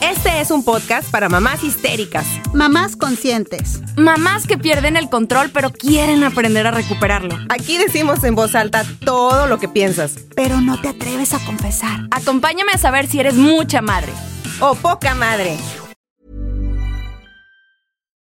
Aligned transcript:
Este 0.00 0.40
es 0.40 0.50
un 0.50 0.64
podcast 0.64 1.10
para 1.10 1.28
mamás 1.28 1.62
histéricas, 1.62 2.26
Mamás 2.54 2.96
conscientes. 2.96 3.82
Mamás 3.96 4.46
que 4.46 4.56
pierden 4.56 4.96
el 4.96 5.10
control 5.10 5.50
pero 5.52 5.70
quieren 5.70 6.24
aprender 6.24 6.66
a 6.66 6.70
recuperarlo. 6.70 7.36
Aquí 7.50 7.76
decimos 7.76 8.24
en 8.24 8.34
voz 8.34 8.54
alta 8.54 8.84
todo 9.04 9.46
lo 9.46 9.58
que 9.58 9.68
piensas. 9.68 10.16
Pero 10.34 10.60
no 10.60 10.80
te 10.80 10.88
atreves 10.88 11.34
a 11.34 11.44
confesar. 11.44 12.08
Acompáñame 12.10 12.72
a 12.72 12.78
saber 12.78 13.06
si 13.06 13.20
eres 13.20 13.34
mucha 13.34 13.82
madre. 13.82 14.12
O 14.60 14.74
poca 14.74 15.14
madre. 15.14 15.58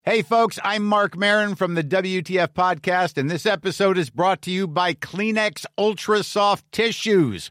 Hey, 0.08 0.22
folks, 0.22 0.60
I'm 0.62 0.84
Mark 0.84 1.16
Marin 1.16 1.56
from 1.56 1.74
the 1.74 1.82
WTF 1.82 2.52
Podcast, 2.54 3.18
and 3.18 3.28
this 3.28 3.44
episode 3.44 3.98
is 3.98 4.08
brought 4.08 4.40
to 4.42 4.52
you 4.52 4.68
by 4.68 4.94
Kleenex 4.94 5.66
Ultra 5.76 6.22
Soft 6.22 6.64
Tissues, 6.70 7.50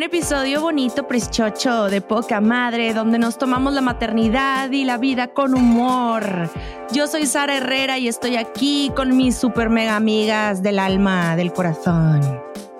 un 0.00 0.04
episodio 0.04 0.62
bonito, 0.62 1.06
preschocho, 1.06 1.90
de 1.90 2.00
poca 2.00 2.40
madre, 2.40 2.94
donde 2.94 3.18
nos 3.18 3.36
tomamos 3.36 3.74
la 3.74 3.82
maternidad 3.82 4.70
y 4.70 4.84
la 4.84 4.96
vida 4.96 5.34
con 5.34 5.54
humor. 5.54 6.48
Yo 6.90 7.06
soy 7.06 7.26
Sara 7.26 7.58
Herrera 7.58 7.98
y 7.98 8.08
estoy 8.08 8.36
aquí 8.36 8.90
con 8.96 9.14
mis 9.14 9.36
super 9.36 9.68
mega 9.68 9.96
amigas 9.96 10.62
del 10.62 10.78
alma, 10.78 11.36
del 11.36 11.52
corazón. 11.52 12.22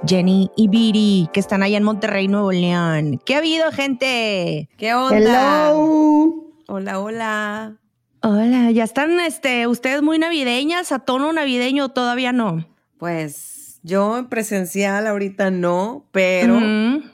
Jenny 0.06 0.50
y 0.56 0.69
Viri, 0.69 1.28
que 1.31 1.41
están 1.41 1.62
allá 1.62 1.77
en 1.77 1.83
Monterrey, 1.83 2.27
Nuevo 2.27 2.53
León. 2.53 3.21
¿Qué 3.22 3.34
ha 3.34 3.39
habido, 3.39 3.71
gente? 3.71 4.71
¿Qué 4.78 4.95
onda? 4.95 5.69
Hello. 5.69 6.55
Hola, 6.69 7.00
hola. 7.00 7.77
Hola, 8.22 8.71
¿ya 8.71 8.84
están 8.84 9.21
este, 9.21 9.66
ustedes 9.66 10.00
muy 10.00 10.19
navideñas? 10.19 10.91
¿A 10.91 11.00
tono 11.00 11.31
navideño 11.34 11.84
o 11.84 11.89
todavía 11.91 12.33
no? 12.33 12.65
Pues 12.97 13.59
yo 13.83 14.19
en 14.19 14.29
presencial 14.29 15.07
ahorita 15.07 15.51
no, 15.51 16.07
pero 16.13 16.59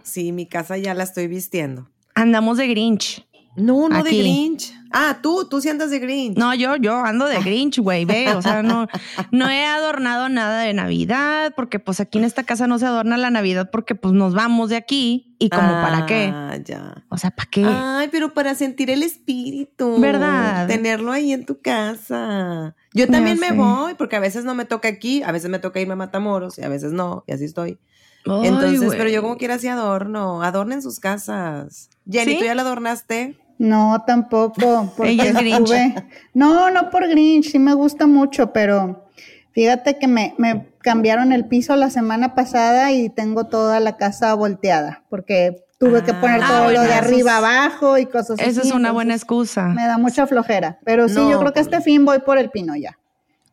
sí, 0.03 0.33
mi 0.33 0.47
casa 0.47 0.77
ya 0.77 0.95
la 0.95 1.05
estoy 1.05 1.27
vistiendo. 1.29 1.89
Andamos 2.15 2.59
de 2.59 2.69
Grinch. 2.69 3.27
No, 3.57 3.89
no 3.89 3.97
Aquí. 3.99 4.17
de 4.17 4.23
Grinch. 4.23 4.75
Ah, 4.93 5.19
tú, 5.23 5.47
tú 5.49 5.61
sí 5.61 5.69
andas 5.69 5.91
de 5.91 5.99
Grinch. 5.99 6.37
No, 6.37 6.55
yo, 6.55 6.77
yo 6.77 6.97
ando 6.97 7.27
de 7.27 7.41
Grinch, 7.41 7.79
güey, 7.79 8.05
ve, 8.05 8.35
o 8.35 8.43
sea, 8.43 8.63
no, 8.63 8.87
no 9.31 9.51
he 9.51 9.65
adornado 9.65 10.29
nada 10.29 10.61
de 10.61 10.73
Navidad, 10.75 11.53
porque 11.57 11.79
pues 11.79 12.01
aquí 12.01 12.19
en 12.19 12.25
esta 12.25 12.45
casa 12.45 12.67
no 12.67 12.79
se 12.79 12.87
adorna 12.87 13.17
la 13.17 13.31
Navidad 13.31 13.71
porque 13.71 13.95
pues 13.95 14.15
nos 14.15 14.35
vamos 14.35 14.71
de 14.71 14.77
aquí 14.77 15.37
y 15.39 15.51
como 15.51 15.69
para 15.69 16.07
qué. 16.07 16.31
Ah, 16.33 16.57
ya. 16.65 17.05
O 17.09 17.19
sea, 17.19 17.31
¿para 17.31 17.51
qué? 17.51 17.65
Ay, 17.67 18.09
pero 18.11 18.33
para 18.33 18.55
sentir 18.55 18.91
el 18.91 19.03
espíritu. 19.03 20.01
¿Verdad? 20.01 20.67
Tenerlo 20.67 21.13
ahí 21.13 21.33
en 21.33 21.45
tu 21.45 21.61
casa. 21.61 22.75
Yo 22.95 23.09
también 23.09 23.39
me 23.39 23.53
voy, 23.53 23.95
porque 23.95 24.17
a 24.17 24.21
veces 24.21 24.45
no 24.45 24.55
me 24.55 24.65
toca 24.65 24.89
aquí, 24.89 25.23
a 25.23 25.33
veces 25.33 25.51
me 25.51 25.59
toca 25.59 25.81
irme 25.81 25.93
a 25.93 25.97
Matamoros 25.97 26.59
y 26.59 26.63
a 26.63 26.69
veces 26.69 26.93
no, 26.93 27.25
y 27.27 27.33
así 27.33 27.45
estoy. 27.45 27.79
Ay, 28.25 28.49
Entonces, 28.49 28.93
pero 28.97 29.09
yo 29.09 29.23
como 29.23 29.37
quiera 29.37 29.59
sí 29.59 29.69
adorno. 29.69 30.43
Adornen 30.43 30.83
sus 30.83 30.99
casas. 30.99 31.91
Jenny, 32.11 32.33
¿Sí? 32.33 32.39
¿tú 32.39 32.45
ya 32.45 32.55
la 32.55 32.63
adornaste? 32.63 33.39
No, 33.59 34.03
tampoco. 34.07 34.93
Porque 34.97 35.13
Ella 35.13 35.25
es 35.25 35.35
Grinch. 35.35 35.71
estuve- 35.71 36.07
No, 36.35 36.71
no 36.71 36.91
por 36.91 37.09
Grinch, 37.09 37.51
sí 37.53 37.59
me 37.59 37.75
gusta 37.75 38.07
mucho, 38.07 38.53
pero 38.53 39.09
fíjate 39.53 39.99
que 39.99 40.09
me, 40.09 40.35
me 40.39 40.67
cambiaron 40.81 41.33
el 41.33 41.47
piso 41.47 41.75
la 41.77 41.91
semana 41.91 42.35
pasada 42.35 42.93
y 42.93 43.09
tengo 43.09 43.45
toda 43.45 43.81
la 43.81 43.97
casa 43.97 44.35
volteada, 44.35 45.03
porque 45.09 45.57
tuve 45.79 46.03
que 46.05 46.13
poner 46.15 46.41
Ah, 46.43 46.47
todo 46.49 46.65
bueno, 46.65 46.81
lo 46.83 46.87
de 46.87 46.95
arriba 46.95 47.33
es- 47.33 47.37
abajo 47.39 47.99
y 47.99 48.07
cosas 48.07 48.39
así. 48.41 48.49
Esa 48.51 48.63
es 48.63 48.73
una 48.73 48.93
buena 48.93 49.15
excusa. 49.15 49.67
Me 49.69 49.87
da 49.87 49.99
mucha 49.99 50.27
flojera, 50.27 50.79
pero 50.85 51.09
sí, 51.09 51.15
No, 51.17 51.31
yo 51.31 51.39
creo 51.41 51.53
que 51.53 51.61
pues 51.63 51.67
este 51.73 51.81
fin 51.81 52.05
voy 52.05 52.19
por 52.21 52.39
el 52.39 52.51
pino 52.51 52.77
ya. 52.77 52.99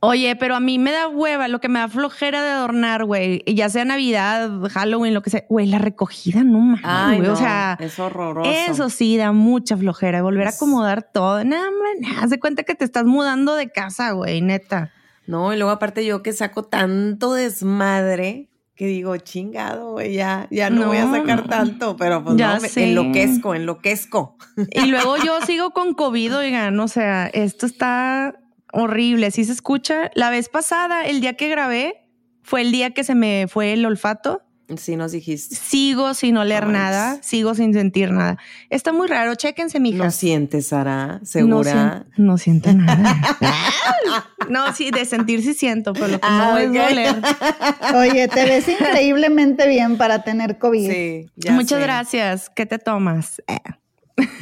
Oye, 0.06 0.36
pero 0.36 0.56
a 0.56 0.59
mí 0.59 0.80
me 0.80 0.91
da 0.91 1.08
hueva, 1.08 1.47
lo 1.47 1.62
que 1.62 1.69
me 1.69 1.80
da 1.80 1.88
flojera 1.88 2.44
de 2.44 2.50
adornar, 2.50 3.06
güey, 3.06 3.41
ya 3.47 3.69
sea 3.69 3.86
Navidad, 3.86 4.50
Halloween, 4.69 5.14
lo 5.14 5.22
que 5.22 5.30
sea, 5.30 5.46
güey, 5.47 5.66
la 5.66 5.78
recogida, 5.78 6.44
no 6.44 6.59
mames, 6.59 6.81
Ay, 6.84 7.18
güey, 7.19 7.28
no, 7.30 7.34
o 7.34 7.38
sea, 7.38 7.78
es 7.80 7.97
horroroso. 8.00 8.52
Eso 8.52 8.90
sí 8.90 9.16
da 9.16 9.31
mucha 9.31 9.78
flojera, 9.78 10.22
volver 10.22 10.47
a 10.47 10.50
acomodar 10.50 11.03
todo. 11.03 11.41
Nada, 11.46 11.64
man, 11.72 12.18
haz 12.22 12.30
de 12.31 12.40
cuenta 12.40 12.64
que 12.64 12.75
te 12.75 12.84
estás 12.84 13.06
mudando 13.06 13.56
de 13.56 13.72
casa, 13.72 14.12
güey, 14.12 14.41
neta. 14.41 14.91
No, 15.25 15.53
y 15.53 15.56
luego 15.56 15.72
aparte 15.72 16.06
yo 16.06 16.22
que 16.22 16.34
saco 16.34 16.64
tanto 16.64 17.34
desmadre 17.34 18.50
que 18.75 18.88
digo, 18.88 19.16
chingado, 19.18 19.91
güey, 19.91 20.16
ya, 20.16 20.47
ya 20.52 20.70
no, 20.70 20.81
No, 20.81 20.88
voy 20.88 20.97
a 20.97 21.09
sacar 21.09 21.47
tanto, 21.47 21.96
pero 21.96 22.24
pues 22.24 22.35
Ya 22.35 22.56
no, 22.56 22.62
me- 22.62 22.84
enloquezco, 22.84 23.56
enloquezco. 23.56 24.35
Y 24.72 24.88
luego 24.88 25.16
yo 25.18 25.40
sigo 25.46 25.72
con 25.72 25.94
COVID, 25.94 26.35
oigan, 26.38 26.78
o 26.80 26.88
sea, 26.90 27.28
esto 27.28 27.66
está 27.68 28.34
horrible. 28.73 29.31
¿Sí 29.31 29.45
se 29.45 29.53
escucha? 29.53 30.11
La 30.16 30.29
vez 30.29 30.50
pasada, 30.50 31.06
el 31.06 31.22
día 31.22 31.34
que 31.35 31.47
grabé, 31.47 32.09
fue 32.41 32.61
el 32.61 32.72
día 32.73 32.91
que 32.91 33.03
se 33.06 33.16
me 33.16 33.45
fue 33.47 33.72
el 33.73 33.85
olfato. 33.85 34.41
Sí 34.78 34.95
nos 34.95 35.11
dijiste. 35.11 35.56
Sigo 35.56 36.13
sin 36.13 36.38
oler 36.38 36.67
nada, 36.67 37.19
sigo 37.22 37.53
sin 37.53 37.73
sentir 37.73 38.11
nada. 38.11 38.38
Está 38.69 38.91
muy 38.94 39.07
raro, 39.07 39.35
chéquense, 39.35 39.78
¿No 39.78 39.84
mijas. 39.84 40.16
sientes, 40.16 40.67
Sara? 40.67 41.19
No 41.19 41.25
¿Segura? 41.25 42.06
No, 42.17 42.38
siento 42.38 42.73
nada. 42.73 43.22
no, 44.50 44.73
sí, 44.73 44.90
de 44.90 45.03
sentir 45.05 45.44
sí 45.44 45.53
siento, 45.53 45.94
pero 45.94 46.07
lo 46.07 46.19
que 46.19 46.28
no 46.28 46.55
Ah, 46.55 46.61
es 46.61 46.69
ok. 46.69 46.75
doler. 46.75 47.16
Oye, 47.95 48.28
te 48.29 48.45
ves 48.45 48.67
increíblemente 48.69 49.67
bien 49.67 49.97
para 49.97 50.23
tener 50.23 50.57
COVID. 50.57 50.90
Sí, 50.90 51.29
ya 51.35 51.51
Muchas 51.51 51.79
sé. 51.79 51.84
gracias. 51.84 52.50
¿Qué 52.50 52.66
te 52.66 52.79
tomas? 52.79 53.41
Eh. 53.47 53.58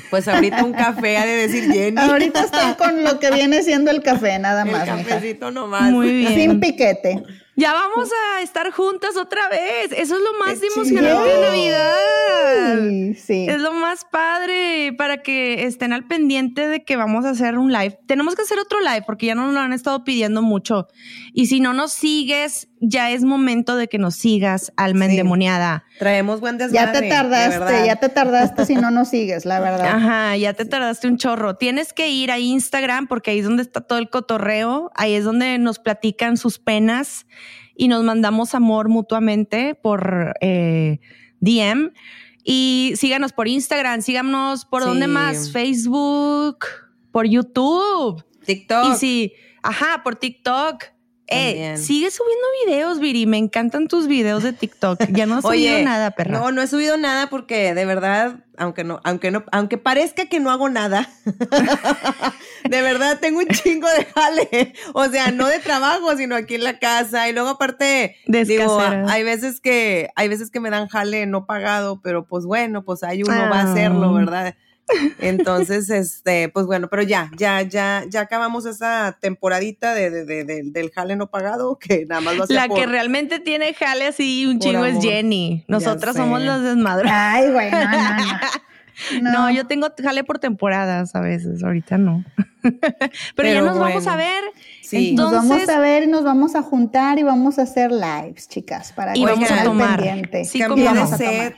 Pues 0.10 0.28
ahorita 0.28 0.64
un 0.66 0.74
café 0.74 1.18
ha 1.18 1.26
de 1.26 1.48
decir 1.48 1.72
Jenny. 1.72 1.98
Ahorita 1.98 2.42
estoy 2.42 2.74
con 2.78 3.04
lo 3.04 3.20
que 3.20 3.32
viene 3.32 3.64
siendo 3.64 3.92
el 3.92 4.04
café, 4.04 4.38
nada 4.40 4.64
el 4.64 4.72
más. 4.72 4.84
mija. 4.84 4.98
cafecito 4.98 5.52
nomás. 5.52 5.90
Muy 5.90 6.12
bien. 6.12 6.34
Sin 6.34 6.60
piquete. 6.60 7.24
Ya 7.56 7.74
vamos 7.74 8.10
a 8.12 8.42
estar 8.42 8.72
juntas 8.72 9.18
otra 9.18 9.48
vez. 9.50 9.92
Eso 9.92 10.16
es 10.16 10.22
lo 10.22 10.40
más 10.40 10.60
Qué 10.60 10.68
emocionante 10.68 11.30
de 11.30 11.42
Navidad. 11.42 12.80
Sí, 12.80 13.14
sí. 13.14 13.46
Es 13.48 13.62
lo 13.62 13.74
más 13.74 14.06
padre 14.06 14.94
para 14.98 15.22
que 15.22 15.66
estén 15.66 15.94
al 15.94 16.08
pendiente 16.08 16.68
de 16.68 16.84
que 16.84 16.96
vamos 16.96 17.24
a 17.26 17.30
hacer 17.32 17.58
un 17.58 17.72
live. 17.72 18.00
Tenemos 18.08 18.36
que 18.36 18.42
hacer 18.42 18.58
otro 18.58 18.80
live 18.80 19.04
porque 19.06 19.28
ya 19.28 19.36
nos 19.36 19.54
lo 19.54 19.60
han 19.60 19.74
estado 19.74 20.04
pidiendo 20.04 20.42
mucho. 20.42 20.88
Y 21.34 21.48
si 21.48 21.60
no 21.60 21.74
nos 21.74 21.92
sigues, 21.92 22.68
ya 22.84 23.12
es 23.12 23.24
momento 23.24 23.76
de 23.76 23.88
que 23.88 23.98
nos 24.00 24.16
sigas, 24.16 24.74
alma 24.76 25.06
Sí. 25.06 25.12
endemoniada. 25.12 25.86
Traemos 26.00 26.42
buen 26.42 26.58
desmadre. 26.58 26.94
Ya 26.94 27.00
te 27.00 27.08
tardaste, 27.10 27.86
ya 27.86 27.96
te 27.98 28.10
tardaste 28.10 28.66
si 28.66 28.74
no 28.76 28.90
nos 28.92 29.10
sigues, 29.10 29.46
la 29.46 29.60
verdad. 29.60 29.86
Ajá, 29.88 30.36
ya 30.36 30.54
te 30.54 30.66
tardaste 30.66 31.08
un 31.08 31.18
chorro. 31.18 31.56
Tienes 31.58 31.94
que 31.94 32.10
ir 32.10 32.32
a 32.32 32.40
Instagram 32.40 33.08
porque 33.08 33.32
ahí 33.32 33.40
es 33.40 33.46
donde 33.46 33.62
está 33.62 33.82
todo 33.82 34.00
el 34.00 34.10
cotorreo. 34.10 34.92
Ahí 34.96 35.14
es 35.14 35.24
donde 35.24 35.58
nos 35.60 35.78
platican 35.80 36.38
sus 36.38 36.58
penas 36.60 37.28
y 37.76 37.88
nos 37.88 38.04
mandamos 38.04 38.56
amor 38.56 38.90
mutuamente 38.90 39.76
por 39.76 40.34
eh, 40.42 41.00
DM. 41.40 41.92
Y 42.44 42.94
síganos 42.96 43.32
por 43.34 43.48
Instagram, 43.48 44.02
síganos 44.02 44.66
por 44.66 44.84
dónde 44.84 45.06
Sí. 45.06 45.12
más, 45.12 45.52
Facebook, 45.52 46.66
por 47.12 47.28
YouTube. 47.28 48.26
TikTok. 48.44 48.94
Y 48.94 48.96
sí, 48.98 49.34
ajá, 49.62 50.02
por 50.04 50.16
TikTok. 50.16 50.84
Eh, 51.32 51.78
sigue 51.78 52.12
subiendo 52.12 52.46
videos, 52.66 53.00
Viri. 53.00 53.26
Me 53.26 53.38
encantan 53.38 53.88
tus 53.88 54.08
videos 54.08 54.44
de 54.44 54.54
TikTok. 54.54 55.00
Ya 55.12 55.26
no 55.26 55.36
has 55.38 55.42
subido 55.46 55.82
nada, 55.84 56.12
perra. 56.12 56.40
No, 56.40 56.52
no 56.52 56.62
he 56.62 56.68
subido 56.68 56.98
nada 56.98 57.28
porque 57.30 57.74
de 57.74 57.86
verdad, 57.86 58.36
aunque 58.58 58.84
no, 58.84 59.00
aunque 59.04 59.32
no, 59.32 59.44
aunque 59.52 59.78
parezca 59.78 60.26
que 60.26 60.40
no 60.40 60.52
hago 60.52 60.70
nada, 60.70 61.10
de 62.70 62.82
verdad 62.82 63.20
tengo 63.20 63.40
un 63.40 63.48
chingo 63.48 63.88
de 63.90 64.06
jale. 64.06 64.74
O 64.94 65.06
sea, 65.08 65.32
no 65.32 65.48
de 65.48 65.60
trabajo, 65.60 66.16
sino 66.18 66.36
aquí 66.36 66.56
en 66.56 66.64
la 66.64 66.80
casa. 66.80 67.30
Y 67.30 67.34
luego 67.34 67.50
aparte, 67.50 68.18
digo, 68.26 68.80
hay 68.80 69.24
veces 69.24 69.60
que, 69.62 70.10
hay 70.16 70.28
veces 70.28 70.52
que 70.52 70.60
me 70.60 70.70
dan 70.70 70.88
jale 70.88 71.26
no 71.26 71.46
pagado, 71.46 72.02
pero 72.02 72.26
pues 72.26 72.46
bueno, 72.46 72.84
pues 72.84 73.04
ahí 73.04 73.24
uno 73.24 73.34
va 73.50 73.62
a 73.62 73.72
hacerlo, 73.72 74.10
Ah. 74.10 74.14
¿verdad? 74.20 74.56
Entonces, 75.20 75.90
este, 75.90 76.50
pues 76.50 76.66
bueno, 76.66 76.88
pero 76.90 77.04
ya, 77.04 77.30
ya, 77.38 77.62
ya, 77.62 78.04
ya 78.10 78.22
acabamos 78.22 78.66
esa 78.66 79.18
temporadita 79.20 79.94
de, 79.94 80.10
de- 80.10 80.26
de- 80.26 80.44
de- 80.44 80.64
del 80.66 80.92
jale 80.92 81.16
no 81.16 81.28
pagado, 81.30 81.78
que 81.80 82.06
nada 82.06 82.22
más 82.22 82.36
lo 82.36 82.44
hacía 82.44 82.68
La 82.68 82.74
que 82.74 82.86
realmente 82.86 83.40
tiene 83.40 83.74
jale 83.74 84.08
así 84.08 84.46
un 84.46 84.60
chingo 84.60 84.86
es. 84.86 85.00
Jenny. 85.02 85.60
Ya 85.60 85.66
Nosotras 85.68 86.16
somos 86.16 86.42
las 86.42 86.62
desmadras. 86.64 87.12
Ay, 87.14 87.52
güey, 87.52 87.72
no, 87.72 87.80
no, 87.80 88.18
no. 89.22 89.32
No. 89.32 89.50
yo 89.52 89.66
tengo 89.66 89.88
jale 90.02 90.24
por 90.24 90.38
temporadas 90.40 91.16
a 91.16 91.22
veces, 91.22 91.64
ahorita 91.64 91.98
no. 91.98 92.24
Pero, 92.62 92.80
ya 92.84 93.32
Pero 93.36 93.66
nos 93.66 93.80
vamos 93.80 94.06
a 94.06 94.16
ver. 94.16 94.44
Sí. 94.84 95.14
Nos 95.14 95.32
Entonces, 95.34 95.50
vamos 95.50 95.70
a 95.70 95.80
ver 95.80 96.04
y 96.04 96.08
nos 96.08 96.24
vamos 96.24 96.56
a 96.56 96.62
juntar 96.62 97.18
y 97.18 97.24
vamos 97.24 97.58
a 97.58 97.64
hacer 97.64 97.92
lives, 97.92 98.48
chicas, 98.48 98.92
para 98.94 99.18
Y 99.18 99.24
que 99.26 99.32
vamos 99.32 99.50
a 99.52 99.64
tomar. 99.64 99.96
pendiente. 100.00 100.46
Sí, 100.46 100.60
Cambié 100.60 100.86
¿cómo 100.86 100.94
de 100.96 101.00
vamos 101.00 101.14
a 101.14 101.18
set. 101.18 101.56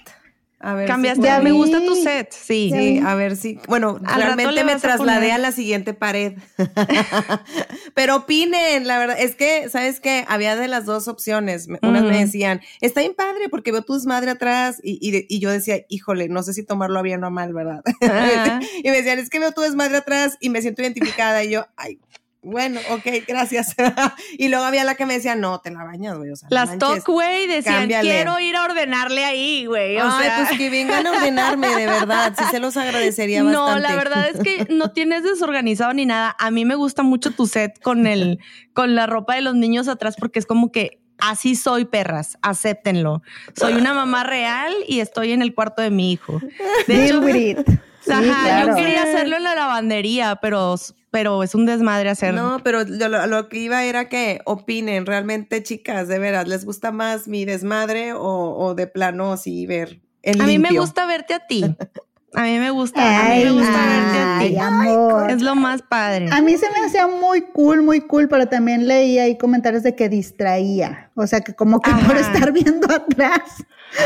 A 0.64 0.76
ver 0.76 0.88
cambiaste. 0.88 1.22
Ya 1.22 1.42
me 1.42 1.52
gusta 1.52 1.80
tu 1.86 1.94
set, 1.94 2.32
sí. 2.32 2.72
Sí, 2.74 3.02
a 3.06 3.16
ver 3.16 3.36
si. 3.36 3.60
Bueno, 3.68 4.00
Al 4.06 4.22
realmente 4.22 4.64
me 4.64 4.72
a 4.72 4.80
trasladé 4.80 5.34
a 5.34 5.38
la 5.38 5.52
siguiente 5.52 5.94
pared. 5.94 6.36
Pero 7.94 8.16
opinen, 8.16 8.88
la 8.88 8.98
verdad. 8.98 9.18
Es 9.20 9.36
que, 9.36 9.70
¿sabes 9.70 10.00
qué? 10.00 10.24
Había 10.30 10.56
de 10.56 10.70
las 10.70 10.86
dos 10.86 11.10
opciones. 11.10 11.68
Unas 11.82 12.04
me 12.04 12.18
decían, 12.18 12.62
está 12.80 13.02
bien 13.02 13.14
padre 13.14 13.50
porque 13.50 13.74
veo 13.74 13.82
tu 13.82 13.94
desmadre 13.94 14.32
atrás. 14.32 14.80
Y, 14.82 15.00
y, 15.02 15.40
yo 15.42 15.52
decía, 15.52 15.82
híjole, 15.90 16.30
no 16.30 16.44
sé 16.44 16.54
si 16.54 16.64
tomarlo 16.64 16.98
a 16.98 17.02
bien 17.02 17.22
o 17.26 17.28
a 17.28 17.30
mal, 17.30 17.54
¿verdad? 17.54 17.82
Y 18.84 18.90
me 18.90 18.96
decían, 18.96 19.20
es 19.20 19.30
que 19.30 19.40
veo 19.40 19.52
tu 19.52 19.62
desmadre 19.62 19.98
atrás 19.98 20.38
y 20.40 20.50
me 20.50 20.62
siento 20.62 20.82
identificada. 20.82 21.44
Y 21.44 21.52
yo, 21.52 21.68
ay. 21.76 22.00
Bueno, 22.44 22.80
ok, 22.92 23.06
gracias. 23.28 23.74
y 24.38 24.50
luego 24.50 24.66
había 24.66 24.84
la 24.84 24.96
que 24.96 25.06
me 25.06 25.14
decía, 25.14 25.36
no, 25.36 25.60
te 25.60 25.72
la 25.72 25.84
bañas, 25.86 26.18
güey. 26.18 26.30
O 26.32 26.36
sea, 26.36 26.50
no 26.50 26.56
Las 26.56 26.70
manches". 26.70 26.90
talk, 26.90 27.08
güey, 27.08 27.48
decían, 27.48 27.76
cámbiale. 27.82 28.10
quiero 28.10 28.40
ir 28.40 28.56
a 28.58 28.66
ordenarle 28.66 29.24
ahí, 29.24 29.66
güey. 29.66 29.98
O 29.98 30.04
Ay, 30.04 30.24
sea, 30.26 30.46
pues 30.46 30.58
que 30.58 30.70
vengan 30.70 31.08
a 31.08 31.12
ordenarme, 31.12 31.68
de 31.70 31.86
verdad. 31.86 32.34
Sí 32.38 32.44
se 32.52 32.60
los 32.60 32.76
agradecería 32.76 33.42
no, 33.44 33.64
bastante. 33.64 33.90
la 33.90 33.96
verdad 33.96 34.28
es 34.30 34.40
que 34.42 34.68
no 34.74 34.92
tienes 34.92 35.24
desorganizado 35.24 35.94
ni 35.94 36.06
nada. 36.06 36.36
A 36.38 36.52
mí 36.52 36.66
me 36.66 36.76
gusta 36.76 37.02
mucho 37.02 37.32
tu 37.32 37.48
set 37.48 37.82
con 37.82 38.06
el, 38.08 38.40
con 38.74 38.94
la 38.96 39.08
ropa 39.08 39.36
de 39.36 39.42
los 39.42 39.56
niños 39.56 39.88
atrás, 39.88 40.16
porque 40.20 40.40
es 40.40 40.46
como 40.46 40.72
que 40.72 41.00
así 41.20 41.56
soy, 41.56 41.86
perras, 41.86 42.38
acéptenlo. 42.42 43.22
Soy 43.56 43.74
una 43.76 43.94
mamá 43.94 44.26
real 44.26 44.74
y 44.88 45.00
estoy 45.00 45.32
en 45.32 45.42
el 45.42 45.54
cuarto 45.56 45.82
de 45.82 45.90
mi 45.92 46.12
hijo. 46.12 46.40
De 46.88 46.94
Deal 46.98 47.08
hecho, 47.08 47.20
with 47.22 47.36
it. 47.36 47.60
Sí, 48.02 48.12
ajá, 48.12 48.44
claro. 48.44 48.68
yo 48.68 48.76
quería 48.76 49.04
hacerlo 49.04 49.38
en 49.38 49.44
la 49.44 49.56
lavandería, 49.56 50.36
pero, 50.42 50.76
pero 51.14 51.44
es 51.44 51.54
un 51.54 51.68
desmadre 51.68 52.10
hacerlo. 52.10 52.42
No, 52.42 52.64
pero 52.64 52.84
lo, 52.86 53.28
lo 53.28 53.48
que 53.48 53.60
iba 53.60 53.84
era 53.84 54.10
que 54.10 54.42
opinen 54.46 55.06
realmente, 55.06 55.62
chicas, 55.62 56.08
de 56.08 56.18
veras, 56.18 56.48
¿les 56.48 56.66
gusta 56.66 56.92
más 56.92 57.28
mi 57.28 57.46
desmadre 57.46 58.14
o, 58.14 58.58
o 58.58 58.74
de 58.74 58.88
plano 58.88 59.38
sí 59.38 59.68
ver 59.68 60.02
el 60.24 60.42
a 60.42 60.46
mí 60.48 60.58
me 60.58 60.70
limpio? 60.70 60.82
gusta 60.82 61.06
verte 61.06 61.36
a 61.36 61.46
ti. 61.46 61.64
A 62.36 62.42
mí 62.44 62.58
me 62.60 62.72
gusta, 62.72 63.00
a 63.02 63.24
mí 63.24 63.30
me 63.30 63.34
Ay, 63.48 63.50
gusta 63.50 63.72
verte 63.72 64.18
a 64.18 64.38
ay, 64.40 64.50
ti. 64.52 64.58
amor. 64.58 65.30
Es 65.32 65.42
lo 65.42 65.56
más 65.56 65.82
padre. 65.84 66.30
A 66.32 66.42
mí 66.42 66.58
se 66.58 66.70
me 66.72 66.86
hacía 66.86 67.08
muy 67.08 67.42
cool, 67.54 67.84
muy 67.84 68.02
cool, 68.02 68.28
pero 68.28 68.48
también 68.48 68.88
leí 68.88 69.20
ahí 69.20 69.38
comentarios 69.38 69.84
de 69.84 69.96
que 69.96 70.10
distraía. 70.10 71.12
O 71.16 71.28
sea, 71.28 71.42
que 71.42 71.54
como 71.54 71.80
que 71.80 71.92
por 71.92 72.18
estar 72.18 72.52
viendo 72.52 72.88
atrás, 72.92 73.42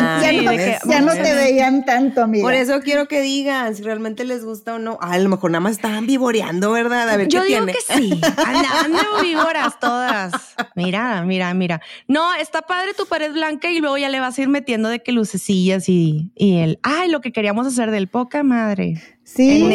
Ah, 0.02 0.20
ya, 0.22 0.30
sí, 0.32 0.42
no, 0.44 0.52
de 0.52 0.58
que- 0.58 0.78
ya 0.90 1.00
no 1.00 1.14
¿ves? 1.14 1.24
te 1.24 1.34
veían 1.34 1.86
tanto, 1.86 2.22
amiga. 2.24 2.44
Por 2.44 2.54
eso 2.54 2.82
quiero 2.82 3.08
que 3.08 3.22
digan 3.22 3.74
si 3.74 3.84
realmente 3.84 4.26
les 4.26 4.44
gusta 4.44 4.74
o 4.76 4.80
no. 4.80 4.98
Ah, 5.02 5.14
a 5.14 5.18
lo 5.18 5.30
mejor 5.30 5.50
nada 5.50 5.62
más 5.62 5.72
estaban 5.72 6.06
vivoreando, 6.06 6.72
¿verdad? 6.74 7.10
A 7.10 7.16
ver 7.16 7.30
Yo 7.30 7.40
qué 7.44 7.48
digo 7.48 7.66
tiene. 7.66 7.72
que 7.72 7.94
sí. 7.96 8.20
Andan 8.46 8.92
de 8.92 9.22
víboras 9.22 9.80
todas. 9.80 10.34
Mira, 10.76 11.24
mira, 11.24 11.54
mira. 11.54 11.80
No, 12.10 12.34
está 12.36 12.64
padre 12.64 12.96
tu 12.96 13.06
pared 13.06 13.32
blanca 13.32 13.72
y 13.72 13.80
luego 13.80 13.98
ya 13.98 14.10
le 14.10 14.20
vas 14.20 14.38
a 14.38 14.42
ir 14.42 14.50
metiendo 14.50 14.90
de 14.90 15.02
que 15.02 15.14
lucecillas 15.14 15.88
y, 15.88 16.34
y 16.36 16.58
el, 16.58 16.80
ay, 16.84 17.10
lo 17.10 17.22
que 17.22 17.32
queríamos 17.32 17.66
hacer 17.66 17.90
del 17.90 18.10
poca 18.18 18.42
madre. 18.42 18.96
Sí, 19.24 19.70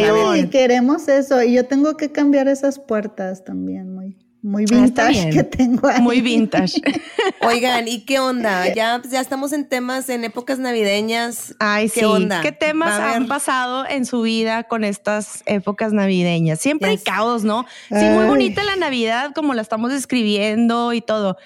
queremos 0.50 1.06
eso. 1.06 1.41
Y 1.44 1.53
yo 1.53 1.67
tengo 1.67 1.97
que 1.97 2.11
cambiar 2.11 2.49
esas 2.49 2.81
puertas 2.81 3.44
también, 3.44 3.94
muy, 3.94 4.17
muy 4.43 4.65
Ah, 4.65 4.75
vintage 4.75 5.31
que 5.31 5.44
tengo 5.44 5.87
ahí. 5.87 6.03
Muy 6.03 6.21
vintage. 6.21 6.81
Oigan, 7.43 7.87
¿y 7.87 8.00
qué 8.00 8.19
onda? 8.19 8.75
Ya, 8.75 9.00
ya 9.09 9.21
estamos 9.21 9.53
en 9.53 9.69
temas 9.69 10.09
en 10.09 10.25
épocas 10.25 10.59
navideñas. 10.59 11.55
Ay, 11.61 11.89
¿Qué 11.89 12.00
sí. 12.00 12.05
onda? 12.05 12.41
¿Qué 12.41 12.50
temas 12.50 12.99
han 12.99 13.29
pasado 13.29 13.87
en 13.89 14.06
su 14.06 14.23
vida 14.23 14.65
con 14.65 14.83
estas 14.83 15.44
épocas 15.47 15.93
navideñas? 15.93 16.59
Siempre 16.59 16.91
hay 16.91 16.99
caos, 16.99 17.44
¿no? 17.44 17.65
Sí, 17.91 17.94
muy 17.94 18.25
Ay. 18.25 18.29
bonita 18.29 18.65
la 18.65 18.75
Navidad, 18.75 19.31
como 19.37 19.55
la 19.55 19.62
estamos 19.62 19.93
describiendo 19.93 20.93
y 20.93 21.00
todo. 21.00 21.37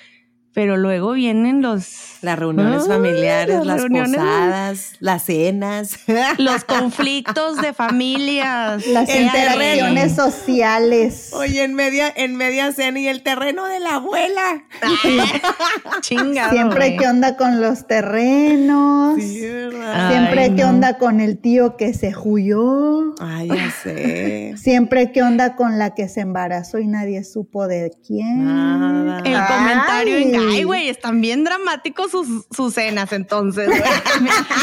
Pero 0.57 0.79
luego 0.79 1.13
vienen 1.13 1.61
los, 1.61 2.17
Las 2.23 2.39
reuniones 2.39 2.85
Ay, 2.85 2.89
familiares, 2.89 3.57
las 3.57 3.67
las, 3.67 3.77
reuniones. 3.83 4.17
posadas, 4.17 4.93
las 5.01 5.23
cenas. 5.25 5.99
los 6.39 6.65
conflictos 6.65 7.61
de 7.61 7.75
familias. 7.75 8.87
Las 8.87 9.07
interacciones 9.15 10.17
sociales. 10.17 11.29
Oye, 11.35 11.63
en 11.63 11.75
media, 11.75 12.11
en 12.17 12.37
media 12.37 12.73
cena 12.73 12.99
y 12.99 13.07
el 13.07 13.23
terreno 13.23 13.67
de 13.67 13.81
la 13.81 13.97
abuela. 13.97 14.65
Chingado. 16.01 16.53
Siempre 16.53 16.87
güey. 16.87 16.97
que 16.97 17.07
onda 17.07 17.37
con 17.37 17.61
los 17.61 17.87
terrenos. 17.87 19.17
¿verdad? 19.19 20.11
Siempre 20.11 20.43
Ay, 20.45 20.55
que 20.57 20.63
no. 20.63 20.69
onda 20.71 20.97
con 20.97 21.21
el 21.21 21.39
tío 21.39 21.77
que 21.77 21.93
se 21.93 22.15
huyó. 22.17 23.15
Ay, 23.21 23.49
ya 23.49 23.71
sé. 23.83 24.55
Siempre 24.57 25.13
que 25.13 25.23
onda 25.23 25.55
con 25.55 25.79
la 25.79 25.95
que 25.95 26.09
se 26.09 26.21
embarazó 26.23 26.79
y 26.79 26.87
nadie 26.87 27.25
supo 27.25 27.69
de 27.69 27.93
quién. 28.07 28.45
Nada. 28.47 29.19
El 29.19 29.37
comentario 29.47 30.17
en 30.17 30.46
Ay. 30.51 30.65
güey, 30.65 30.89
están 30.89 31.21
bien 31.21 31.45
dramáticos 31.45 32.11
sus, 32.11 32.47
sus 32.55 32.75
cenas 32.75 33.13
entonces, 33.13 33.69
güey. 33.69 33.81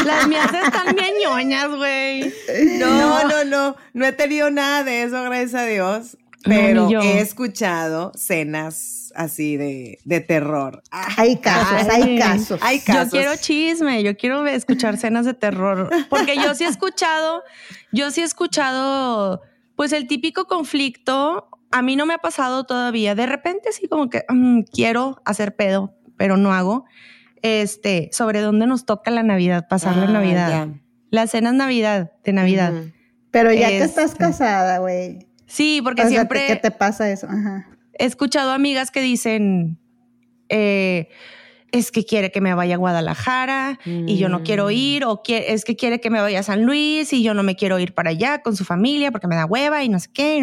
Las 0.04 0.28
mías 0.28 0.50
están 0.52 0.94
bien 0.94 1.12
ñoñas, 1.22 1.68
güey. 1.70 2.32
No, 2.78 3.24
no, 3.28 3.44
no, 3.44 3.76
no 3.92 4.04
he 4.06 4.12
tenido 4.12 4.50
nada 4.50 4.84
de 4.84 5.02
eso, 5.02 5.22
gracias 5.24 5.54
a 5.54 5.64
Dios. 5.66 6.16
Pero 6.44 6.90
yo. 6.90 7.00
he 7.00 7.20
escuchado 7.20 8.12
cenas 8.16 9.10
así 9.16 9.56
de, 9.56 9.98
de 10.04 10.20
terror. 10.20 10.82
Ah, 10.90 11.08
Hay 11.16 11.38
casos, 11.38 11.88
Ay. 11.90 12.02
hay 12.02 12.18
casos. 12.18 12.60
Hay 12.62 12.78
Yo 12.80 12.84
casos. 12.84 13.10
quiero 13.12 13.36
chisme, 13.36 14.02
yo 14.02 14.14
quiero 14.16 14.46
escuchar 14.46 14.98
cenas 14.98 15.24
de 15.24 15.32
terror, 15.32 15.88
porque 16.10 16.36
yo 16.36 16.54
sí 16.54 16.64
he 16.64 16.68
escuchado, 16.68 17.42
yo 17.92 18.10
sí 18.10 18.20
he 18.20 18.24
escuchado, 18.24 19.40
pues 19.74 19.92
el 19.92 20.06
típico 20.06 20.44
conflicto, 20.46 21.48
a 21.76 21.82
mí 21.82 21.96
no 21.96 22.06
me 22.06 22.14
ha 22.14 22.18
pasado 22.18 22.64
todavía, 22.64 23.14
de 23.14 23.26
repente 23.26 23.72
sí 23.72 23.88
como 23.88 24.08
que 24.08 24.24
mm, 24.28 24.60
quiero 24.72 25.20
hacer 25.24 25.56
pedo, 25.56 25.92
pero 26.16 26.36
no 26.36 26.52
hago, 26.52 26.84
este, 27.42 28.08
sobre 28.12 28.40
dónde 28.40 28.66
nos 28.66 28.86
toca 28.86 29.10
la 29.10 29.22
Navidad, 29.22 29.66
pasar 29.68 29.96
la 29.96 30.04
Ah, 30.04 30.12
Navidad, 30.12 30.48
ya. 30.48 30.68
las 31.10 31.30
cenas 31.32 31.54
Navidad, 31.54 32.12
de 32.24 32.32
Navidad. 32.32 32.72
Pero 33.30 33.52
ya 33.52 33.68
que 33.68 33.78
estás 33.82 34.12
Este. 34.12 34.18
casada, 34.18 34.78
güey. 34.78 35.26
Sí, 35.46 35.80
porque 35.82 36.02
O 36.02 36.04
sea, 36.04 36.10
siempre... 36.20 36.46
¿qué 36.46 36.56
te 36.56 36.70
pasa 36.70 37.10
eso? 37.10 37.26
Ajá. 37.28 37.66
he 37.98 38.06
escuchado 38.06 38.52
amigas 38.52 38.90
que 38.90 39.00
dicen, 39.00 39.78
eh, 40.48 41.08
es 41.72 41.90
que 41.90 42.04
quiere 42.04 42.30
que 42.30 42.40
me 42.40 42.54
vaya 42.54 42.74
a 42.76 42.78
Guadalajara 42.78 43.78
y 43.84 44.16
yo 44.16 44.28
no 44.28 44.42
quiero 44.44 44.66
Mm. 44.66 44.70
ir, 44.72 45.04
o 45.04 45.22
que- 45.22 45.52
es 45.52 45.64
que 45.64 45.74
quiere 45.76 46.00
que 46.00 46.08
me 46.10 46.20
vaya 46.20 46.38
a 46.40 46.42
San 46.44 46.64
Luis 46.64 47.12
y 47.12 47.22
yo 47.24 47.34
no 47.34 47.42
me 47.42 47.56
quiero 47.56 47.78
ir 47.80 47.94
para 47.94 48.10
allá 48.10 48.42
con 48.42 48.54
su 48.56 48.64
familia 48.64 49.10
porque 49.10 49.26
me 49.26 49.34
da 49.36 49.44
hueva 49.44 49.82
y 49.82 49.88
no 49.88 49.98
sé 49.98 50.08
qué. 50.14 50.36
y 50.36 50.42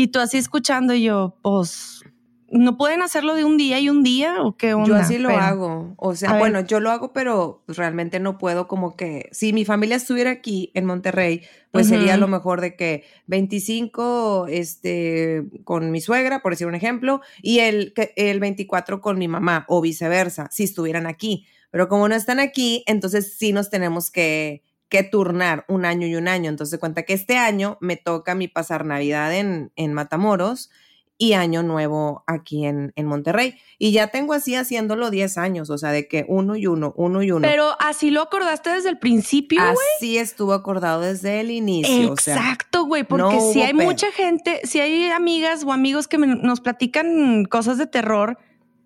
Y 0.00 0.06
tú 0.12 0.20
así 0.20 0.38
escuchando 0.38 0.94
y 0.94 1.02
yo, 1.02 1.34
pues, 1.42 2.04
¿no 2.52 2.76
pueden 2.78 3.02
hacerlo 3.02 3.34
de 3.34 3.42
un 3.42 3.56
día 3.56 3.80
y 3.80 3.88
un 3.88 4.04
día 4.04 4.42
o 4.44 4.56
qué 4.56 4.72
onda? 4.72 4.86
Yo 4.86 4.94
así 4.94 5.18
lo 5.18 5.28
Pero- 5.28 5.40
hago. 5.40 5.94
O 5.96 6.14
sea, 6.14 6.30
ver. 6.34 6.38
bueno, 6.38 6.60
yo 6.60 6.78
lo 6.78 6.92
hago, 6.92 7.12
pero 7.12 7.64
pues, 7.66 7.76
realmente 7.78 8.20
no 8.20 8.38
puedo 8.38 8.68
como 8.68 8.94
que, 8.96 9.28
si 9.32 9.52
mi 9.52 9.64
familia 9.64 9.96
estuviera 9.96 10.30
aquí 10.30 10.70
en 10.74 10.84
Monterrey, 10.84 11.42
pues 11.72 11.88
sería 11.88 12.16
lo 12.16 12.28
mejor 12.28 12.60
de 12.60 12.76
que 12.76 13.06
25 13.26 14.46
este, 14.48 15.42
con 15.64 15.90
mi 15.90 16.00
suegra, 16.00 16.42
por 16.42 16.52
decir 16.52 16.68
un 16.68 16.76
ejemplo, 16.76 17.20
y 17.42 17.58
el, 17.58 17.92
el 18.14 18.38
24 18.38 19.00
con 19.00 19.18
mi 19.18 19.26
mamá 19.26 19.64
o 19.66 19.80
viceversa, 19.80 20.46
si 20.52 20.62
estuvieran 20.62 21.08
aquí. 21.08 21.44
Pero 21.72 21.88
como 21.88 22.08
no 22.08 22.14
están 22.14 22.38
aquí, 22.38 22.84
entonces 22.86 23.36
sí 23.36 23.52
nos 23.52 23.68
tenemos 23.68 24.12
que, 24.12 24.62
que 24.88 25.02
turnar 25.02 25.64
un 25.68 25.84
año 25.84 26.06
y 26.06 26.14
un 26.16 26.28
año. 26.28 26.48
Entonces 26.48 26.78
cuenta 26.78 27.02
que 27.02 27.12
este 27.12 27.36
año 27.36 27.76
me 27.80 27.96
toca 27.96 28.32
a 28.32 28.34
mí 28.34 28.48
pasar 28.48 28.84
Navidad 28.84 29.34
en, 29.34 29.70
en 29.76 29.92
Matamoros 29.92 30.70
y 31.20 31.32
Año 31.32 31.64
Nuevo 31.64 32.22
aquí 32.28 32.64
en, 32.64 32.92
en 32.94 33.06
Monterrey. 33.06 33.56
Y 33.76 33.90
ya 33.90 34.06
tengo 34.06 34.34
así 34.34 34.54
haciéndolo 34.54 35.10
10 35.10 35.36
años, 35.36 35.68
o 35.68 35.76
sea, 35.76 35.90
de 35.90 36.06
que 36.06 36.24
uno 36.28 36.54
y 36.54 36.68
uno, 36.68 36.94
uno 36.96 37.22
y 37.24 37.32
uno. 37.32 37.46
Pero 37.46 37.74
así 37.80 38.10
lo 38.10 38.22
acordaste 38.22 38.70
desde 38.70 38.88
el 38.88 38.98
principio, 39.00 39.60
güey. 39.60 39.76
Así 39.96 40.16
estuvo 40.16 40.52
acordado 40.52 41.00
desde 41.00 41.40
el 41.40 41.50
inicio. 41.50 42.12
o 42.12 42.16
sea, 42.16 42.36
Exacto, 42.36 42.84
güey, 42.86 43.02
porque 43.02 43.34
no 43.36 43.52
si 43.52 43.62
hay 43.62 43.72
pedo. 43.74 43.84
mucha 43.88 44.12
gente, 44.12 44.60
si 44.62 44.78
hay 44.80 45.10
amigas 45.10 45.64
o 45.64 45.72
amigos 45.72 46.06
que 46.06 46.18
me- 46.18 46.28
nos 46.28 46.60
platican 46.60 47.44
cosas 47.46 47.78
de 47.78 47.88
terror 47.88 48.38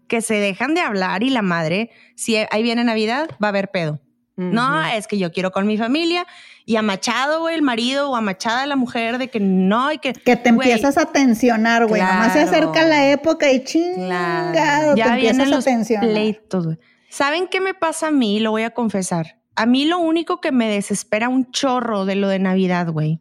que 0.09 0.23
se 0.23 0.35
dejan 0.35 0.73
de 0.75 0.81
hablar 0.81 1.23
y 1.23 1.29
la 1.31 1.43
madre, 1.43 1.91
si 2.17 2.37
ahí 2.37 2.63
viene 2.63 2.83
Navidad, 2.83 3.29
va 3.43 3.49
a 3.49 3.51
haber 3.51 3.71
pedo. 3.71 4.01
No, 4.37 4.83
es 4.87 5.07
que 5.07 5.19
yo 5.19 5.31
quiero 5.31 5.51
con 5.51 5.67
mi 5.67 5.77
familia 5.77 6.27
y 6.65 6.77
a 6.77 6.83
Machado, 6.83 7.41
güey, 7.41 7.55
el 7.55 7.63
marido 7.63 8.11
o 8.11 8.17
a 8.17 8.21
Machada 8.23 8.67
la 8.67 8.77
mujer 8.77 9.19
de 9.19 9.29
que 9.29 9.41
no 9.41 9.93
y 9.93 9.99
que 9.99 10.15
Que 10.15 10.37
te 10.37 10.53
güey, 10.53 10.71
empiezas 10.71 10.97
a 10.97 11.07
tensionar, 11.13 11.87
güey. 11.87 12.01
Nomás 12.01 12.33
se 12.33 12.43
Claro. 12.43 12.51
acerca 12.71 12.85
la 12.87 13.11
época 13.11 13.51
y 13.53 13.63
chingado, 13.65 14.53
Claro. 14.53 14.95
te 14.95 14.99
ya 15.01 15.15
vienen 15.17 15.41
empiezas 15.43 15.47
a 15.47 15.51
los 15.57 15.65
tensionar. 15.65 16.09
pleitos, 16.11 16.65
güey. 16.67 16.79
¿Saben 17.11 17.47
qué 17.47 17.61
me 17.61 17.75
pasa 17.75 18.09
a 18.09 18.11
mí? 18.11 18.41
Lo 18.41 18.53
voy 18.53 18.63
a 18.63 18.71
confesar. 18.71 19.39
A 19.55 19.67
mí 19.67 19.85
lo 19.85 19.99
único 19.99 20.41
que 20.41 20.51
me 20.51 20.67
desespera 20.67 21.29
un 21.29 21.51
chorro 21.51 22.07
de 22.07 22.15
lo 22.15 22.29
de 22.29 22.39
Navidad, 22.39 22.89
güey, 22.89 23.21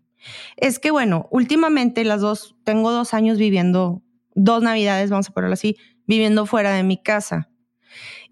es 0.55 0.79
que, 0.79 0.91
bueno, 0.91 1.27
últimamente 1.29 2.05
las 2.05 2.21
dos, 2.21 2.55
tengo 2.63 2.91
dos 2.91 3.13
años 3.13 3.37
viviendo, 3.37 4.01
dos 4.33 4.63
Navidades, 4.63 5.09
vamos 5.09 5.27
a 5.27 5.33
ponerlo 5.33 5.55
así, 5.55 5.75
viviendo 6.07 6.45
fuera 6.45 6.71
de 6.71 6.83
mi 6.83 6.95
casa. 6.97 7.49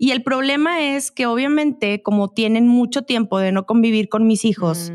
Y 0.01 0.11
el 0.11 0.23
problema 0.23 0.81
es 0.81 1.11
que 1.11 1.25
obviamente, 1.27 2.01
como 2.01 2.29
tienen 2.29 2.67
mucho 2.67 3.01
tiempo 3.03 3.37
de 3.37 3.51
no 3.51 3.65
convivir 3.65 4.07
con 4.09 4.25
mis 4.25 4.45
hijos, 4.45 4.91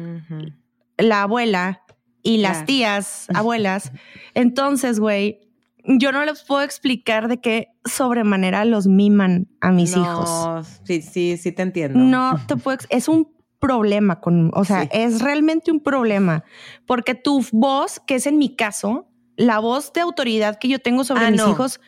la 0.97 1.23
abuela 1.23 1.83
y 2.23 2.39
las 2.39 2.65
tías, 2.65 3.27
abuelas. 3.35 3.93
Entonces, 4.33 4.99
güey, 4.99 5.41
yo 5.85 6.11
no 6.11 6.25
les 6.25 6.43
puedo 6.43 6.63
explicar 6.63 7.29
de 7.29 7.39
qué 7.39 7.69
sobremanera 7.85 8.65
los 8.65 8.87
miman 8.87 9.47
a 9.61 9.71
mis 9.71 9.95
No, 9.95 10.03
hijos. 10.03 10.81
Sí, 10.85 11.03
sí, 11.03 11.37
sí 11.37 11.53
te 11.53 11.61
entiendo. 11.63 11.99
No 11.99 12.37
te 12.49 12.57
puedo, 12.57 12.79
es 12.89 13.07
un 13.07 13.29
problema 13.59 14.21
con, 14.21 14.51
o 14.55 14.65
sea, 14.65 14.83
Sí. 14.85 14.89
es 14.93 15.21
realmente 15.21 15.71
un 15.71 15.81
problema, 15.81 16.45
porque 16.87 17.15
tu 17.15 17.45
voz, 17.53 18.01
que 18.07 18.15
es 18.15 18.27
en 18.27 18.39
mi 18.39 18.57
caso, 18.57 19.07
la 19.37 19.59
voz 19.59 19.93
de 19.93 20.01
autoridad 20.01 20.59
que 20.59 20.69
yo 20.69 20.79
tengo 20.79 21.05
sobre 21.05 21.27
Ah, 21.27 21.31
mis 21.31 21.41
no. 21.43 21.51
hijos, 21.51 21.79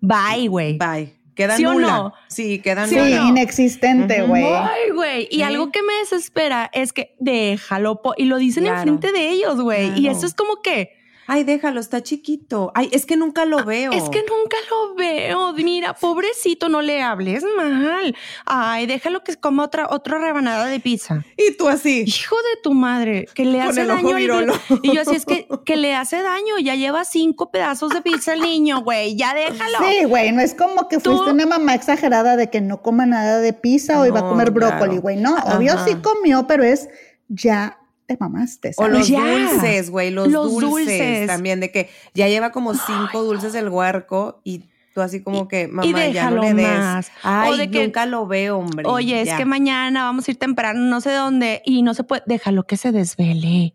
bye, 0.00 0.46
güey. 0.48 0.78
Bye. 0.78 1.12
Queda 1.34 1.56
¿Sí 1.56 1.64
o 1.64 1.74
no? 1.74 2.12
Sí, 2.28 2.58
queda 2.60 2.86
Sí, 2.86 2.96
nula. 2.96 3.24
inexistente, 3.28 4.22
güey. 4.22 4.44
Ay, 4.44 4.90
güey. 4.94 5.28
Y 5.30 5.36
Sí. 5.36 5.42
algo 5.42 5.70
que 5.70 5.82
me 5.82 5.94
desespera 5.94 6.70
es 6.72 6.92
que 6.92 7.14
déjalo. 7.20 8.02
po- 8.02 8.14
y 8.16 8.24
lo 8.26 8.36
dicen 8.36 8.64
Claro. 8.64 8.78
enfrente 8.80 9.12
de 9.12 9.30
ellos, 9.30 9.60
güey. 9.60 9.98
Y 9.98 10.08
eso 10.08 10.26
es 10.26 10.34
como 10.34 10.60
que, 10.62 10.90
Ay, 11.26 11.44
déjalo, 11.44 11.80
está 11.80 12.02
chiquito. 12.02 12.72
Ay, 12.74 12.88
es 12.92 13.06
que 13.06 13.16
nunca 13.16 13.44
lo 13.44 13.64
veo. 13.64 13.92
Ah, 13.92 13.96
es 13.96 14.08
que 14.08 14.18
nunca 14.20 14.56
lo 14.70 14.94
veo. 14.94 15.52
Mira, 15.54 15.94
pobrecito, 15.94 16.68
no 16.68 16.82
le 16.82 17.02
hables 17.02 17.44
mal. 17.56 18.14
Ay, 18.44 18.86
déjalo 18.86 19.22
que 19.22 19.36
coma 19.36 19.64
otra, 19.64 19.86
otra 19.90 20.18
rebanada 20.18 20.66
de 20.66 20.80
pizza. 20.80 21.24
Y 21.36 21.56
tú 21.56 21.68
así. 21.68 22.04
Hijo 22.06 22.36
de 22.36 22.60
tu 22.62 22.74
madre, 22.74 23.26
que 23.34 23.44
le 23.44 23.58
Con 23.60 23.68
hace 23.68 23.82
el 23.82 23.90
ojo 23.90 23.96
daño. 24.02 24.16
al- 24.16 24.20
virolo. 24.22 24.54
Y 24.82 24.94
yo 24.94 25.02
así 25.02 25.14
es 25.14 25.24
que, 25.24 25.46
que 25.64 25.76
le 25.76 25.94
hace 25.94 26.22
daño. 26.22 26.58
Ya 26.60 26.74
lleva 26.74 27.04
cinco 27.04 27.50
pedazos 27.50 27.90
de 27.92 28.02
pizza 28.02 28.32
el 28.34 28.40
niño, 28.40 28.82
güey. 28.82 29.16
Ya 29.16 29.32
déjalo. 29.34 29.78
Sí, 29.88 30.04
güey, 30.04 30.32
no 30.32 30.40
es 30.42 30.54
como 30.54 30.88
que 30.88 30.98
Tú- 30.98 31.12
fuiste 31.12 31.30
una 31.32 31.46
mamá 31.46 31.74
exagerada 31.74 32.36
de 32.36 32.50
que 32.50 32.60
no 32.60 32.82
coma 32.82 33.06
nada 33.06 33.38
de 33.38 33.52
pizza 33.52 34.00
o 34.00 34.06
iba 34.06 34.20
a 34.20 34.28
comer 34.28 34.50
brócoli, 34.50 34.98
güey. 34.98 35.16
No, 35.16 35.34
obvio 35.56 35.74
Ajá. 35.74 35.84
sí 35.86 35.94
comió, 36.02 36.46
pero 36.46 36.64
es 36.64 36.88
ya 37.28 37.78
te 38.16 38.18
mamaste. 38.20 38.72
O 38.76 38.88
los 38.88 39.08
dulces, 39.08 39.90
güey, 39.90 40.10
los, 40.10 40.28
Los 40.28 40.50
dulces, 40.52 40.70
dulces. 40.70 41.26
también, 41.26 41.60
de 41.60 41.70
que 41.70 41.88
ya 42.14 42.28
lleva 42.28 42.50
como 42.52 42.74
cinco 42.74 43.22
dulces 43.22 43.54
el 43.54 43.68
huerco 43.68 44.40
y 44.44 44.64
tú 44.94 45.00
así 45.00 45.22
como 45.22 45.48
que, 45.48 45.68
mamá, 45.68 46.06
ya 46.08 46.30
no 46.30 46.42
le 46.42 46.52
des. 46.54 46.66
más. 46.78 47.10
Ay, 47.22 47.50
O 47.52 47.56
de 47.56 47.70
que- 47.70 47.84
nunca 47.84 48.04
lo 48.06 48.26
veo, 48.26 48.58
hombre. 48.58 48.84
Oye, 48.86 49.22
es 49.22 49.32
que 49.34 49.44
mañana 49.44 50.04
vamos 50.04 50.28
a 50.28 50.30
ir 50.32 50.38
temprano, 50.38 50.80
no 50.80 51.00
sé 51.00 51.12
dónde, 51.12 51.62
y 51.64 51.82
no 51.82 51.94
se 51.94 52.04
puede, 52.04 52.22
déjalo 52.26 52.64
que 52.66 52.76
se 52.76 52.92
desvele. 52.92 53.74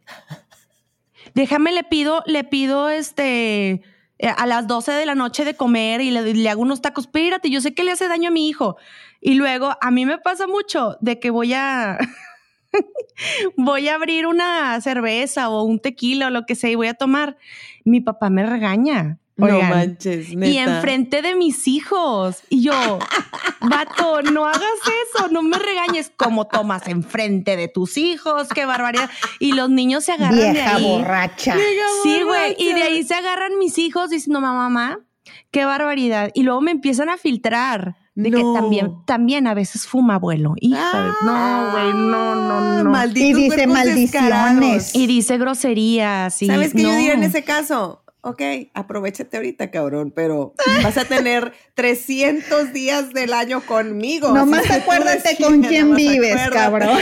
Déjame, 1.34 1.72
le 1.72 1.84
pido, 1.84 2.24
le 2.26 2.44
pido 2.44 2.90
este 2.90 3.82
eh, 4.20 4.28
a 4.36 4.46
las 4.48 4.68
12 4.68 4.92
de 4.94 5.06
la 5.06 5.14
noche 5.16 5.46
de 5.46 5.56
comer 5.56 6.02
y 6.02 6.10
le, 6.12 6.34
le 6.34 6.50
hago 6.50 6.62
unos 6.62 6.82
tacos. 6.82 7.06
Espérate, 7.06 7.50
yo 7.50 7.62
sé 7.62 7.74
que 7.74 7.84
le 7.84 7.92
hace 7.92 8.08
daño 8.08 8.30
a 8.30 8.32
mi 8.32 8.48
hijo. 8.50 8.78
Y 9.22 9.36
luego 9.36 9.76
a 9.82 9.92
mí 9.92 10.06
me 10.06 10.18
pasa 10.18 10.48
mucho 10.48 10.98
de 11.02 11.20
que 11.20 11.30
voy 11.30 11.54
a 11.54 11.98
voy 13.58 13.88
a 13.90 13.96
abrir 13.96 14.28
una 14.28 14.80
cerveza 14.82 15.50
o 15.50 15.64
un 15.64 15.80
tequila 15.80 16.28
o 16.28 16.30
lo 16.30 16.46
que 16.46 16.56
sea 16.56 16.70
y 16.70 16.76
voy 16.76 16.88
a 16.88 16.94
tomar. 16.94 17.38
Mi 17.84 18.02
papá 18.02 18.30
me 18.30 18.46
regaña. 18.46 19.20
No 19.38 19.62
manches, 19.62 20.32
Y 20.32 20.36
neta. 20.36 20.78
enfrente 20.78 21.22
de 21.22 21.36
mis 21.36 21.68
hijos. 21.68 22.42
Y 22.50 22.64
yo, 22.64 22.74
vato, 23.62 24.24
no 24.24 24.48
hagas 24.48 24.64
eso, 25.14 25.28
no 25.28 25.44
me 25.44 25.60
regañes. 25.60 26.12
como 26.18 26.48
tomas 26.48 26.88
enfrente 26.88 27.56
de 27.56 27.68
tus 27.68 27.98
hijos? 27.98 28.48
Qué 28.50 28.66
barbaridad. 28.66 29.12
Y 29.40 29.52
los 29.54 29.70
niños 29.70 30.06
se 30.06 30.14
agarran 30.14 30.40
de 30.40 30.52
Vieja 30.54 30.76
ahí. 30.78 30.84
borracha. 30.84 31.56
Sí, 32.02 32.24
güey. 32.24 32.56
Y 32.58 32.74
de 32.74 32.82
ahí 32.82 33.04
se 33.04 33.14
agarran 33.14 33.60
mis 33.60 33.78
hijos 33.78 34.10
diciendo, 34.10 34.42
mamá, 34.42 34.70
mamá, 34.70 35.00
qué 35.52 35.66
barbaridad. 35.66 36.32
Y 36.34 36.42
luego 36.42 36.62
me 36.62 36.72
empiezan 36.72 37.10
a 37.10 37.18
filtrar. 37.18 37.96
De 38.20 38.32
que 38.32 38.42
también, 38.56 38.94
también 39.06 39.46
a 39.46 39.54
veces 39.54 39.86
fuma, 39.86 40.16
abuelo. 40.16 40.56
Hija 40.60 41.04
de- 41.04 41.12
No, 41.24 41.72
güey, 41.72 41.94
no, 41.94 42.36
no, 42.36 42.84
no. 42.84 42.90
Malditos 42.90 43.30
Y 43.40 43.44
dice 43.44 43.68
maldiciones. 43.68 44.12
descarados. 44.12 44.96
Y 44.96 45.06
dice 45.06 45.38
groserías. 45.38 46.42
y 46.42 46.48
¿Sabes 46.48 46.74
qué 46.74 46.82
no. 46.82 46.90
yo 46.90 46.96
diría 46.96 47.14
en 47.14 47.24
ese 47.24 47.44
caso? 47.44 48.02
Ok, 48.30 48.42
aprovechate 48.74 49.38
ahorita, 49.38 49.72
cabrón, 49.72 50.12
pero 50.16 50.54
vas 50.84 50.98
a 50.98 51.06
tener 51.06 51.54
300 51.76 52.74
días 52.74 53.14
del 53.14 53.34
año 53.34 53.62
conmigo. 53.62 54.34
Nomás 54.34 54.70
acuérdate 54.70 55.38
con 55.42 55.62
quién 55.64 55.96
vives, 55.96 56.36
acuérdate. 56.36 56.56
cabrón. 56.56 56.98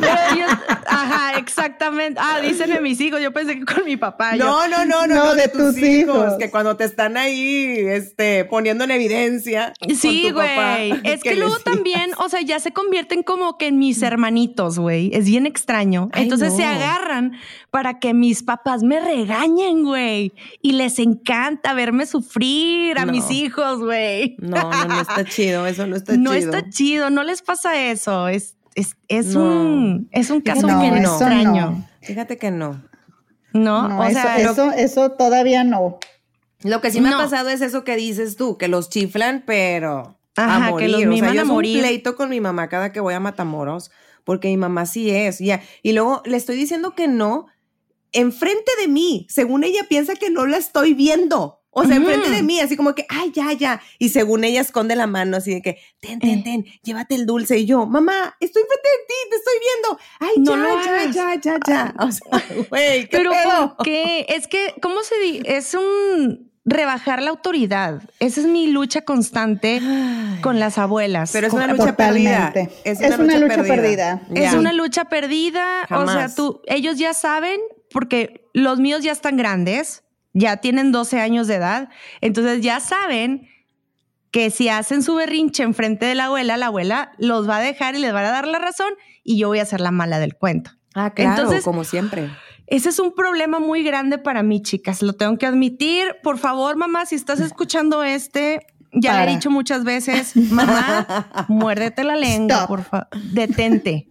Pero 0.00 0.46
ajá, 0.86 1.38
exactamente. 1.38 2.20
Ah, 2.22 2.40
dicen 2.40 2.70
de 2.70 2.80
mis 2.80 3.00
hijos. 3.00 3.20
Yo 3.20 3.32
pensé 3.32 3.58
que 3.58 3.64
con 3.64 3.84
mi 3.84 3.96
papá. 3.96 4.36
No, 4.36 4.68
no, 4.68 4.84
no, 4.84 5.06
no, 5.06 5.14
No, 5.14 5.24
no, 5.26 5.34
de 5.34 5.42
de, 5.42 5.48
tus, 5.48 5.74
tus 5.74 5.78
hijos, 5.78 6.16
hijos. 6.16 6.34
que 6.38 6.50
cuando 6.50 6.76
te 6.76 6.84
están 6.84 7.16
ahí, 7.16 7.76
este, 7.86 8.44
poniendo 8.44 8.84
en 8.84 8.90
evidencia. 8.92 9.72
Sí, 9.96 10.30
güey. 10.30 10.92
Es 11.04 11.22
que 11.22 11.36
luego 11.36 11.58
también, 11.58 12.12
o 12.18 12.28
sea, 12.28 12.40
ya 12.40 12.58
se 12.60 12.72
convierten 12.72 13.22
como 13.22 13.58
que 13.58 13.66
en 13.66 13.78
mis 13.78 14.02
hermanitos, 14.02 14.78
güey. 14.78 15.10
Es 15.12 15.26
bien 15.26 15.46
extraño. 15.46 16.08
Ay, 16.12 16.24
Entonces 16.24 16.54
se 16.54 16.64
agarran 16.64 17.32
para 17.70 17.98
que 17.98 18.14
mis 18.14 18.42
papás 18.42 18.82
me 18.82 19.00
regañen, 19.00 19.84
güey. 19.84 20.32
Y 20.64 20.72
les 20.72 20.98
encanta 21.00 21.74
verme 21.74 22.06
sufrir 22.06 22.96
a 22.98 23.04
No. 23.04 23.12
mis 23.12 23.30
hijos, 23.32 23.80
güey. 23.80 24.36
No, 24.38 24.70
no, 24.70 24.84
no 24.86 25.00
está 25.00 25.24
chido, 25.28 25.66
eso 25.66 25.86
no 25.88 25.96
está 25.96 26.16
No 26.16 26.34
chido. 26.34 26.52
está 26.54 26.70
chido, 26.70 27.10
no 27.10 27.24
les 27.24 27.42
pasa 27.42 27.90
eso. 27.90 28.28
Es, 28.28 28.54
es, 28.76 28.96
es 29.08 29.26
No. 29.34 29.40
un, 29.42 30.08
es 30.12 30.30
un 30.30 30.40
caso 30.40 30.66
No, 30.68 30.80
eso 30.82 30.96
extraño. 31.16 31.70
no. 31.72 31.88
Fíjate 32.00 32.38
que 32.38 32.50
no. 32.52 32.80
No, 33.52 33.88
No, 33.88 33.98
o 34.00 34.04
eso, 34.04 34.12
sea, 34.22 34.38
eso, 34.38 34.70
eso 34.72 35.10
todavía 35.12 35.64
no. 35.64 35.98
Lo 36.62 36.80
que 36.80 36.90
sí 36.92 37.00
me 37.00 37.10
No. 37.10 37.16
ha 37.18 37.24
pasado 37.24 37.48
es 37.48 37.60
eso 37.60 37.82
que 37.84 37.96
dices 37.96 38.36
tú, 38.36 38.56
que 38.56 38.68
los 38.68 38.88
chiflan, 38.88 39.42
pero 39.44 40.16
Ajá, 40.36 40.62
a 40.62 40.66
que 40.68 40.70
morir. 40.70 40.90
los 40.90 41.00
o 41.00 41.24
sea, 41.24 41.34
yo 41.34 41.40
a 41.42 41.44
morir. 41.44 41.76
un 41.78 41.82
pleito 41.82 42.14
con 42.16 42.30
mi 42.30 42.40
mamá 42.40 42.68
cada 42.68 42.92
que 42.92 43.00
voy 43.00 43.14
a 43.14 43.20
Matamoros, 43.20 43.90
porque 44.24 44.46
mi 44.48 44.56
mamá 44.56 44.86
sí 44.86 45.10
es. 45.10 45.40
Ya. 45.40 45.60
Y 45.82 45.92
luego 45.92 46.22
le 46.24 46.36
estoy 46.36 46.56
diciendo 46.56 46.94
que 46.94 47.08
no, 47.08 47.46
enfrente 48.12 48.70
de 48.80 48.88
mí, 48.88 49.26
según 49.28 49.64
ella 49.64 49.84
piensa 49.88 50.14
que 50.14 50.30
no 50.30 50.46
la 50.46 50.56
estoy 50.58 50.94
viendo. 50.94 51.58
O 51.74 51.84
sea, 51.86 51.96
enfrente 51.96 52.26
Ujú. 52.26 52.36
de 52.36 52.42
mí, 52.42 52.60
así 52.60 52.76
como 52.76 52.94
que, 52.94 53.06
ay, 53.08 53.32
ya, 53.34 53.50
ya. 53.54 53.80
Y 53.98 54.10
según 54.10 54.44
ella 54.44 54.60
esconde 54.60 54.94
la 54.94 55.06
mano, 55.06 55.38
así 55.38 55.54
de 55.54 55.62
que, 55.62 55.78
ten, 56.00 56.18
ten, 56.20 56.40
Eh. 56.40 56.42
ten, 56.44 56.64
llévate 56.82 57.14
el 57.14 57.24
dulce. 57.24 57.56
Y 57.58 57.64
yo, 57.64 57.86
mamá, 57.86 58.36
estoy 58.40 58.60
enfrente 58.62 58.88
de 58.90 59.06
ti, 59.08 59.14
te 59.30 59.36
estoy 59.36 59.54
viendo. 59.64 59.98
Ay, 60.20 60.32
No 60.36 60.84
ya, 60.84 61.10
ya, 61.10 61.12
ya, 61.12 61.40
ya, 61.40 61.58
ya. 61.66 61.94
O 61.98 62.12
sea, 62.12 62.22
güey, 62.68 63.08
¿qué 63.08 63.16
Pero 63.16 63.30
pedo? 63.30 63.76
¿por 63.76 63.86
qué? 63.86 64.26
Es 64.28 64.48
que, 64.48 64.74
¿cómo 64.82 65.02
se 65.02 65.18
dice? 65.18 65.56
Es 65.56 65.72
un 65.72 66.52
rebajar 66.66 67.22
la 67.22 67.30
autoridad. 67.30 68.02
Esa 68.20 68.40
es 68.42 68.46
mi 68.46 68.66
lucha 68.66 69.00
constante 69.06 69.80
con 70.42 70.60
las 70.60 70.76
abuelas. 70.76 71.30
Pero 71.32 71.46
es 71.46 71.52
una 71.54 71.68
lucha 71.68 71.96
perdida. 71.96 72.52
Es 72.84 73.00
una 73.18 73.38
lucha 73.38 73.62
perdida. 73.62 74.22
Es 74.34 74.52
una 74.52 74.72
lucha 74.74 75.06
perdida. 75.06 75.86
O 75.90 76.06
sea, 76.06 76.28
tú, 76.34 76.60
ellos 76.66 76.98
ya 76.98 77.14
saben, 77.14 77.58
porque 77.92 78.48
los 78.54 78.78
míos 78.78 79.02
ya 79.02 79.12
están 79.12 79.36
grandes, 79.36 80.04
ya 80.32 80.58
tienen 80.58 80.92
12 80.92 81.20
años 81.20 81.46
de 81.46 81.56
edad, 81.56 81.88
entonces 82.20 82.60
ya 82.60 82.80
saben 82.80 83.48
que 84.30 84.50
si 84.50 84.68
hacen 84.68 85.02
su 85.02 85.14
berrinche 85.14 85.62
enfrente 85.62 86.06
de 86.06 86.14
la 86.14 86.24
abuela, 86.26 86.56
la 86.56 86.66
abuela 86.66 87.12
los 87.18 87.48
va 87.48 87.58
a 87.58 87.60
dejar 87.60 87.94
y 87.94 87.98
les 87.98 88.14
va 88.14 88.20
a 88.20 88.32
dar 88.32 88.48
la 88.48 88.58
razón 88.58 88.94
y 89.22 89.38
yo 89.38 89.48
voy 89.48 89.58
a 89.58 89.66
ser 89.66 89.80
la 89.80 89.90
mala 89.90 90.18
del 90.18 90.34
cuento. 90.36 90.70
Ah, 90.94 91.12
claro, 91.14 91.42
Entonces- 91.42 91.64
como 91.64 91.84
siempre. 91.84 92.30
Ese 92.66 92.88
es 92.88 92.98
un 92.98 93.14
problema 93.14 93.58
muy 93.58 93.82
grande 93.82 94.16
para 94.16 94.42
mí, 94.42 94.62
chicas. 94.62 95.02
Lo 95.02 95.12
tengo 95.12 95.36
que 95.36 95.44
admitir. 95.44 96.16
Por 96.22 96.38
favor, 96.38 96.76
mamá, 96.76 97.04
si 97.04 97.16
estás 97.16 97.40
escuchando 97.40 98.02
este, 98.02 98.66
ya 98.92 99.24
le 99.24 99.30
he 99.32 99.34
dicho 99.34 99.50
muchas 99.50 99.84
veces, 99.84 100.36
mamá, 100.50 101.46
muérdete 101.48 102.04
la 102.04 102.16
lengua, 102.16 102.56
Stop. 102.56 102.68
por 102.68 102.82
favor. 102.84 103.06
Detente. 103.32 104.08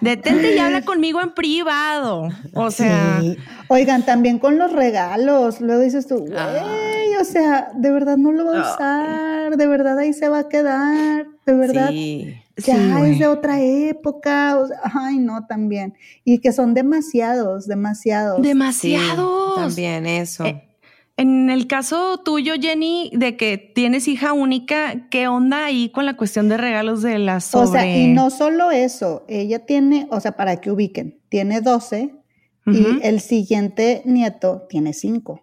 Detente 0.00 0.54
y 0.54 0.58
habla 0.58 0.82
conmigo 0.82 1.20
en 1.20 1.32
privado. 1.34 2.28
O 2.54 2.70
sea, 2.70 3.18
Sí. 3.20 3.36
Oigan, 3.68 4.04
también 4.04 4.38
con 4.38 4.58
los 4.58 4.72
regalos. 4.72 5.60
Luego 5.60 5.82
dices 5.82 6.06
tú, 6.06 6.18
güey, 6.18 6.34
Ay, 6.36 7.16
o 7.20 7.24
sea, 7.24 7.68
de 7.74 7.90
verdad 7.90 8.16
no 8.16 8.32
lo 8.32 8.44
va 8.46 8.60
a 8.60 8.74
usar, 8.74 9.56
de 9.56 9.66
verdad 9.66 9.98
ahí 9.98 10.12
se 10.12 10.28
va 10.28 10.40
a 10.40 10.48
quedar, 10.48 11.26
de 11.46 11.52
verdad. 11.54 11.88
Sí. 11.90 12.34
Ya 12.58 12.76
es 13.06 13.18
de 13.18 13.26
otra 13.26 13.60
época, 13.60 14.56
o 14.58 14.66
sea, 14.68 14.76
ay 14.94 15.18
no, 15.18 15.46
también. 15.46 15.94
Y 16.22 16.38
que 16.38 16.52
son 16.52 16.74
demasiados, 16.74 17.66
demasiados. 17.66 18.36
Sí, 18.36 18.42
Demasiados. 18.48 19.54
también 19.56 20.06
eso. 20.06 20.44
Eh, 20.44 20.62
En 21.22 21.50
el 21.50 21.68
caso 21.68 22.18
tuyo, 22.18 22.54
Jenny, 22.60 23.10
de 23.14 23.36
que 23.36 23.56
tienes 23.56 24.08
hija 24.08 24.32
única, 24.32 25.08
¿qué 25.08 25.28
onda 25.28 25.66
ahí 25.66 25.88
con 25.90 26.04
la 26.04 26.16
cuestión 26.16 26.48
de 26.48 26.56
regalos 26.56 27.00
de 27.02 27.18
las 27.20 27.44
sobre... 27.44 27.68
O 27.68 27.72
sea, 27.72 27.96
y 27.96 28.08
no 28.08 28.30
solo 28.30 28.72
eso, 28.72 29.24
ella 29.28 29.64
tiene, 29.64 30.08
o 30.10 30.18
sea, 30.20 30.32
para 30.32 30.56
que 30.60 30.72
ubiquen, 30.72 31.20
tiene 31.28 31.60
12 31.60 32.12
Ujú. 32.66 32.76
y 32.76 32.98
el 33.02 33.20
siguiente 33.20 34.02
nieto 34.04 34.66
tiene 34.68 34.92
5. 34.94 35.40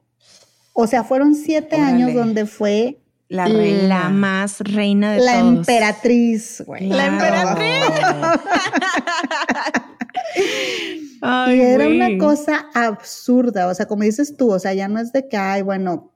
O 0.73 0.87
sea, 0.87 1.03
fueron 1.05 1.33
siete 1.35 1.77
Órale. 1.77 1.91
años 1.91 2.13
donde 2.13 2.45
fue 2.45 2.99
la 3.29 3.45
reina. 3.45 3.87
la 3.87 4.09
más 4.09 4.59
reina 4.59 5.13
de 5.13 5.21
la 5.21 5.39
todos. 5.39 5.57
emperatriz, 5.59 6.61
güey. 6.65 6.87
La 6.87 7.05
emperatriz. 7.05 7.83
Ay, 11.21 11.57
y 11.57 11.61
era 11.61 11.87
una 11.87 12.17
cosa 12.17 12.67
absurda, 12.73 13.67
o 13.67 13.73
sea, 13.73 13.87
como 13.87 14.03
dices 14.03 14.37
tú, 14.37 14.51
o 14.51 14.59
sea, 14.59 14.73
ya 14.73 14.87
no 14.87 14.99
es 14.99 15.11
de 15.11 15.27
que, 15.27 15.35
ay, 15.37 15.61
bueno, 15.63 16.13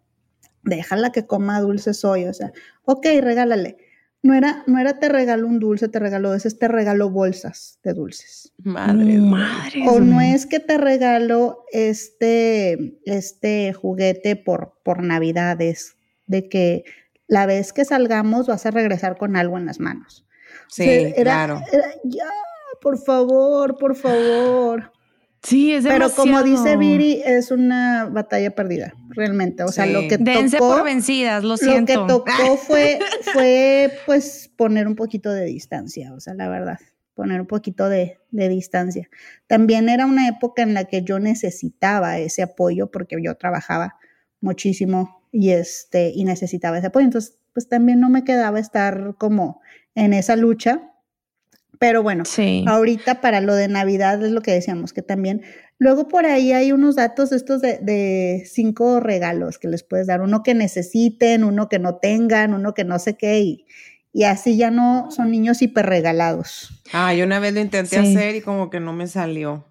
déjala 0.64 1.12
que 1.12 1.26
coma 1.26 1.60
dulces 1.60 2.06
hoy, 2.06 2.26
o 2.26 2.34
sea, 2.34 2.54
ok, 2.86 3.06
regálale. 3.22 3.78
No 4.26 4.34
era, 4.34 4.64
no 4.68 4.80
era 4.80 5.00
te 5.00 5.10
regalo 5.10 5.46
un 5.46 5.60
dulce, 5.60 5.90
te 5.90 6.00
regalo 6.00 6.34
ese, 6.34 6.50
te 6.52 6.70
regalo 6.70 7.10
bolsas 7.10 7.80
de 7.84 7.94
dulces. 7.94 8.54
Madre. 8.64 9.18
Madre. 9.18 9.84
O 9.90 10.00
no 10.00 10.22
es 10.22 10.46
que 10.46 10.62
te 10.62 10.78
regalo 10.78 11.66
este, 11.74 12.98
este 13.04 13.74
juguete 13.74 14.38
por, 14.38 14.80
por 14.86 15.04
navidades, 15.04 15.98
de 16.26 16.48
que 16.48 16.86
la 17.28 17.46
vez 17.46 17.74
que 17.74 17.84
salgamos 17.84 18.48
vas 18.48 18.66
a 18.66 18.72
regresar 18.72 19.18
con 19.18 19.36
algo 19.36 19.58
en 19.58 19.66
las 19.66 19.82
manos. 19.82 20.26
Sí, 20.70 20.84
O 20.84 20.86
sea, 20.86 20.94
era- 21.10 21.14
claro. 21.24 21.62
era, 21.74 21.86
ya, 22.06 22.30
por 22.84 22.98
favor, 23.00 23.78
por 23.78 23.96
favor. 23.96 24.92
Sí, 25.42 25.74
es 25.74 25.84
Pero 25.84 26.10
como 26.12 26.38
demasiado. 26.38 26.64
dice 26.64 26.78
Viri, 26.78 27.22
es 27.26 27.52
una 27.52 28.06
batalla 28.06 28.52
perdida, 28.56 28.94
realmente. 29.10 29.64
O 29.64 29.70
sea, 29.70 29.86
Sí. 29.86 29.92
lo 29.92 30.02
que 30.08 30.18
Dense 30.18 30.58
tocó, 30.58 30.76
por 30.76 30.84
vencidas, 30.86 31.44
lo 31.44 31.50
lo 31.50 31.58
siento. 31.58 31.86
que 32.06 32.08
tocó 32.14 32.32
fue, 32.68 33.00
fue 33.34 33.92
pues 34.06 34.50
poner 34.56 34.88
un 34.88 34.96
poquito 34.96 35.32
de 35.32 35.46
distancia, 35.46 36.14
o 36.14 36.20
sea, 36.22 36.34
la 36.34 36.48
verdad, 36.48 36.80
poner 37.14 37.42
un 37.42 37.48
poquito 37.48 37.90
de, 37.90 38.20
de 38.32 38.48
distancia. 38.50 39.10
También 39.48 39.90
era 39.90 40.06
una 40.06 40.30
época 40.30 40.62
en 40.62 40.74
la 40.74 40.86
que 40.86 41.02
yo 41.04 41.20
necesitaba 41.20 42.20
ese 42.20 42.44
apoyo 42.44 42.90
porque 42.90 43.18
yo 43.22 43.36
trabajaba 43.36 43.96
muchísimo 44.40 45.24
y 45.32 45.50
este 45.50 46.12
y 46.16 46.24
necesitaba 46.26 46.78
ese 46.78 46.88
apoyo, 46.88 47.06
entonces 47.06 47.38
pues 47.54 47.68
también 47.68 48.00
no 48.00 48.10
me 48.10 48.24
quedaba 48.24 48.60
estar 48.60 49.16
como 49.18 49.60
en 49.96 50.14
esa 50.14 50.36
lucha. 50.38 50.90
Pero 51.86 52.02
bueno, 52.02 52.24
Sí. 52.24 52.64
Ahorita 52.66 53.20
para 53.20 53.42
lo 53.42 53.54
de 53.56 53.68
Navidad 53.68 54.24
es 54.24 54.32
lo 54.32 54.42
que 54.42 54.52
decíamos, 54.54 54.94
que 54.94 55.02
también. 55.02 55.42
Luego 55.80 56.08
por 56.08 56.26
ahí 56.26 56.54
hay 56.54 56.72
unos 56.72 56.96
datos 56.96 57.34
estos 57.34 57.60
de, 57.62 57.78
de 57.80 58.44
cinco 58.50 59.02
regalos 59.02 59.60
que 59.60 59.68
les 59.68 59.84
puedes 59.84 60.08
dar, 60.08 60.22
uno 60.22 60.44
que 60.44 60.54
necesiten, 60.54 61.44
uno 61.44 61.68
que 61.68 61.80
no 61.80 61.96
tengan, 61.98 62.54
uno 62.54 62.74
que 62.74 62.86
no 62.86 63.00
sé 63.00 63.16
qué, 63.16 63.40
y, 63.42 63.66
y 64.14 64.24
así 64.24 64.56
ya 64.56 64.72
no 64.72 65.12
son 65.12 65.30
niños 65.30 65.62
hiperregalados. 65.62 66.82
Ah, 66.94 67.14
yo 67.14 67.26
una 67.26 67.40
vez 67.40 67.54
lo 67.54 67.60
intenté 67.60 68.00
Sí. 68.02 68.16
hacer 68.16 68.36
y 68.36 68.42
como 68.42 68.70
que 68.70 68.80
no 68.80 68.94
me 68.94 69.08
salió. 69.08 69.66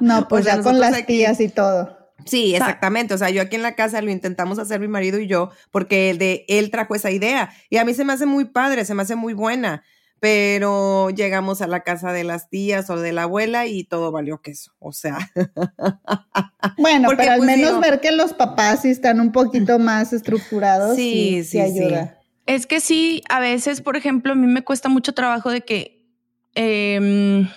No, 0.00 0.28
pues 0.28 0.42
O 0.42 0.44
sea, 0.44 0.56
ya 0.56 0.62
con 0.62 0.78
las 0.80 0.94
aquí- 0.94 1.06
tías 1.18 1.40
y 1.40 1.48
todo. 1.48 2.03
Sí, 2.26 2.54
exactamente. 2.54 3.12
O 3.14 3.18
sea, 3.18 3.30
yo 3.30 3.42
aquí 3.42 3.56
en 3.56 3.62
la 3.62 3.74
casa 3.74 4.00
lo 4.00 4.10
intentamos 4.10 4.58
hacer 4.58 4.80
mi 4.80 4.88
marido 4.88 5.18
y 5.18 5.26
yo, 5.26 5.50
porque 5.70 6.10
el 6.10 6.18
de 6.18 6.44
él 6.48 6.70
trajo 6.70 6.94
esa 6.94 7.10
idea. 7.10 7.50
Y 7.70 7.76
a 7.76 7.84
mí 7.84 7.92
se 7.94 8.04
me 8.04 8.12
hace 8.12 8.24
muy 8.26 8.46
padre, 8.46 8.84
se 8.84 8.94
me 8.94 9.02
hace 9.02 9.14
muy 9.16 9.34
buena. 9.34 9.82
Pero 10.20 11.10
llegamos 11.10 11.60
a 11.60 11.66
la 11.66 11.80
casa 11.80 12.12
de 12.12 12.24
las 12.24 12.48
tías 12.48 12.88
o 12.88 12.96
de 12.96 13.12
la 13.12 13.24
abuela 13.24 13.66
y 13.66 13.84
todo 13.84 14.10
valió 14.10 14.40
queso. 14.40 14.72
O 14.78 14.92
sea, 14.92 15.18
Bueno, 16.78 17.08
Porque, 17.08 17.22
pero 17.24 17.32
al 17.32 17.38
pues, 17.38 17.46
menos 17.46 17.70
digo- 17.72 17.80
ver 17.80 18.00
que 18.00 18.10
los 18.12 18.32
papás 18.32 18.82
sí 18.82 18.90
están 18.90 19.20
un 19.20 19.32
poquito 19.32 19.78
más 19.78 20.12
estructurados. 20.12 20.96
Sí, 20.96 21.42
Sí, 21.44 21.50
sí, 21.50 21.60
ayuda. 21.60 22.18
Es 22.46 22.66
que 22.66 22.80
sí, 22.80 23.22
a 23.28 23.40
veces, 23.40 23.80
por 23.80 23.96
ejemplo, 23.96 24.32
a 24.32 24.36
mí 24.36 24.46
me 24.46 24.62
cuesta 24.62 24.88
mucho 24.88 25.12
trabajo 25.14 25.50
de 25.50 25.62
que, 25.62 26.06
em, 26.54 27.48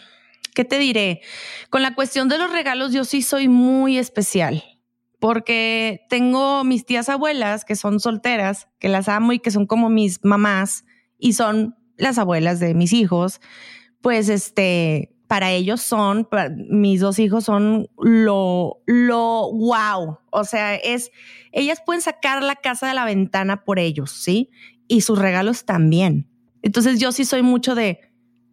¿qué 0.58 0.66
te 0.66 0.80
diré? 0.80 1.22
Con 1.70 1.84
la 1.84 1.94
cuestión 1.94 2.30
de 2.30 2.40
los 2.40 2.52
regalos, 2.52 2.92
yo 2.92 3.06
sí 3.06 3.22
soy 3.22 3.48
muy 3.48 4.00
especial, 4.00 4.64
porque 5.20 6.02
tengo 6.10 6.64
mis 6.64 6.84
tías 6.84 7.10
abuelas 7.10 7.64
que 7.64 7.76
son 7.76 8.00
solteras, 8.00 8.68
que 8.80 8.90
las 8.90 9.08
amo 9.08 9.34
y 9.34 9.40
que 9.40 9.52
son 9.52 9.68
como 9.68 9.92
mis 9.92 10.26
mamás 10.26 10.84
y 11.20 11.34
son 11.34 11.76
las 11.96 12.18
abuelas 12.18 12.60
de 12.60 12.74
mis 12.74 12.92
hijos. 12.94 13.40
Pues 14.02 14.30
este, 14.30 15.16
para 15.28 15.52
ellos 15.52 15.80
son, 15.82 16.28
mis 16.72 17.02
dos 17.02 17.20
hijos 17.20 17.44
son 17.44 17.88
lo, 18.00 18.82
lo 18.88 19.52
wow. 19.54 20.18
O 20.32 20.44
sea, 20.44 20.74
es, 20.74 21.12
ellas 21.52 21.84
pueden 21.86 22.02
sacar 22.02 22.42
la 22.42 22.56
casa 22.56 22.88
de 22.88 22.96
la 22.96 23.06
ventana 23.06 23.64
por 23.64 23.78
ellos, 23.78 24.10
¿sí? 24.10 24.50
Y 24.88 25.02
sus 25.02 25.20
regalos 25.20 25.66
también. 25.66 26.28
Entonces 26.64 27.00
yo 27.00 27.12
sí 27.12 27.26
soy 27.26 27.44
mucho 27.44 27.76
de, 27.76 28.00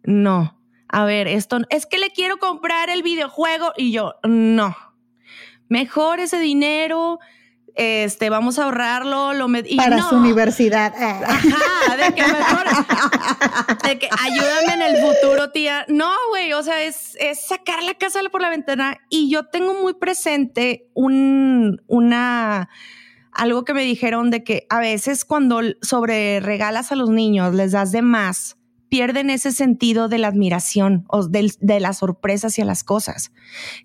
no, 0.03 0.55
a 0.95 1.03
ver, 1.03 1.27
esto 1.27 1.57
es 1.71 1.85
que 1.85 1.97
le 1.97 2.09
quiero 2.11 2.37
comprar 2.37 2.89
el 2.89 3.03
videojuego 3.03 3.73
y 3.75 3.91
yo, 3.91 4.15
no, 4.23 4.77
mejor 5.67 6.21
ese 6.21 6.39
dinero, 6.39 7.19
este, 7.75 8.29
vamos 8.29 8.59
a 8.59 8.63
ahorrarlo, 8.63 9.33
lo 9.33 9.49
y 9.65 9.75
Para 9.75 9.97
no. 9.97 10.09
su 10.09 10.15
universidad. 10.15 10.93
Ah. 10.97 11.19
Ajá, 11.27 11.97
de 11.97 12.15
que 12.15 12.21
mejor, 12.21 12.65
de 13.83 13.99
que 13.99 14.07
ayúdame 14.23 14.73
en 14.73 14.81
el 14.83 14.95
futuro, 15.01 15.51
tía. 15.51 15.85
No, 15.89 16.13
güey, 16.29 16.53
o 16.53 16.63
sea, 16.63 16.81
es, 16.81 17.17
es 17.19 17.45
sacar 17.45 17.83
la 17.83 17.95
casa 17.95 18.21
por 18.31 18.41
la 18.41 18.49
ventana 18.49 18.97
y 19.09 19.29
yo 19.29 19.47
tengo 19.47 19.73
muy 19.73 19.95
presente 19.95 20.87
un, 20.93 21.81
una, 21.87 22.69
algo 23.33 23.65
que 23.65 23.73
me 23.73 23.83
dijeron 23.83 24.31
de 24.31 24.45
que 24.45 24.65
a 24.69 24.79
veces 24.79 25.25
cuando 25.25 25.59
sobre 25.81 26.39
regalas 26.39 26.93
a 26.93 26.95
los 26.95 27.09
niños, 27.09 27.53
les 27.53 27.73
das 27.73 27.91
de 27.91 28.01
más, 28.01 28.55
pierden 28.95 29.29
ese 29.29 29.51
sentido 29.51 30.07
de 30.07 30.17
la 30.19 30.27
admiración 30.29 31.03
o 31.09 31.27
del- 31.27 31.51
de 31.59 31.79
la 31.81 31.91
sorpresa 31.93 32.47
hacia 32.47 32.63
las 32.65 32.83
cosas. 32.85 33.31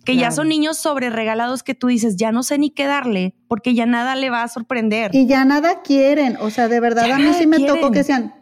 Que 0.04 0.14
ya 0.14 0.20
Claro. 0.28 0.34
son 0.36 0.48
niños 0.48 0.76
sobre 0.78 1.10
regalados 1.10 1.62
que 1.64 1.74
tú 1.74 1.88
dices, 1.88 2.16
ya 2.16 2.30
no 2.30 2.42
sé 2.44 2.58
ni 2.58 2.70
qué 2.70 2.86
darle 2.86 3.34
porque 3.48 3.74
ya 3.74 3.86
nada 3.86 4.14
le 4.14 4.30
va 4.30 4.42
a 4.44 4.48
sorprender. 4.48 5.10
Y 5.14 5.26
ya 5.26 5.44
nada 5.44 5.82
quieren. 5.82 6.36
O 6.40 6.50
sea, 6.50 6.68
de 6.68 6.78
verdad, 6.78 7.06
Ya 7.08 7.16
a 7.16 7.18
mí 7.18 7.32
sí 7.36 7.46
me 7.48 7.56
quieren. 7.56 7.74
tocó 7.76 7.90
que 7.90 7.98
decían, 7.98 8.34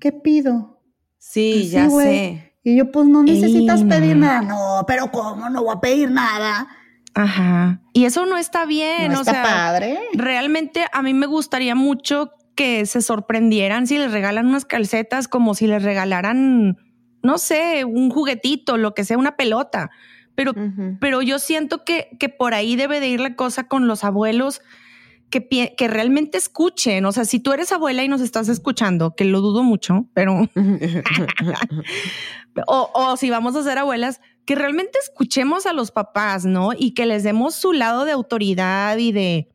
¿qué 0.00 0.10
pido? 0.12 0.80
sí, 1.18 1.52
Pues 1.54 1.64
sí, 1.66 1.70
ya 1.70 1.86
güey. 1.88 2.06
sé. 2.06 2.52
Y 2.64 2.76
yo, 2.76 2.90
pues 2.90 3.06
no 3.06 3.22
necesitas 3.22 3.80
Ey, 3.82 3.86
pedir 3.88 4.16
nada. 4.16 4.42
No, 4.42 4.84
pero 4.88 5.10
¿cómo? 5.12 5.48
No 5.50 5.62
voy 5.62 5.74
a 5.76 5.80
pedir 5.80 6.10
nada. 6.10 6.66
Ajá. 7.14 7.80
Y 7.92 8.04
eso 8.04 8.26
no 8.26 8.36
está 8.36 8.66
bien, 8.66 9.12
no 9.12 9.18
o 9.18 9.20
está 9.22 9.32
sea, 9.32 9.42
padre. 9.44 9.98
realmente 10.14 10.84
a 10.92 11.02
mí 11.02 11.14
me 11.14 11.26
gustaría 11.26 11.74
mucho 11.74 12.30
que 12.56 12.86
se 12.86 13.02
sorprendieran 13.02 13.86
si 13.86 13.98
les 13.98 14.10
regalan 14.10 14.46
unas 14.46 14.64
calcetas 14.64 15.28
como 15.28 15.54
si 15.54 15.66
les 15.66 15.82
regalaran, 15.82 16.78
no 17.22 17.38
sé, 17.38 17.84
un 17.84 18.10
juguetito, 18.10 18.78
lo 18.78 18.94
que 18.94 19.04
sea, 19.04 19.18
una 19.18 19.36
pelota. 19.36 19.90
Pero, 20.34 20.52
pero 21.00 21.22
yo 21.22 21.38
siento 21.38 21.84
que, 21.84 22.08
que 22.18 22.28
por 22.28 22.54
ahí 22.54 22.76
debe 22.76 23.00
de 23.00 23.08
ir 23.08 23.20
la 23.20 23.36
cosa 23.36 23.68
con 23.68 23.86
los 23.86 24.04
abuelos 24.04 24.60
que, 25.30 25.74
que 25.76 25.88
realmente 25.88 26.38
escuchen. 26.38 27.04
O 27.04 27.12
sea, 27.12 27.24
si 27.24 27.40
tú 27.40 27.52
eres 27.52 27.72
abuela 27.72 28.04
y 28.04 28.08
nos 28.08 28.20
estás 28.20 28.48
escuchando, 28.48 29.14
que 29.14 29.24
lo 29.24 29.40
dudo 29.40 29.62
mucho, 29.62 30.06
pero 30.14 30.48
o, 32.66 32.90
o 32.94 33.16
si 33.16 33.30
vamos 33.30 33.56
a 33.56 33.62
ser 33.62 33.78
abuelas, 33.78 34.20
que 34.44 34.54
realmente 34.54 34.98
escuchemos 35.02 35.66
a 35.66 35.72
los 35.72 35.90
papás, 35.90 36.44
¿no? 36.44 36.70
Y 36.76 36.92
que 36.92 37.06
les 37.06 37.22
demos 37.22 37.54
su 37.54 37.72
lado 37.72 38.04
de 38.04 38.12
autoridad 38.12 38.96
y 38.98 39.12
de, 39.12 39.48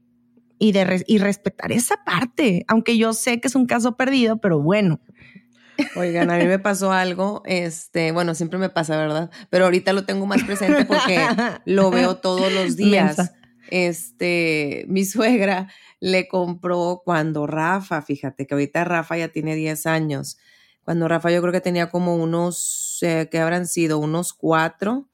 y 0.62 0.74
de 0.74 1.04
y 1.08 1.18
respetar 1.18 1.72
esa 1.72 2.04
parte, 2.06 2.66
aunque 2.68 2.96
yo 2.96 3.14
sé 3.14 3.42
que 3.42 3.48
es 3.48 3.56
un 3.56 3.66
caso 3.66 3.98
perdido, 3.98 4.38
pero 4.38 4.62
bueno. 4.62 5.02
Oigan, 5.96 6.30
a 6.30 6.38
mí 6.38 6.46
me 6.46 6.60
pasó 6.60 6.92
algo, 6.92 7.42
este, 7.46 8.12
bueno, 8.12 8.36
siempre 8.36 8.60
me 8.60 8.70
pasa, 8.70 8.96
¿verdad? 8.96 9.32
Pero 9.50 9.66
ahorita 9.66 9.92
lo 9.92 10.06
tengo 10.06 10.28
más 10.28 10.44
presente 10.44 10.86
porque 10.86 11.20
lo 11.66 11.90
veo 11.90 12.18
todos 12.18 12.54
los 12.54 12.76
días. 12.76 13.18
Mensa. 13.18 13.34
Este, 13.72 14.86
mi 14.88 15.04
suegra 15.04 15.68
le 16.00 16.28
compró 16.28 17.02
cuando 17.04 17.48
Rafa, 17.48 18.04
fíjate 18.04 18.46
que 18.46 18.54
ahorita 18.54 18.84
Rafa 18.84 19.18
ya 19.18 19.30
tiene 19.30 19.56
10 19.56 19.88
años. 19.88 20.38
Cuando 20.84 21.08
Rafa 21.08 21.32
yo 21.32 21.42
creo 21.42 21.54
que 21.54 21.62
tenía 21.62 21.90
como 21.90 22.16
unos, 22.18 23.00
eh, 23.02 23.30
que 23.32 23.40
habrán 23.40 23.66
sido? 23.66 23.98
Unos 23.98 24.34
cuatro, 24.34 25.10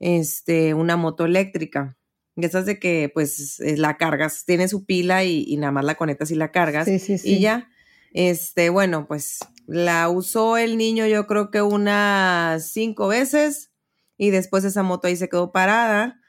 este, 0.00 0.74
una 0.74 0.96
moto 0.96 1.26
eléctrica. 1.26 1.96
Y 2.36 2.44
esas 2.44 2.66
de 2.66 2.78
que 2.78 3.10
pues 3.12 3.60
eh, 3.60 3.76
la 3.76 3.96
cargas, 3.96 4.44
tiene 4.44 4.68
su 4.68 4.84
pila 4.84 5.24
y, 5.24 5.44
y 5.46 5.56
nada 5.56 5.72
más 5.72 5.84
la 5.84 5.94
conectas 5.94 6.30
y 6.30 6.34
la 6.34 6.50
cargas. 6.50 6.86
Sí, 6.86 6.98
sí, 6.98 7.18
sí. 7.18 7.34
Y 7.34 7.40
ya, 7.40 7.68
este, 8.12 8.70
bueno, 8.70 9.06
pues 9.06 9.38
la 9.66 10.08
usó 10.08 10.56
el 10.56 10.76
niño 10.76 11.06
yo 11.06 11.26
creo 11.26 11.50
que 11.50 11.62
unas 11.62 12.70
cinco 12.70 13.08
veces 13.08 13.70
y 14.16 14.30
después 14.30 14.64
esa 14.64 14.82
moto 14.82 15.08
ahí 15.08 15.16
se 15.16 15.28
quedó 15.28 15.52
parada 15.52 16.20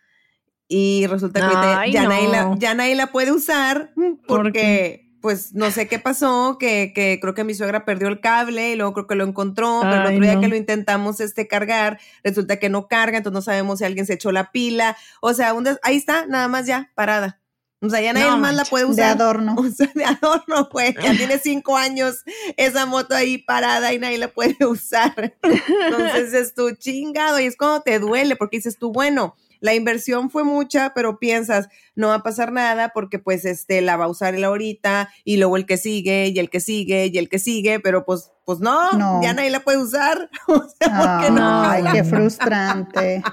y 0.68 1.06
resulta 1.08 1.42
que 1.42 1.56
Ay, 1.56 1.92
ya, 1.92 2.04
no. 2.04 2.10
nadie 2.10 2.28
la, 2.28 2.56
ya 2.58 2.74
nadie 2.74 2.96
la 2.96 3.12
puede 3.12 3.32
usar 3.32 3.94
¿Por 3.96 4.44
porque, 4.44 5.05
pues, 5.26 5.56
no 5.56 5.72
sé 5.72 5.88
qué 5.88 5.98
pasó, 5.98 6.58
que, 6.60 6.92
que 6.94 7.18
creo 7.20 7.34
que 7.34 7.44
mi 7.44 7.56
suegra 7.56 7.84
perdió 7.84 8.10
el 8.10 8.20
cable 8.22 8.70
y 8.70 8.76
luego 8.76 8.94
creo 8.94 9.08
que 9.08 9.16
lo 9.16 9.24
encontró, 9.24 9.80
pero 9.82 9.96
el 9.96 10.02
otro 10.02 10.20
día 10.20 10.36
no. 10.36 10.42
que 10.42 10.48
lo 10.50 10.56
intentamos 10.56 11.20
este, 11.20 11.48
cargar, 11.48 12.00
resulta 12.24 12.58
que 12.60 12.70
no 12.70 12.88
carga, 12.88 13.18
entonces 13.18 13.34
no 13.34 13.42
sabemos 13.42 13.80
si 13.80 13.86
alguien 13.86 14.06
se 14.06 14.14
echó 14.14 14.32
la 14.32 14.52
pila, 14.52 14.96
o 15.22 15.34
sea, 15.34 15.56
un 15.56 15.64
des- 15.64 15.80
ahí 15.82 15.96
está, 15.98 16.28
nada 16.28 16.48
más 16.48 16.68
ya, 16.68 16.92
parada. 16.94 17.40
O 17.82 17.90
sea, 17.90 18.02
ya 18.02 18.14
nadie 18.14 18.28
No 18.28 18.38
más 18.38 18.54
la 18.54 18.66
puede 18.66 18.86
De 18.86 18.92
usar. 18.92 19.20
adorno. 19.20 19.56
O 19.58 19.68
sea, 19.72 19.90
de 19.96 20.06
adorno, 20.06 20.70
güey. 20.72 20.94
Ya 21.02 21.12
tiene 21.18 21.40
cinco 21.40 21.76
años 21.76 22.24
esa 22.56 22.86
moto 22.86 23.16
ahí 23.16 23.40
parada 23.40 23.94
y 23.94 23.98
nadie 24.00 24.20
la 24.20 24.28
puede 24.28 24.56
usar. 24.68 25.34
Entonces 25.42 26.34
es 26.36 26.54
tu 26.54 26.70
chingado 26.76 27.40
y 27.40 27.46
es 27.46 27.58
cuando 27.58 27.82
te 27.82 27.98
duele 27.98 28.36
porque 28.36 28.58
dices 28.58 28.78
tú, 28.78 28.92
bueno, 28.92 29.36
la 29.60 29.74
inversión 29.74 30.30
fue 30.30 30.44
mucha, 30.44 30.94
pero 30.94 31.20
piensas, 31.20 31.68
no 31.96 32.10
va 32.10 32.16
a 32.16 32.24
pasar 32.24 32.52
nada 32.52 32.90
porque 32.94 33.20
pues 33.20 33.46
este 33.46 33.82
la 33.82 33.98
va 33.98 34.06
a 34.06 34.10
usar 34.10 34.36
él 34.36 34.44
ahorita 34.44 35.10
y 35.24 35.38
luego 35.38 35.58
el 35.58 35.66
que 35.66 35.78
sigue 35.78 36.28
y 36.28 36.40
el 36.40 36.50
que 36.50 36.60
sigue 36.60 37.08
y 37.14 37.18
el 37.18 37.30
que 37.30 37.40
sigue, 37.40 37.80
pero 37.80 38.06
pues 38.06 38.32
pues 38.46 38.60
no, 38.60 38.92
No. 38.92 39.22
ya 39.24 39.34
nadie 39.34 39.50
la 39.50 39.62
puede 39.62 39.80
usar. 39.80 40.30
O 40.48 40.64
sea, 40.80 41.18
porque 41.18 41.32
no. 41.32 41.62
Ay, 41.64 41.84
qué 41.92 42.04
frustrante. 42.04 43.24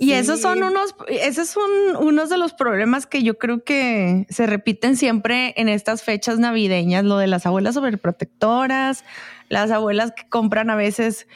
Y 0.00 0.12
esos 0.12 0.40
son 0.40 0.62
unos, 0.62 0.94
esos 1.08 1.48
son 1.48 1.70
unos 2.00 2.28
de 2.28 2.38
los 2.38 2.52
problemas 2.52 3.06
que 3.06 3.22
yo 3.22 3.38
creo 3.38 3.64
que 3.64 4.26
se 4.30 4.46
repiten 4.46 4.96
siempre 4.96 5.54
en 5.56 5.68
estas 5.68 6.02
fechas 6.02 6.38
navideñas, 6.38 7.04
lo 7.04 7.16
de 7.18 7.26
las 7.26 7.46
abuelas 7.46 7.74
sobreprotectoras, 7.74 9.04
las 9.48 9.70
abuelas 9.70 10.12
que 10.12 10.28
compran 10.28 10.70
a 10.70 10.76
veces 10.76 11.26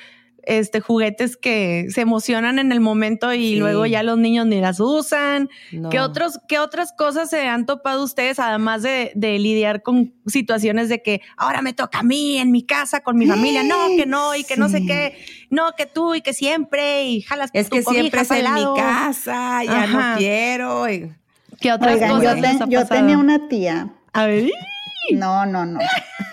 este 0.45 0.81
juguetes 0.81 1.37
que 1.37 1.87
se 1.91 2.01
emocionan 2.01 2.59
en 2.59 2.73
el 2.73 2.81
momento 2.81 3.33
y 3.33 3.51
Sí. 3.53 3.57
luego 3.57 3.87
ya 3.87 4.03
los 4.03 4.19
niños 4.19 4.47
ni 4.47 4.61
las 4.61 4.81
usan. 4.81 5.49
No. 5.73 5.89
¿Qué, 5.91 6.01
otros, 6.01 6.39
¿Qué 6.49 6.59
otras 6.59 6.93
cosas 6.93 7.31
se 7.31 7.47
han 7.47 7.65
topado 7.67 8.03
ustedes, 8.03 8.39
además 8.39 8.83
de, 8.83 9.13
de 9.15 9.39
lidiar 9.39 9.83
con 9.83 10.13
situaciones 10.27 10.89
de 10.89 11.03
que 11.03 11.21
ahora 11.37 11.63
me 11.63 11.73
toca 11.73 12.01
a 12.01 12.03
mí 12.03 12.39
en 12.39 12.51
mi 12.51 12.65
casa 12.65 13.01
con 13.01 13.17
mi 13.17 13.27
familia? 13.27 13.63
No, 13.63 13.77
que 13.97 14.07
no, 14.07 14.35
y 14.35 14.45
que 14.45 14.57
no 14.57 14.69
sé 14.69 14.85
qué, 14.87 15.17
no, 15.51 15.73
que 15.77 15.87
tú 15.87 16.15
y 16.15 16.23
que 16.23 16.33
siempre, 16.35 17.05
y 17.05 17.23
jalas 17.23 17.51
Es 17.53 17.69
tu 17.69 17.77
que 17.77 17.83
siempre 17.83 18.21
es 18.23 18.31
en 18.31 18.55
mi 18.55 18.65
casa, 18.77 19.63
ya 19.65 19.83
Ajá. 19.85 20.13
no 20.13 20.19
quiero. 20.19 20.89
y- 20.91 21.13
¿Qué 21.61 21.73
otras 21.73 21.95
Oigan, 21.95 22.09
yo, 22.11 22.17
cosas 22.17 22.33
ten- 22.35 22.43
les 22.43 22.61
ha 22.61 22.67
yo 22.69 22.81
pasado? 22.81 23.01
tenía 23.01 23.19
una 23.19 23.49
tía. 23.49 23.93
A 24.13 24.27
ver. 24.27 24.51
No, 25.15 25.45
no, 25.47 25.67
no. 25.67 25.81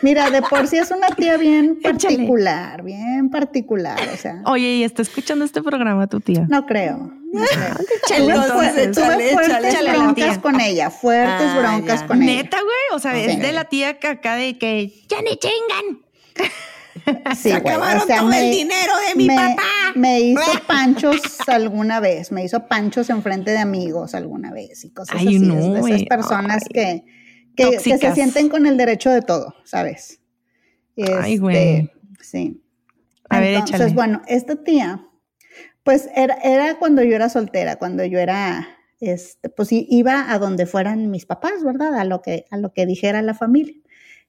Mira, 0.01 0.29
de 0.29 0.41
por 0.43 0.67
sí 0.67 0.77
es 0.77 0.91
una 0.91 1.07
tía 1.07 1.37
bien 1.37 1.77
Échale. 1.83 1.91
particular, 2.17 2.83
bien 2.83 3.29
particular. 3.29 3.97
O 4.13 4.17
sea, 4.17 4.41
Oye, 4.45 4.75
¿y 4.75 4.83
está 4.83 5.01
escuchando 5.01 5.43
este 5.43 5.61
programa 5.63 6.07
tu 6.07 6.19
tía? 6.19 6.45
no 6.47 6.65
creo. 6.65 7.11
No 7.33 7.41
creo. 7.43 7.75
Échale, 8.05 8.33
Tuve, 8.33 8.35
entonces, 8.83 8.91
tuve 8.91 9.29
fuertes 9.33 9.81
la 9.83 9.93
broncas 9.93 10.37
con 10.39 10.61
ella, 10.61 10.89
fuertes 10.91 11.47
Ah, 11.47 11.59
broncas 11.59 12.01
ya. 12.01 12.07
con 12.07 12.21
ella. 12.23 12.43
Neta, 12.43 12.57
güey. 12.57 12.95
O 12.95 12.99
sea, 12.99 13.17
es 13.17 13.39
de 13.39 13.51
la 13.51 13.65
tía 13.65 13.99
que 13.99 14.07
acá 14.07 14.35
de 14.35 14.57
que 14.57 14.93
ya 15.07 15.17
ni 15.21 15.35
chingan. 15.37 16.03
Sí, 17.35 17.49
Se 17.49 17.53
acabaron 17.53 18.03
o 18.03 18.05
sea, 18.05 18.17
todo 18.19 18.27
me- 18.29 18.49
el 18.49 18.55
dinero 18.55 18.91
de 19.07 19.15
mi 19.15 19.27
me, 19.27 19.35
papá. 19.35 19.63
Me 19.95 20.19
hizo 20.19 20.41
panchos 20.67 21.19
alguna 21.47 21.99
vez, 21.99 22.31
me 22.31 22.43
hizo 22.43 22.67
panchos 22.67 23.09
enfrente 23.09 23.51
de 23.51 23.57
amigos 23.59 24.13
alguna 24.13 24.51
vez 24.51 24.83
y 24.85 24.91
cosas 24.91 25.15
Ay, 25.19 25.27
así. 25.27 25.39
no, 25.39 25.57
es 25.77 25.85
de 25.85 25.91
esas 25.95 26.03
personas 26.07 26.63
Ay. 26.63 26.73
que, 26.73 27.05
que, 27.59 27.77
que 27.77 27.97
se 27.97 28.13
sienten 28.13 28.49
con 28.49 28.65
el 28.65 28.77
derecho 28.77 29.09
de 29.09 29.21
todo, 29.21 29.55
¿sabes? 29.63 30.21
Ay, 30.97 31.33
Este, 31.33 31.39
güey. 31.39 31.91
Sí. 32.21 32.63
A 33.29 33.39
ver, 33.39 33.55
Entonces, 33.55 33.93
bueno, 33.93 34.21
esta 34.27 34.63
tía, 34.63 35.05
pues 35.83 36.09
era, 36.15 36.35
era 36.35 36.79
cuando 36.79 37.03
yo 37.03 37.15
era 37.15 37.29
soltera, 37.29 37.77
cuando 37.77 38.03
yo 38.05 38.19
era, 38.19 38.67
este, 38.99 39.49
pues 39.49 39.69
iba 39.71 40.31
a 40.31 40.39
donde 40.39 40.65
fueran 40.65 41.11
mis 41.11 41.25
papás, 41.25 41.63
¿verdad? 41.63 41.95
A 41.95 42.05
lo 42.05 42.21
que, 42.21 42.45
a 42.49 42.57
lo 42.57 42.73
que 42.73 42.85
dijera 42.85 43.21
la 43.21 43.33
familia. 43.33 43.75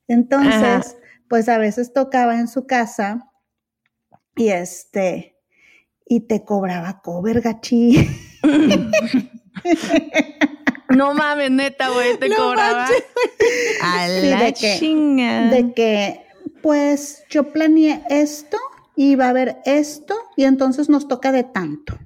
Entonces, 0.07 0.53
Ajá. 0.55 0.85
pues 1.29 1.49
a 1.49 1.59
veces 1.59 1.93
tocaba 1.93 2.39
en 2.39 2.49
su 2.49 2.67
casa 2.67 3.31
y 4.37 4.49
este, 4.49 5.37
y 6.05 6.21
te 6.21 6.45
cobraba 6.45 7.01
cover, 7.01 7.41
gachi. 7.41 8.09
No 10.91 11.15
mames, 11.15 11.51
neta, 11.51 11.89
güey, 11.91 12.17
te 12.19 12.29
No 12.29 12.37
cobraba. 12.37 12.83
manches. 12.83 13.05
A 13.83 14.07
Sí, 14.09 14.27
la 14.29 14.43
de 14.45 14.53
que- 14.55 14.77
chingada. 14.79 15.51
de 15.51 15.73
que, 15.73 16.27
pues 16.63 17.23
yo 17.31 17.53
planeé 17.53 18.03
esto, 18.11 18.59
y 18.97 19.15
va 19.15 19.27
a 19.27 19.31
haber 19.31 19.59
esto, 19.65 20.15
y 20.37 20.45
entonces 20.45 20.89
nos 20.89 21.09
toca 21.09 21.33
de 21.33 21.45
tanto. 21.45 21.99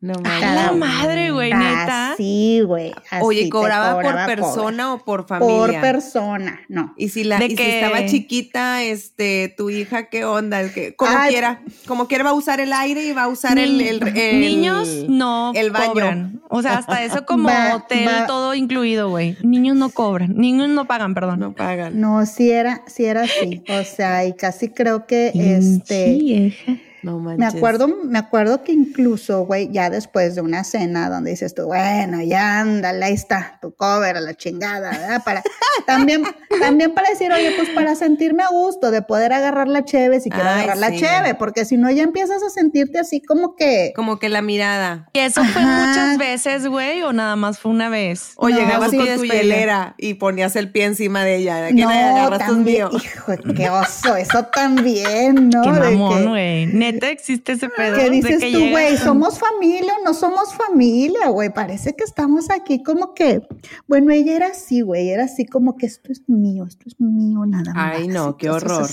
No 0.00 0.14
A 0.14 0.20
manches. 0.20 0.54
la 0.54 0.72
madre, 0.72 1.30
güey, 1.32 1.52
neta. 1.52 2.12
Así, 2.12 2.60
güey. 2.64 2.92
Oye, 3.20 3.48
¿cobraba, 3.48 3.94
cobraba 3.94 4.26
por 4.26 4.36
persona 4.36 4.94
o 4.94 5.04
por 5.04 5.26
familia? 5.26 5.56
Por 5.56 5.80
persona, 5.80 6.60
no. 6.68 6.94
Y 6.96 7.08
si 7.08 7.24
la, 7.24 7.38
De 7.40 7.46
y 7.46 7.56
si 7.56 7.62
estaba 7.64 8.06
chiquita, 8.06 8.84
este, 8.84 9.52
tu 9.56 9.70
hija, 9.70 10.08
¿qué 10.08 10.24
onda? 10.24 10.60
El 10.60 10.72
que, 10.72 10.94
como 10.94 11.10
Ay. 11.18 11.30
quiera, 11.30 11.62
como 11.88 12.06
quiera 12.06 12.22
va 12.22 12.30
a 12.30 12.34
usar 12.34 12.60
el 12.60 12.72
aire 12.72 13.04
y 13.06 13.12
va 13.12 13.24
a 13.24 13.28
usar 13.28 13.58
el, 13.58 13.76
Ni- 13.78 13.88
el- 13.88 14.06
el- 14.16 14.40
Niños 14.40 14.88
no 15.08 15.50
el 15.56 15.72
baño. 15.72 15.88
cobran. 15.92 16.42
O 16.48 16.62
sea, 16.62 16.78
hasta 16.78 17.02
eso 17.02 17.26
como 17.26 17.48
Va- 17.48 17.74
hotel 17.74 18.06
va- 18.06 18.26
todo 18.28 18.54
incluido, 18.54 19.08
güey. 19.10 19.36
Niños 19.42 19.74
no 19.74 19.90
cobran. 19.90 20.36
Niños 20.36 20.68
no 20.68 20.84
pagan, 20.86 21.12
perdón. 21.14 21.40
No 21.40 21.54
pagan. 21.54 22.00
No, 22.00 22.24
sí 22.24 22.52
era, 22.52 22.82
sí 22.86 23.04
era 23.04 23.22
así. 23.22 23.64
O 23.68 23.82
sea, 23.82 24.24
y 24.26 24.32
casi 24.34 24.68
creo 24.68 25.06
que 25.08 25.32
este. 25.34 26.56
No 27.02 27.18
manches. 27.18 27.52
Me 27.52 27.58
acuerdo, 27.58 27.88
me 27.88 28.18
acuerdo 28.18 28.64
que 28.64 28.72
incluso, 28.72 29.44
güey, 29.46 29.70
ya 29.70 29.90
después 29.90 30.34
de 30.34 30.40
una 30.40 30.64
cena 30.64 31.08
donde 31.08 31.30
dices 31.30 31.54
tú, 31.54 31.66
bueno, 31.66 32.22
ya 32.22 32.60
ándale, 32.60 33.04
ahí 33.04 33.14
está, 33.14 33.58
tu 33.62 33.74
cover 33.74 34.16
a 34.16 34.20
la 34.20 34.34
chingada, 34.34 34.90
¿verdad? 34.90 35.22
Para, 35.24 35.42
también, 35.86 36.24
también 36.60 36.94
para 36.94 37.10
decir, 37.10 37.32
oye, 37.32 37.52
pues 37.56 37.68
para 37.70 37.94
sentirme 37.94 38.42
a 38.42 38.48
gusto 38.48 38.90
de 38.90 39.02
poder 39.02 39.32
agarrar 39.32 39.68
la 39.68 39.84
cheve 39.84 40.20
si 40.20 40.30
quiero 40.30 40.48
Ay, 40.48 40.64
agarrar 40.64 40.78
la 40.78 40.94
cheve, 40.94 41.34
porque 41.34 41.64
si 41.64 41.76
no 41.76 41.90
ya 41.90 42.02
empiezas 42.02 42.42
a 42.42 42.50
sentirte 42.50 42.98
así 42.98 43.20
como 43.20 43.54
que, 43.56 43.92
Como 43.94 44.18
que 44.18 44.28
la 44.28 44.42
mirada. 44.42 45.08
¿Y 45.12 45.20
eso 45.20 45.42
fue 45.44 45.62
muchas 45.62 46.18
veces, 46.18 46.66
güey, 46.66 47.02
o 47.02 47.12
nada 47.12 47.36
más 47.36 47.58
fue 47.58 47.70
una 47.70 47.88
vez? 47.88 48.32
O 48.36 48.48
No, 48.48 48.56
llegabas 48.58 48.90
sí, 48.90 48.96
con 48.96 49.06
tu 49.06 49.24
hielera 49.24 49.94
y 49.98 50.14
ponías 50.14 50.56
el 50.56 50.70
pie 50.70 50.84
encima 50.84 51.24
de 51.24 51.36
ella. 51.36 51.56
¿De 51.62 51.74
que 51.74 51.82
no, 51.82 51.90
agarras 51.90 52.38
también, 52.40 52.88
mío? 52.88 52.90
hijo, 52.92 53.32
qué 53.54 53.70
oso, 53.70 54.16
eso 54.16 54.44
también, 54.46 55.48
¿no? 55.50 55.62
Qué 55.62 55.70
mamón, 55.70 56.22
que- 56.22 56.28
güey. 56.28 56.66
Neta 56.92 57.10
existe 57.10 57.52
ese 57.52 57.68
pedo. 57.68 57.96
De 57.96 58.10
dices 58.10 58.40
que 58.40 58.52
tú, 58.52 58.70
güey, 58.70 58.96
somos 58.96 59.38
familia 59.38 59.94
o 60.00 60.04
no 60.04 60.14
somos 60.14 60.54
familia, 60.54 61.28
güey. 61.28 61.52
Parece 61.52 61.94
que 61.94 62.04
estamos 62.04 62.50
aquí 62.50 62.82
como 62.82 63.14
que, 63.14 63.42
bueno, 63.86 64.12
ella 64.12 64.36
era 64.36 64.46
así, 64.48 64.80
güey, 64.80 65.10
era 65.10 65.24
así 65.24 65.46
como 65.46 65.76
que 65.76 65.86
esto 65.86 66.12
es 66.12 66.28
mío, 66.28 66.64
esto 66.66 66.84
es 66.86 67.00
mío, 67.00 67.44
nada 67.46 67.72
más. 67.74 67.96
Ay, 67.96 68.08
no, 68.08 68.36
qué 68.36 68.50
horror. 68.50 68.88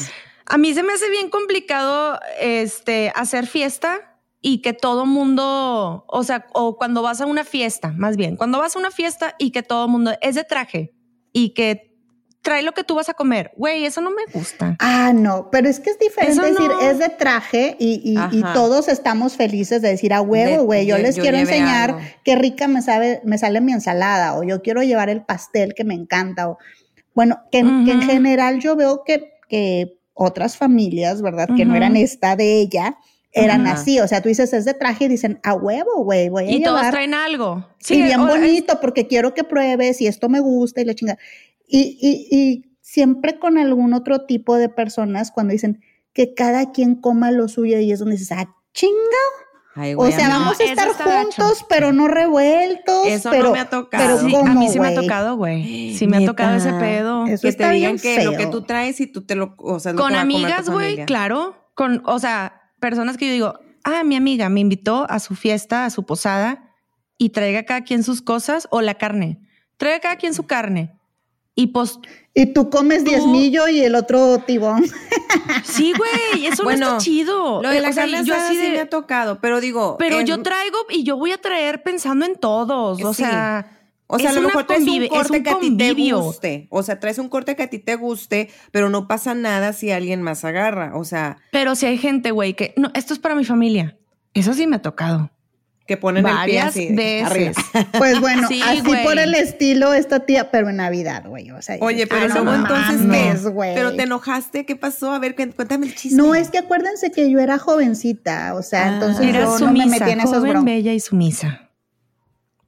A 0.47 0.57
mí 0.57 0.73
se 0.73 0.83
me 0.83 0.93
hace 0.93 1.09
bien 1.09 1.29
complicado 1.29 2.19
este 2.39 3.11
hacer 3.15 3.47
fiesta 3.47 4.19
y 4.41 4.61
que 4.61 4.73
todo 4.73 5.07
mundo, 5.07 6.05
o 6.07 6.23
sea, 6.23 6.45
o 6.53 6.77
cuando 6.77 7.01
vas 7.01 7.19
a 7.19 7.25
una 7.25 7.43
fiesta, 7.43 7.93
más 7.97 8.15
bien, 8.15 8.35
cuando 8.35 8.59
vas 8.59 8.75
a 8.75 8.79
una 8.79 8.91
fiesta 8.91 9.35
y 9.39 9.49
que 9.49 9.63
todo 9.63 9.87
mundo 9.87 10.11
es 10.21 10.35
de 10.35 10.43
traje 10.43 10.93
y 11.33 11.55
que 11.55 11.94
trae 12.45 12.61
lo 12.61 12.71
que 12.73 12.83
tú 12.85 12.95
vas 12.95 13.09
a 13.09 13.13
comer. 13.15 13.51
Güey, 13.57 13.85
eso 13.85 13.99
no 14.01 14.11
me 14.11 14.21
gusta. 14.31 14.77
Ah, 14.79 15.11
no, 15.13 15.49
pero 15.51 15.67
es 15.67 15.79
que 15.81 15.89
es 15.89 15.99
diferente 15.99 16.41
decir, 16.51 16.69
es 16.83 16.99
de 16.99 17.09
traje 17.09 17.75
y, 17.79 18.15
y- 18.31 18.43
todos 18.53 18.87
estamos 18.87 19.35
felices 19.35 19.81
de 19.81 19.89
decir, 19.89 20.13
a 20.13 20.21
huevo, 20.21 20.63
güey, 20.63 20.85
yo 20.85 20.95
yo- 20.95 21.03
les 21.03 21.15
yo 21.15 21.23
quiero 21.23 21.37
enseñar 21.39 21.89
algo. 21.89 22.01
qué 22.23 22.35
rica 22.35 22.67
me, 22.67 22.81
sabe, 22.81 23.19
me 23.25 23.37
sale 23.37 23.59
mi 23.61 23.73
ensalada 23.73 24.37
o 24.37 24.43
yo 24.43 24.61
quiero 24.61 24.83
llevar 24.83 25.09
el 25.09 25.23
pastel 25.25 25.73
que 25.73 25.83
me 25.83 25.95
encanta. 25.95 26.47
O, 26.49 26.57
bueno, 27.15 27.41
que, 27.51 27.59
en- 27.59 27.83
que 27.85 27.91
en 27.91 27.97
Ujú. 27.99 28.07
general 28.07 28.59
yo 28.59 28.75
veo 28.75 29.03
que, 29.03 29.33
que 29.49 29.97
otras 30.13 30.55
familias, 30.55 31.21
¿verdad? 31.21 31.49
Que 31.57 31.65
no 31.65 31.75
eran 31.75 31.97
esta 31.97 32.35
de 32.35 32.61
ella, 32.61 32.97
eran 33.33 33.65
Ajá. 33.67 33.75
así. 33.81 33.99
O 33.99 34.07
sea, 34.07 34.21
tú 34.21 34.29
dices, 34.29 34.53
es 34.53 34.63
de 34.65 34.73
traje 34.73 35.05
y 35.05 35.07
dicen, 35.09 35.39
a 35.43 35.55
huevo, 35.55 36.03
güey, 36.03 36.29
voy 36.29 36.45
a 36.45 36.51
Y 36.51 36.61
todos 36.63 36.77
llevar 36.77 36.91
traen 36.93 37.13
algo. 37.13 37.67
y 37.89 38.01
bien 38.03 38.25
bonito 38.25 38.79
porque 38.79 39.07
quiero 39.07 39.33
que 39.33 39.43
pruebes 39.43 39.99
y 39.99 40.07
esto 40.07 40.29
me 40.29 40.39
gusta 40.39 40.79
y 40.81 40.85
la 40.85 40.93
chingada. 40.93 41.17
Y, 41.67 41.97
y, 42.01 42.35
y 42.35 42.77
siempre 42.81 43.39
con 43.39 43.57
algún 43.57 43.93
otro 43.93 44.25
tipo 44.25 44.55
de 44.55 44.69
personas 44.69 45.31
cuando 45.31 45.51
dicen 45.51 45.81
que 46.13 46.33
cada 46.33 46.71
quien 46.71 46.95
coma 46.95 47.31
lo 47.31 47.47
suyo 47.49 47.79
y 47.79 47.91
es 47.91 47.99
donde 47.99 48.15
dices, 48.15 48.31
ah, 48.31 48.55
chinga. 48.73 48.93
Ay, 49.75 49.93
O 49.97 50.09
sea, 50.09 50.29
no, 50.29 50.39
vamos 50.39 50.59
a 50.61 50.63
estar 50.63 50.89
juntos, 50.93 51.65
pero 51.67 51.91
no 51.91 52.07
revueltos. 52.07 53.05
Eso 53.07 53.29
no 53.29 53.35
pero, 53.35 53.51
me 53.51 53.59
ha 53.59 53.69
tocado. 53.69 54.03
Pero 54.03 54.19
Sí, 54.19 54.31
¿cómo, 54.31 54.49
a 54.49 54.55
mí 54.55 54.69
sí 54.69 54.79
me 54.79 54.87
ha 54.87 54.95
tocado, 54.95 55.35
güey. 55.35 55.93
Sí 55.93 56.07
me 56.07 56.17
ha 56.17 56.25
tocado 56.25 56.55
ese 56.55 56.71
pedo. 56.71 57.25
Eso 57.25 57.45
que 57.45 57.53
te 57.53 57.69
digan 57.71 57.99
que 57.99 58.23
lo 58.23 58.37
que 58.37 58.45
tú 58.47 58.61
traes 58.61 59.01
y 59.01 59.07
tú 59.07 59.25
te 59.25 59.35
lo, 59.35 59.55
o 59.57 59.79
sea, 59.81 59.91
lo 59.91 60.01
Con 60.01 60.15
amigas, 60.15 60.69
güey, 60.69 61.05
claro. 61.05 61.57
Con, 61.73 62.01
o 62.05 62.19
sea, 62.19 62.61
personas 62.79 63.17
que 63.17 63.27
yo 63.27 63.33
digo, 63.33 63.59
ah, 63.83 64.05
mi 64.05 64.15
amiga 64.15 64.47
me 64.47 64.61
invitó 64.61 65.05
a 65.09 65.19
su 65.19 65.35
fiesta, 65.35 65.83
a 65.83 65.89
su 65.89 66.05
posada, 66.05 66.73
y 67.17 67.31
traiga 67.31 67.63
cada 67.63 67.81
quien 67.81 68.03
sus 68.03 68.21
cosas 68.21 68.69
o 68.71 68.79
la 68.79 68.93
carne. 68.93 69.41
Traiga 69.75 69.99
cada 69.99 70.15
quien 70.15 70.33
su 70.33 70.47
carne. 70.47 70.97
Y 71.55 71.67
pues 71.67 71.99
Y 72.33 72.47
tú 72.47 72.69
comes 72.69 73.03
Tú- 73.05 73.11
diezmillo 73.11 73.67
y 73.69 73.79
el 73.81 73.95
otro 73.95 74.39
tibón. 74.39 74.83
sí, 75.63 75.93
güey, 75.97 76.45
eso 76.47 76.63
no 76.63 76.69
está 76.71 76.97
chido. 76.97 77.61
Lo 77.61 77.69
de 77.69 77.79
la 77.79 77.89
O 77.89 77.93
sea, 77.93 78.03
carne 78.03 78.23
yo 78.25 78.33
asada 78.33 78.49
así 78.49 78.59
sí 78.59 78.71
me 78.71 78.79
ha 78.81 78.89
tocado, 78.89 79.39
pero 79.39 79.61
digo. 79.61 79.95
Pero 79.97 80.19
en- 80.19 80.25
yo 80.27 80.41
traigo 80.43 80.77
y 80.89 81.03
yo 81.03 81.15
voy 81.17 81.31
a 81.31 81.37
traer 81.37 81.81
pensando 81.83 82.25
en 82.25 82.35
todos. 82.35 83.01
O 83.03 83.13
Sí. 83.13 83.23
sea, 83.23 83.71
O 84.07 84.19
sea, 84.19 84.29
es 84.31 84.37
a 84.37 84.39
lo 84.41 84.47
mejor 84.47 84.65
traes 84.67 84.83
un 84.83 85.07
corte 85.07 85.37
un 85.37 85.43
que 85.43 85.49
a 85.49 85.59
ti 85.59 85.77
te 85.77 85.93
guste. 86.13 86.67
O 86.69 86.83
sea, 86.83 86.99
traes 86.99 87.17
un 87.17 87.27
corte 87.29 87.55
que 87.55 87.63
a 87.63 87.69
ti 87.69 87.79
te 87.79 87.95
guste, 87.95 88.49
pero 88.71 88.89
no 88.89 89.07
pasa 89.07 89.33
nada 89.33 89.71
si 89.73 89.89
alguien 89.91 90.21
más 90.21 90.43
agarra. 90.45 90.91
O 90.95 91.03
sea, 91.05 91.37
Pero 91.51 91.73
si 91.75 91.85
hay 91.87 91.97
gente, 91.97 92.31
güey, 92.31 92.53
que 92.53 92.73
no, 92.77 92.91
esto 92.93 93.13
es 93.13 93.19
para 93.19 93.33
mi 93.33 93.45
familia. 93.45 93.97
Eso 94.35 94.53
sí 94.53 94.67
me 94.67 94.75
ha 94.75 94.81
tocado. 94.81 95.31
Que 95.85 95.97
ponen 95.97 96.25
el 96.25 96.31
pie 96.31 96.33
Varias 96.35 96.65
así. 96.67 96.95
que 96.95 97.23
arriba. 97.23 97.49
veces. 97.49 97.85
Pues 97.97 98.19
bueno, 98.19 98.47
Sí, 98.47 98.59
así 98.63 98.81
güey. 98.81 99.03
por 99.03 99.19
el 99.19 99.35
estilo 99.35 99.93
esta 99.93 100.21
tía, 100.21 100.49
pero 100.51 100.69
en 100.69 100.77
Navidad, 100.77 101.25
güey. 101.27 101.51
O 101.51 101.61
sea, 101.61 101.77
Oye, 101.79 102.07
pero 102.07 102.27
no 102.27 102.43
luego 102.43 102.53
entonces, 102.55 103.01
mames, 103.01 103.41
¿qué? 103.43 103.49
güey. 103.49 103.75
Pero 103.75 103.95
te 103.95 104.03
enojaste, 104.03 104.65
¿qué 104.65 104.75
pasó? 104.75 105.11
A 105.11 105.19
ver, 105.19 105.35
cuént- 105.35 105.53
cuéntame 105.55 105.85
el 105.87 105.95
chisme. 105.95 106.17
No, 106.17 106.33
es 106.33 106.49
que 106.49 106.57
acuérdense 106.57 107.11
que 107.11 107.29
yo 107.29 107.39
era 107.39 107.59
jovencita, 107.59 108.53
o 108.55 108.63
sea, 108.63 108.85
Ah. 108.85 108.93
entonces 108.95 109.25
Era 109.27 109.39
yo 109.41 109.45
no 109.45 109.51
me 109.51 109.57
sumisa, 109.83 109.85
metí 110.05 110.11
en 110.11 110.19
esos 110.21 110.37
joven, 110.39 110.65
bella 110.65 110.93
y 110.93 110.99
sumisa. 110.99 111.69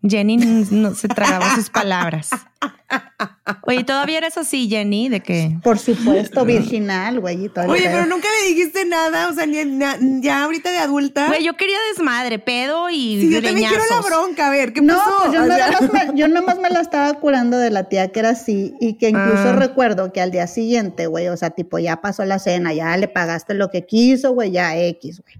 Jenny 0.07 0.37
no 0.37 0.93
se 0.93 1.07
tragaba 1.07 1.55
sus 1.55 1.69
palabras. 1.71 2.29
Oye, 3.63 3.83
¿todavía 3.83 4.17
eres 4.19 4.37
así, 4.37 4.67
Jenny? 4.69 5.09
De 5.09 5.21
que 5.21 5.57
Por 5.63 5.79
supuesto, 5.79 6.43
virginal, 6.45 7.19
güey. 7.19 7.37
Oye, 7.67 7.83
pero 7.83 8.05
nunca 8.05 8.27
me 8.41 8.47
dijiste 8.49 8.85
nada, 8.85 9.29
o 9.29 9.33
sea, 9.33 9.45
ni, 9.45 9.63
na- 9.65 9.97
ya 10.21 10.43
ahorita 10.43 10.71
de 10.71 10.77
adulta. 10.79 11.27
Güey, 11.27 11.43
yo 11.43 11.55
quería 11.57 11.77
desmadre, 11.95 12.39
pedo 12.39 12.89
y 12.89 13.21
Sí, 13.21 13.29
yo 13.31 13.41
también 13.41 13.69
quiero 13.69 13.83
la 13.89 14.01
bronca, 14.01 14.47
a 14.47 14.49
ver, 14.49 14.73
¿qué 14.73 14.81
No, 14.81 14.95
pasó? 14.97 15.15
pues 15.23 15.33
yo 15.33 15.45
nada, 15.45 15.71
más 15.71 15.93
me, 15.93 16.11
yo 16.19 16.27
nada 16.27 16.45
más 16.45 16.59
me 16.59 16.69
la 16.69 16.81
estaba 16.81 17.13
curando 17.15 17.57
de 17.57 17.69
la 17.69 17.89
tía 17.89 18.09
que 18.11 18.19
era 18.19 18.29
así 18.29 18.73
y 18.79 18.93
que 18.97 19.09
incluso 19.09 19.49
Ah. 19.49 19.55
recuerdo 19.55 20.11
que 20.13 20.21
al 20.21 20.31
día 20.31 20.47
siguiente, 20.47 21.07
güey, 21.07 21.27
o 21.27 21.37
sea, 21.37 21.49
tipo 21.51 21.79
ya 21.79 22.01
pasó 22.01 22.25
la 22.25 22.39
cena, 22.39 22.73
ya 22.73 22.95
le 22.97 23.07
pagaste 23.07 23.53
lo 23.53 23.69
que 23.69 23.85
quiso, 23.85 24.33
güey, 24.33 24.51
ya 24.51 24.77
X, 24.77 25.21
güey. 25.21 25.35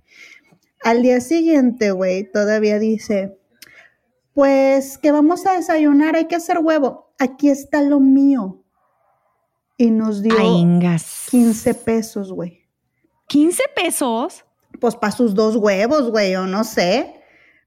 Al 0.84 1.02
día 1.02 1.20
siguiente, 1.22 1.92
güey, 1.92 2.32
todavía 2.32 2.80
dice, 2.80 3.36
pues 4.34 4.98
que 4.98 5.12
vamos 5.12 5.46
a 5.46 5.54
desayunar, 5.54 6.16
hay 6.16 6.26
que 6.28 6.36
hacer 6.36 6.60
huevo. 6.60 7.07
Aquí 7.20 7.50
está 7.50 7.82
lo 7.82 8.00
mío. 8.00 8.64
Y 9.78 9.92
nos 9.92 10.22
dio 10.24 10.36
Ay, 10.38 10.48
ingas. 10.48 11.26
15 11.30 11.74
pesos, 11.76 12.32
güey. 12.32 12.64
15 13.28 13.64
pesos. 13.76 14.44
Pues 14.80 14.96
para 14.96 15.12
sus 15.12 15.36
dos 15.36 15.56
huevos, 15.56 16.10
güey, 16.12 16.36
o 16.36 16.46
no 16.48 16.64
sé. 16.64 17.14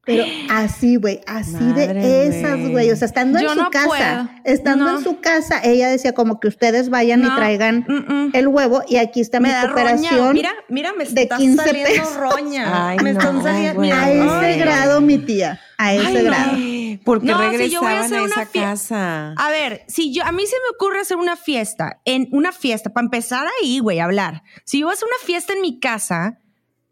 Pero 0.05 0.25
así, 0.51 0.97
güey, 0.97 1.21
así 1.27 1.73
de 1.75 2.27
esas, 2.27 2.59
güey. 2.69 2.91
O 2.91 2.97
sea, 2.97 3.07
estando 3.07 3.39
Yo 3.39 3.49
en 3.51 3.55
su 3.59 3.63
no 3.63 3.71
casa, 3.71 3.87
puedo. 3.87 4.29
estando 4.45 4.85
No. 4.87 4.99
en 4.99 5.05
su 5.05 5.21
casa, 5.21 5.61
ella 5.63 5.89
decía 5.89 6.13
como 6.15 6.41
que 6.41 6.49
ustedes 6.49 6.89
vayan 6.89 7.23
y 7.25 7.29
traigan 7.37 7.85
mm, 7.87 8.13
mm. 8.13 8.31
el 8.33 8.49
huevo 8.49 8.83
y 8.89 8.97
aquí 8.97 9.21
está 9.21 9.39
Me 9.39 9.49
mi 9.53 9.67
cooperación. 9.67 10.33
Mira, 10.33 10.51
mira, 10.69 10.93
me 10.95 11.05
de 11.05 11.23
está 11.23 11.37
15 11.37 11.65
saliendo 11.65 11.91
pesos. 11.91 12.17
roña. 12.17 12.89
Ay, 12.89 12.99
me 13.05 13.11
están 13.11 13.37
no, 13.37 13.43
saliendo. 13.43 13.81
mira, 13.81 14.03
A 14.05 14.11
ese 14.11 14.47
ay. 14.47 14.59
grado, 14.59 15.01
mi 15.01 15.19
tía, 15.19 15.61
a 15.79 15.95
ese 15.95 16.07
Ay, 16.07 16.15
no. 16.15 16.23
grado. 16.25 16.53
¿Por 16.99 17.21
qué 17.21 17.27
No, 17.27 17.39
si 17.39 17.45
yo 17.45 17.51
regresaban 17.51 17.89
voy 17.89 17.95
a 17.95 18.01
hacer 18.05 18.19
a 18.19 18.23
una 18.23 18.35
esa 18.35 18.47
fie- 18.51 18.61
casa? 18.63 19.33
A 19.37 19.51
ver, 19.51 19.85
si 19.89 20.13
yo, 20.13 20.25
a 20.25 20.33
mí 20.33 20.47
se 20.47 20.57
me 20.57 20.75
ocurre 20.75 21.01
hacer 21.01 21.17
una 21.17 21.37
fiesta, 21.37 22.01
en 22.05 22.29
una 22.33 22.53
fiesta, 22.53 22.91
para 22.93 23.05
empezar 23.05 23.47
ahí, 23.63 23.79
güey, 23.79 23.99
a 24.01 24.05
hablar. 24.05 24.43
Si 24.65 24.81
yo 24.81 24.87
voy 24.87 24.93
a 24.93 24.95
hacer 24.95 25.09
una 25.09 25.27
fiesta 25.27 25.53
en 25.53 25.61
mi 25.63 25.79
casa, 25.81 26.39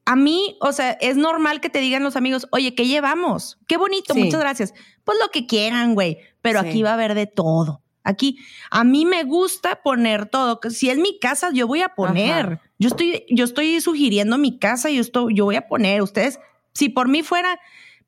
a 0.04 0.16
mí, 0.16 0.56
o 0.60 0.72
sea, 0.72 0.92
es 0.92 1.16
normal 1.16 1.60
que 1.60 1.68
te 1.70 1.80
digan 1.80 2.02
los 2.02 2.16
amigos, 2.16 2.48
oye, 2.50 2.74
¿qué 2.74 2.86
llevamos? 2.86 3.58
Qué 3.68 3.76
bonito, 3.76 4.14
Sí. 4.14 4.24
muchas 4.24 4.40
gracias. 4.40 4.74
Pues 5.04 5.18
lo 5.20 5.28
que 5.30 5.46
quieran, 5.46 5.94
güey, 5.94 6.18
pero 6.40 6.62
Sí. 6.62 6.68
aquí 6.68 6.82
va 6.82 6.90
a 6.90 6.94
haber 6.94 7.14
de 7.14 7.26
todo. 7.26 7.82
Aquí, 8.04 8.38
a 8.70 8.84
mí 8.84 9.04
me 9.04 9.24
gusta 9.24 9.82
poner 9.82 10.24
todo. 10.30 10.60
Si 10.70 10.88
es 10.88 10.96
mi 10.96 11.18
casa, 11.18 11.50
yo 11.52 11.66
voy 11.66 11.82
a 11.82 11.90
poner. 11.90 12.46
Ajá. 12.46 12.62
Yo 12.78 12.88
estoy, 12.88 13.26
yo 13.28 13.44
estoy 13.44 13.82
sugiriendo 13.82 14.38
mi 14.38 14.58
casa, 14.58 14.88
yo 14.88 15.02
estoy, 15.02 15.34
yo 15.34 15.44
voy 15.44 15.56
a 15.56 15.68
poner. 15.68 16.00
Ustedes, 16.00 16.38
si 16.72 16.88
por 16.88 17.08
mí 17.08 17.22
fuera, 17.22 17.60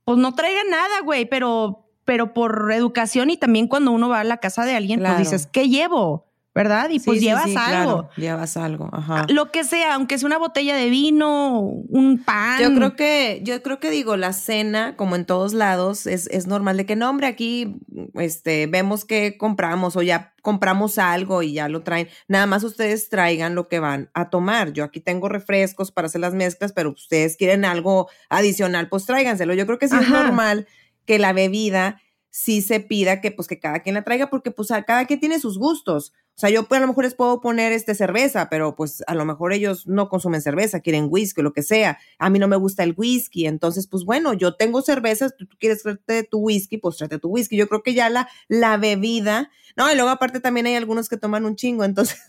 pues 0.04 0.16
no 0.16 0.34
traigan 0.34 0.70
nada, 0.70 1.00
güey, 1.04 1.28
pero, 1.28 1.79
pero 2.04 2.32
por 2.34 2.70
educación 2.72 3.30
y 3.30 3.36
también 3.36 3.66
cuando 3.68 3.92
uno 3.92 4.08
va 4.08 4.20
a 4.20 4.24
la 4.24 4.38
casa 4.38 4.64
de 4.64 4.74
alguien, 4.74 5.00
Claro. 5.00 5.16
pues 5.16 5.30
dices, 5.30 5.46
¿qué 5.46 5.68
llevo? 5.68 6.26
¿Verdad? 6.52 6.90
Y 6.90 6.98
Sí, 6.98 7.06
pues 7.06 7.20
sí, 7.20 7.26
llevas 7.26 7.44
sí, 7.44 7.54
algo. 7.56 8.08
claro, 8.08 8.10
llevas 8.16 8.56
algo, 8.56 8.90
ajá. 8.92 9.24
Lo 9.28 9.52
que 9.52 9.62
sea, 9.62 9.94
aunque 9.94 10.18
sea 10.18 10.26
una 10.26 10.36
botella 10.36 10.74
de 10.74 10.90
vino, 10.90 11.60
un 11.60 12.24
pan. 12.24 12.60
Yo 12.60 12.74
creo 12.74 12.96
que, 12.96 13.40
yo 13.44 13.62
creo 13.62 13.78
que 13.78 13.88
digo, 13.88 14.16
la 14.16 14.32
cena, 14.32 14.96
como 14.96 15.14
en 15.14 15.26
todos 15.26 15.52
lados, 15.54 16.08
es, 16.08 16.26
es 16.26 16.48
normal 16.48 16.76
de 16.76 16.86
que 16.86 16.96
no, 16.96 17.08
hombre, 17.08 17.28
aquí 17.28 17.76
este, 18.14 18.66
vemos 18.66 19.04
que 19.04 19.38
compramos 19.38 19.94
o 19.94 20.02
ya 20.02 20.34
compramos 20.42 20.98
algo 20.98 21.44
y 21.44 21.52
ya 21.52 21.68
lo 21.68 21.82
traen. 21.84 22.08
Nada 22.26 22.46
más 22.46 22.64
ustedes 22.64 23.08
traigan 23.10 23.54
lo 23.54 23.68
que 23.68 23.78
van 23.78 24.10
a 24.12 24.28
tomar. 24.28 24.72
Yo 24.72 24.82
aquí 24.82 24.98
tengo 24.98 25.28
refrescos 25.28 25.92
para 25.92 26.06
hacer 26.06 26.20
las 26.20 26.34
mezclas, 26.34 26.72
pero 26.72 26.90
ustedes 26.90 27.36
quieren 27.36 27.64
algo 27.64 28.08
adicional, 28.28 28.88
pues 28.88 29.06
tráiganselo. 29.06 29.54
Yo 29.54 29.66
creo 29.66 29.78
que 29.78 29.86
sí 29.86 29.94
es 30.00 30.08
normal 30.08 30.66
que 31.06 31.18
la 31.18 31.32
bebida 31.32 32.00
sí 32.30 32.62
se 32.62 32.80
pida 32.80 33.20
que 33.20 33.32
pues 33.32 33.48
que 33.48 33.58
cada 33.58 33.80
quien 33.80 33.94
la 33.94 34.04
traiga 34.04 34.30
porque 34.30 34.50
pues 34.50 34.70
a 34.70 34.84
cada 34.84 35.04
quien 35.06 35.20
tiene 35.20 35.40
sus 35.40 35.58
gustos. 35.58 36.12
O 36.36 36.40
sea, 36.40 36.48
yo 36.48 36.66
pues, 36.66 36.78
a 36.78 36.80
lo 36.80 36.86
mejor 36.86 37.04
les 37.04 37.14
puedo 37.14 37.40
poner 37.42 37.72
este 37.72 37.94
cerveza, 37.94 38.48
pero 38.48 38.74
pues 38.74 39.02
a 39.06 39.14
lo 39.14 39.26
mejor 39.26 39.52
ellos 39.52 39.86
no 39.86 40.08
consumen 40.08 40.40
cerveza, 40.40 40.80
quieren 40.80 41.08
whisky 41.10 41.40
o 41.40 41.44
lo 41.44 41.52
que 41.52 41.62
sea. 41.62 41.98
A 42.18 42.30
mí 42.30 42.38
no 42.38 42.48
me 42.48 42.56
gusta 42.56 42.82
el 42.82 42.94
whisky, 42.96 43.46
entonces 43.46 43.86
pues 43.86 44.04
bueno, 44.04 44.32
yo 44.32 44.54
tengo 44.54 44.80
cervezas, 44.80 45.36
tú, 45.36 45.46
tú 45.46 45.56
quieres 45.58 45.82
traerte 45.82 46.22
tu 46.22 46.38
whisky, 46.38 46.78
pues 46.78 46.96
tráete 46.96 47.18
tu 47.18 47.28
whisky. 47.28 47.56
Yo 47.56 47.68
creo 47.68 47.82
que 47.82 47.92
ya 47.92 48.08
la, 48.08 48.28
la 48.48 48.78
bebida, 48.78 49.50
no, 49.76 49.92
y 49.92 49.96
luego 49.96 50.08
aparte 50.08 50.40
también 50.40 50.66
hay 50.66 50.76
algunos 50.76 51.08
que 51.08 51.18
toman 51.18 51.44
un 51.44 51.56
chingo, 51.56 51.84
entonces 51.84 52.22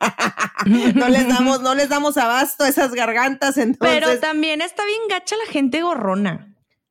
no 0.94 1.08
les 1.08 1.28
damos, 1.28 1.60
no 1.60 1.74
les 1.74 1.88
damos 1.88 2.16
abasto 2.16 2.64
a 2.64 2.68
esas 2.68 2.92
gargantas, 2.92 3.58
entonces. 3.58 3.98
Pero 3.98 4.18
también 4.20 4.62
está 4.62 4.86
bien 4.86 5.02
gacha 5.10 5.36
la 5.36 5.52
gente 5.52 5.82
gorrona. 5.82 6.49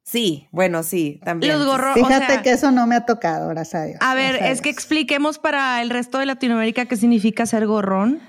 Sí, 0.09 0.47
bueno, 0.51 0.83
sí, 0.83 1.19
también. 1.23 1.57
Los 1.57 1.65
gorros. 1.65 1.93
Fíjate 1.93 2.15
o 2.25 2.27
sea, 2.27 2.41
que 2.41 2.51
eso 2.51 2.71
no 2.71 2.87
me 2.87 2.95
ha 2.95 3.05
tocado, 3.05 3.47
gracias 3.49 3.81
a 3.81 3.85
Dios. 3.85 3.97
A 4.01 4.15
ver, 4.15 4.33
gracias 4.35 4.51
es 4.57 4.61
que 4.61 4.69
expliquemos 4.69 5.39
para 5.39 5.81
el 5.81 5.89
resto 5.89 6.17
de 6.17 6.25
Latinoamérica 6.25 6.85
qué 6.85 6.95
significa 6.97 7.45
ser 7.45 7.67
gorrón. 7.67 8.19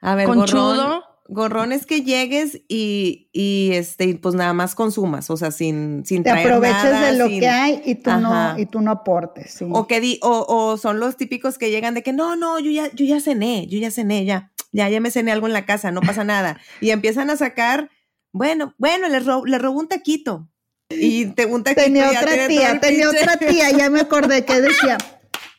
A 0.00 0.14
ver, 0.14 0.26
Conchudo. 0.26 0.74
gorrón. 0.76 1.00
Gorrón 1.32 1.70
es 1.72 1.86
que 1.86 2.02
llegues 2.02 2.60
y, 2.68 3.28
y 3.32 3.70
este, 3.74 4.16
pues 4.16 4.34
nada 4.34 4.52
más 4.52 4.74
consumas, 4.74 5.30
o 5.30 5.36
sea, 5.36 5.52
sin, 5.52 6.04
sin 6.04 6.24
te 6.24 6.30
traer 6.30 6.48
aproveches 6.48 6.82
nada, 6.90 7.12
de 7.12 7.18
lo 7.18 7.28
sin- 7.28 7.38
que 7.38 7.48
hay 7.48 7.82
y 7.86 7.94
tú 7.94 8.10
no 8.10 8.58
y 8.58 8.66
tú 8.66 8.80
no 8.80 8.90
aportes, 8.90 9.52
sí. 9.52 9.64
O 9.70 9.86
que 9.86 10.00
di, 10.00 10.18
o, 10.22 10.44
o 10.48 10.76
son 10.76 10.98
los 10.98 11.16
típicos 11.16 11.56
que 11.56 11.70
llegan 11.70 11.94
de 11.94 12.02
que 12.02 12.12
no, 12.12 12.34
no, 12.34 12.58
yo 12.58 12.72
ya, 12.72 12.90
yo 12.94 13.04
ya 13.06 13.20
cené, 13.20 13.68
yo 13.68 13.78
ya 13.78 13.92
cené, 13.92 14.24
ya, 14.24 14.50
ya, 14.72 14.88
ya 14.88 14.98
me 15.00 15.12
cené 15.12 15.30
algo 15.30 15.46
en 15.46 15.52
la 15.52 15.64
casa, 15.66 15.92
no 15.92 16.00
pasa 16.00 16.24
nada. 16.24 16.58
Y 16.80 16.90
empiezan 16.90 17.30
a 17.30 17.36
sacar, 17.36 17.90
bueno, 18.32 18.74
bueno, 18.78 19.08
le, 19.08 19.20
ro- 19.20 19.44
le 19.46 19.58
robó 19.60 19.78
un 19.78 19.86
taquito. 19.86 20.48
Y 20.90 21.26
te 21.26 21.46
un 21.46 21.62
taquito 21.62 21.84
Tenía 21.84 22.08
otra 22.08 22.48
tía, 22.48 22.80
tenía 22.80 23.06
pinche- 23.08 23.22
otra 23.22 23.36
tía, 23.36 23.70
ya 23.70 23.88
me 23.90 24.00
acordé 24.00 24.44
que 24.44 24.60
decía, 24.60 24.98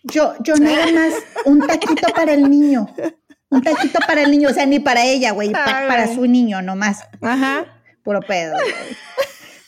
yo, 0.04 0.34
yo 0.44 0.56
nada 0.56 0.86
más 0.92 1.14
un 1.46 1.66
taquito 1.66 2.08
para 2.14 2.34
el 2.34 2.50
niño, 2.50 2.88
un 3.50 3.62
taquito 3.62 4.00
para 4.06 4.24
el 4.24 4.32
niño, 4.32 4.50
o 4.50 4.54
sea, 4.54 4.66
ni 4.66 4.80
para 4.80 5.04
ella, 5.06 5.32
güey, 5.32 5.52
pa- 5.52 5.86
para 5.88 6.14
su 6.14 6.26
niño 6.28 6.62
nomás, 6.62 7.04
Ajá. 7.22 7.66
puro 8.04 8.20
pedo. 8.22 8.54
güey. 8.54 8.74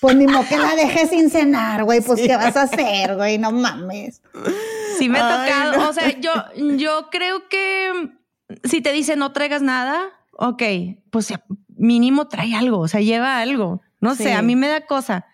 Pues 0.01 0.17
ni 0.17 0.27
modo 0.27 0.45
que 0.49 0.57
la 0.57 0.75
dejes 0.75 1.11
sin 1.11 1.29
cenar, 1.29 1.85
güey, 1.85 2.01
pues 2.01 2.19
¿qué 2.19 2.35
vas 2.35 2.57
a 2.57 2.63
hacer, 2.63 3.15
güey? 3.15 3.37
No 3.37 3.51
mames. 3.53 4.21
Sí 4.97 5.07
me 5.07 5.17
ha 5.17 5.45
tocado. 5.45 5.77
no. 5.77 5.89
O 5.89 5.93
sea, 5.93 6.09
yo, 6.19 6.31
yo 6.75 7.07
creo 7.09 7.47
que 7.47 8.09
si 8.65 8.81
te 8.81 8.91
dice 8.91 9.15
no 9.15 9.31
traigas 9.31 9.61
nada, 9.61 10.01
ok, 10.33 10.61
pues 11.09 11.33
mínimo 11.77 12.27
trae 12.27 12.53
algo, 12.53 12.79
o 12.79 12.87
sea, 12.89 12.99
lleva 12.99 13.39
algo. 13.39 13.81
No 14.01 14.13
Sí. 14.15 14.23
sé, 14.23 14.33
a 14.33 14.41
mí 14.41 14.57
me 14.57 14.67
da 14.67 14.85
cosa. 14.85 15.25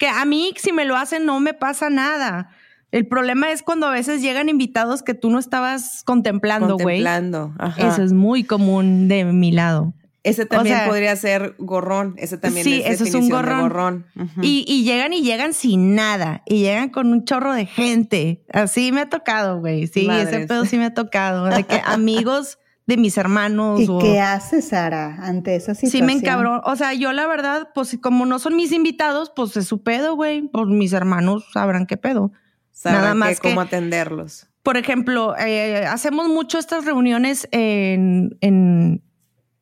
Que 0.00 0.08
a 0.08 0.24
mí, 0.24 0.54
si 0.56 0.72
me 0.72 0.86
lo 0.86 0.96
hacen, 0.96 1.26
no 1.26 1.40
me 1.40 1.52
pasa 1.52 1.90
nada. 1.90 2.48
El 2.90 3.06
problema 3.06 3.52
es 3.52 3.62
cuando 3.62 3.86
a 3.86 3.90
veces 3.90 4.22
llegan 4.22 4.48
invitados 4.48 5.02
que 5.02 5.12
tú 5.12 5.28
no 5.28 5.38
estabas 5.38 6.04
contemplando, 6.04 6.78
güey. 6.78 7.04
Contemplando. 7.04 7.54
ajá. 7.58 7.88
Eso 7.88 8.02
es 8.02 8.14
muy 8.14 8.44
común 8.44 9.08
de 9.08 9.26
mi 9.26 9.52
lado. 9.52 9.92
Ese 10.22 10.46
también 10.46 10.76
sea, 10.78 10.88
podría 10.88 11.14
ser 11.16 11.54
gorrón. 11.58 12.14
Ese 12.16 12.38
también 12.38 12.64
sí, 12.64 12.80
es 12.82 12.94
eso 12.94 13.04
es 13.04 13.14
un 13.14 13.28
gorrón. 13.28 14.06
Y, 14.40 14.64
y 14.66 14.84
llegan 14.84 15.12
y 15.12 15.20
llegan 15.20 15.52
sin 15.52 15.94
nada. 15.94 16.44
Y 16.46 16.60
llegan 16.60 16.88
con 16.88 17.08
un 17.12 17.26
chorro 17.26 17.52
de 17.52 17.66
gente. 17.66 18.42
Así 18.54 18.92
me 18.92 19.02
ha 19.02 19.10
tocado, 19.10 19.60
güey. 19.60 19.86
Sí, 19.86 20.08
ese 20.10 20.46
pedo 20.46 20.64
sí 20.64 20.78
me 20.78 20.86
ha 20.86 20.94
tocado. 20.94 21.44
De 21.44 21.64
que 21.64 21.78
amigos 21.84 22.58
de 22.90 22.96
mis 22.98 23.16
hermanos. 23.16 23.80
¿Y 23.80 23.86
o- 23.88 23.98
qué 23.98 24.20
haces, 24.20 24.68
Sara, 24.68 25.16
ante 25.22 25.56
esa 25.56 25.74
Sí 25.74 25.86
situación? 25.86 26.06
me 26.06 26.12
encabró. 26.12 26.60
O 26.64 26.76
sea, 26.76 26.92
yo 26.92 27.12
la 27.12 27.26
verdad, 27.26 27.70
pues 27.74 27.96
como 28.02 28.26
no 28.26 28.38
son 28.38 28.54
mis 28.56 28.72
invitados, 28.72 29.32
pues 29.34 29.56
es 29.56 29.66
su 29.66 29.82
pedo, 29.82 30.14
güey. 30.16 30.42
Pues 30.48 30.66
mis 30.66 30.92
hermanos 30.92 31.46
sabrán 31.52 31.86
qué 31.86 31.96
pedo. 31.96 32.32
Sabrán 32.70 33.02
nada 33.02 33.14
más 33.14 33.40
que- 33.40 33.48
cómo 33.48 33.62
atenderlos. 33.62 34.46
Por 34.62 34.76
ejemplo, 34.76 35.34
eh, 35.38 35.86
hacemos 35.86 36.28
mucho 36.28 36.58
estas 36.58 36.84
reuniones 36.84 37.48
en, 37.50 38.36
en, 38.42 39.02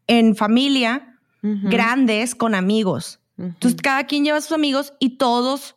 en 0.08 0.34
familia, 0.34 1.14
grandes, 1.42 2.34
con 2.34 2.54
amigos. 2.56 3.20
Entonces, 3.38 3.80
cada 3.80 4.04
quien 4.04 4.24
lleva 4.24 4.38
a 4.38 4.40
sus 4.40 4.50
amigos 4.52 4.94
y 4.98 5.18
todos, 5.18 5.76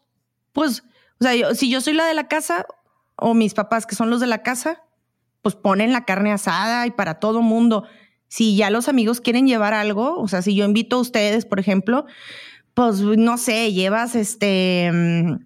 pues, 0.54 0.84
o 1.20 1.24
sea, 1.24 1.36
yo- 1.36 1.54
si 1.54 1.70
yo 1.70 1.82
soy 1.82 1.94
la 1.94 2.06
de 2.06 2.16
la 2.16 2.28
casa 2.28 2.66
o 3.16 3.36
mis 3.36 3.54
papás 3.54 3.86
que 3.86 3.94
son 3.96 4.10
los 4.10 4.20
de 4.20 4.26
la 4.28 4.42
casa, 4.42 4.82
pues 5.42 5.56
ponen 5.56 5.92
la 5.92 6.06
carne 6.06 6.32
asada 6.32 6.86
y 6.88 6.92
para 6.92 7.16
todo 7.20 7.42
mundo. 7.42 7.86
Si 8.28 8.56
ya 8.56 8.70
los 8.70 8.88
amigos 8.88 9.22
quieren 9.22 9.48
llevar 9.48 9.74
algo, 9.74 10.18
o 10.18 10.28
sea, 10.28 10.42
si 10.42 10.56
yo 10.56 10.66
invito 10.66 10.98
a 10.98 11.02
ustedes, 11.02 11.46
por 11.46 11.60
ejemplo, 11.60 12.06
pues 12.74 13.02
no 13.02 13.38
sé, 13.38 13.74
llevas 13.74 14.16
este 14.16 14.90
mm, 14.92 15.46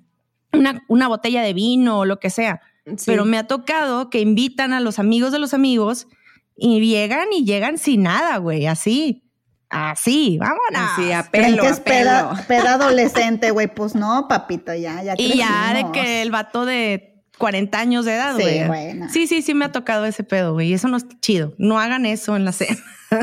una, 0.53 0.83
una 0.87 1.07
botella 1.07 1.41
de 1.41 1.53
vino 1.53 1.99
o 1.99 2.05
lo 2.05 2.19
que 2.19 2.29
sea. 2.29 2.61
Sí. 2.85 3.05
Pero 3.07 3.25
me 3.25 3.37
ha 3.37 3.47
tocado 3.47 4.09
que 4.09 4.19
invitan 4.19 4.71
a 4.73 4.79
los 4.79 4.99
amigos 4.99 5.31
de 5.31 5.39
los 5.39 5.53
amigos 5.53 6.07
y 6.55 6.79
llegan 6.79 7.33
y 7.33 7.43
llegan 7.43 7.77
sin 7.77 8.03
nada, 8.03 8.37
güey, 8.37 8.67
así. 8.67 9.23
Así, 9.69 10.37
vámonos. 10.37 10.91
Así, 10.93 11.11
a 11.11 11.23
¿Creen 11.23 11.51
pelo, 11.51 11.63
que 11.63 11.69
es 11.69 11.79
peda, 11.79 12.29
pelo. 12.29 12.47
peda 12.47 12.73
adolescente, 12.75 13.51
güey? 13.51 13.67
Pues 13.67 13.95
no, 13.95 14.27
papito, 14.27 14.73
ya, 14.75 15.01
ya 15.03 15.15
Y 15.17 15.37
ya 15.37 15.73
de 15.73 15.91
que 15.91 16.21
el 16.21 16.31
vato 16.31 16.65
de 16.65 17.14
40 17.37 17.79
años 17.79 18.05
de 18.05 18.13
edad, 18.15 18.35
Sí, 18.37 18.43
güey. 18.43 18.67
bueno. 18.67 19.07
Sí, 19.11 19.27
sí, 19.27 19.41
sí 19.41 19.53
me 19.53 19.65
ha 19.65 19.71
tocado 19.71 20.05
ese 20.05 20.23
pedo, 20.23 20.53
güey. 20.53 20.69
Y 20.69 20.73
eso 20.73 20.87
no 20.87 20.97
es 20.97 21.05
chido. 21.21 21.53
No 21.57 21.79
hagan 21.79 22.05
eso 22.05 22.35
en 22.35 22.45
la 22.45 22.51
cena. 22.51 22.77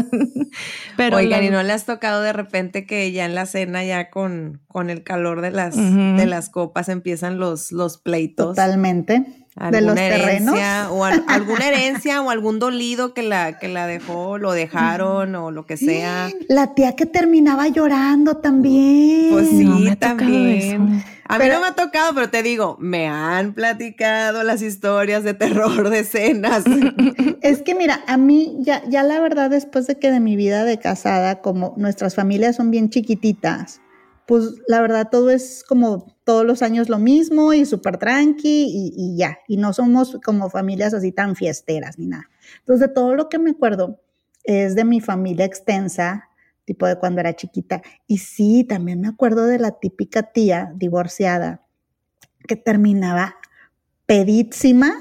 Pero 0.96 1.16
Oigan, 1.16 1.40
la- 1.40 1.46
¿y 1.46 1.50
no 1.50 1.62
le 1.62 1.72
has 1.72 1.86
tocado 1.86 2.22
de 2.22 2.32
repente 2.32 2.86
que 2.86 3.10
ya 3.12 3.24
en 3.24 3.34
la 3.34 3.46
cena, 3.46 3.84
ya 3.84 4.10
con, 4.10 4.60
con 4.68 4.90
el 4.90 5.02
calor 5.02 5.40
de 5.40 5.50
las, 5.50 5.76
de 5.76 6.26
las 6.26 6.48
copas, 6.50 6.88
empiezan 6.88 7.38
los, 7.38 7.72
los 7.72 7.98
pleitos? 7.98 8.48
Totalmente. 8.56 9.24
De 9.54 9.64
alguna 9.78 9.82
los 9.82 9.94
terrenos. 9.96 10.54
herencia, 10.56 10.90
o 10.90 11.04
al- 11.04 11.24
alguna 11.28 11.68
herencia 11.68 12.22
o 12.22 12.30
algún 12.30 12.58
dolido 12.58 13.12
que 13.12 13.22
la, 13.22 13.58
que 13.58 13.68
la 13.68 13.86
dejó, 13.86 14.38
lo 14.38 14.52
dejaron 14.52 15.34
o 15.34 15.50
lo 15.50 15.66
que 15.66 15.76
sea. 15.76 16.30
La 16.48 16.74
tía 16.74 16.96
que 16.96 17.04
terminaba 17.04 17.68
llorando 17.68 18.38
también. 18.38 19.28
Pues 19.30 19.48
sí, 19.50 19.64
No 19.64 19.78
me 19.78 19.96
también. 19.96 21.04
A 21.28 21.38
mí 21.38 21.44
Pero- 21.44 21.54
no 21.54 21.60
me 21.60 21.66
ha 21.68 21.74
tocado, 21.74 22.14
pero 22.14 22.30
te 22.30 22.42
digo, 22.42 22.76
me 22.80 23.08
han 23.08 23.52
platicado 23.54 24.42
las 24.42 24.62
historias 24.62 25.22
de 25.22 25.34
terror 25.34 25.90
de 25.90 26.04
cenas. 26.04 26.64
Es 27.42 27.60
que 27.62 27.74
mira, 27.74 28.00
a 28.06 28.16
mí 28.16 28.56
ya, 28.60 28.82
ya 28.88 29.02
la 29.02 29.18
verdad, 29.20 29.50
después 29.50 29.86
de 29.88 29.98
que 29.98 30.10
de 30.12 30.20
mi 30.20 30.36
vida 30.36 30.64
de 30.64 30.78
casada, 30.78 31.40
como 31.40 31.74
nuestras 31.76 32.14
familias 32.14 32.56
son 32.56 32.70
bien 32.70 32.88
chiquititas, 32.88 33.80
pues 34.26 34.44
la 34.68 34.80
verdad 34.80 35.08
todo 35.10 35.30
es 35.30 35.64
como 35.68 36.11
todos 36.24 36.44
los 36.44 36.62
años 36.62 36.88
lo 36.88 36.98
mismo 36.98 37.52
y 37.52 37.64
súper 37.64 37.98
tranqui 37.98 38.66
y, 38.68 38.94
y 38.96 39.16
ya. 39.16 39.38
Y 39.48 39.56
no 39.56 39.72
somos 39.72 40.18
como 40.24 40.50
familias 40.50 40.94
así 40.94 41.12
tan 41.12 41.36
fiesteras 41.36 41.98
ni 41.98 42.06
nada. 42.06 42.28
Entonces, 42.60 42.88
de 42.88 42.94
todo 42.94 43.14
lo 43.14 43.28
que 43.28 43.38
me 43.38 43.50
acuerdo 43.50 44.00
es 44.44 44.74
de 44.74 44.84
mi 44.84 45.00
familia 45.00 45.44
extensa, 45.44 46.28
tipo 46.64 46.86
de 46.86 46.98
cuando 46.98 47.20
era 47.20 47.34
chiquita. 47.34 47.82
Y 48.06 48.18
sí, 48.18 48.64
también 48.64 49.00
me 49.00 49.08
acuerdo 49.08 49.46
de 49.46 49.58
la 49.58 49.72
típica 49.72 50.22
tía 50.22 50.72
divorciada 50.76 51.66
que 52.46 52.56
terminaba 52.56 53.36
pedísima 54.06 54.94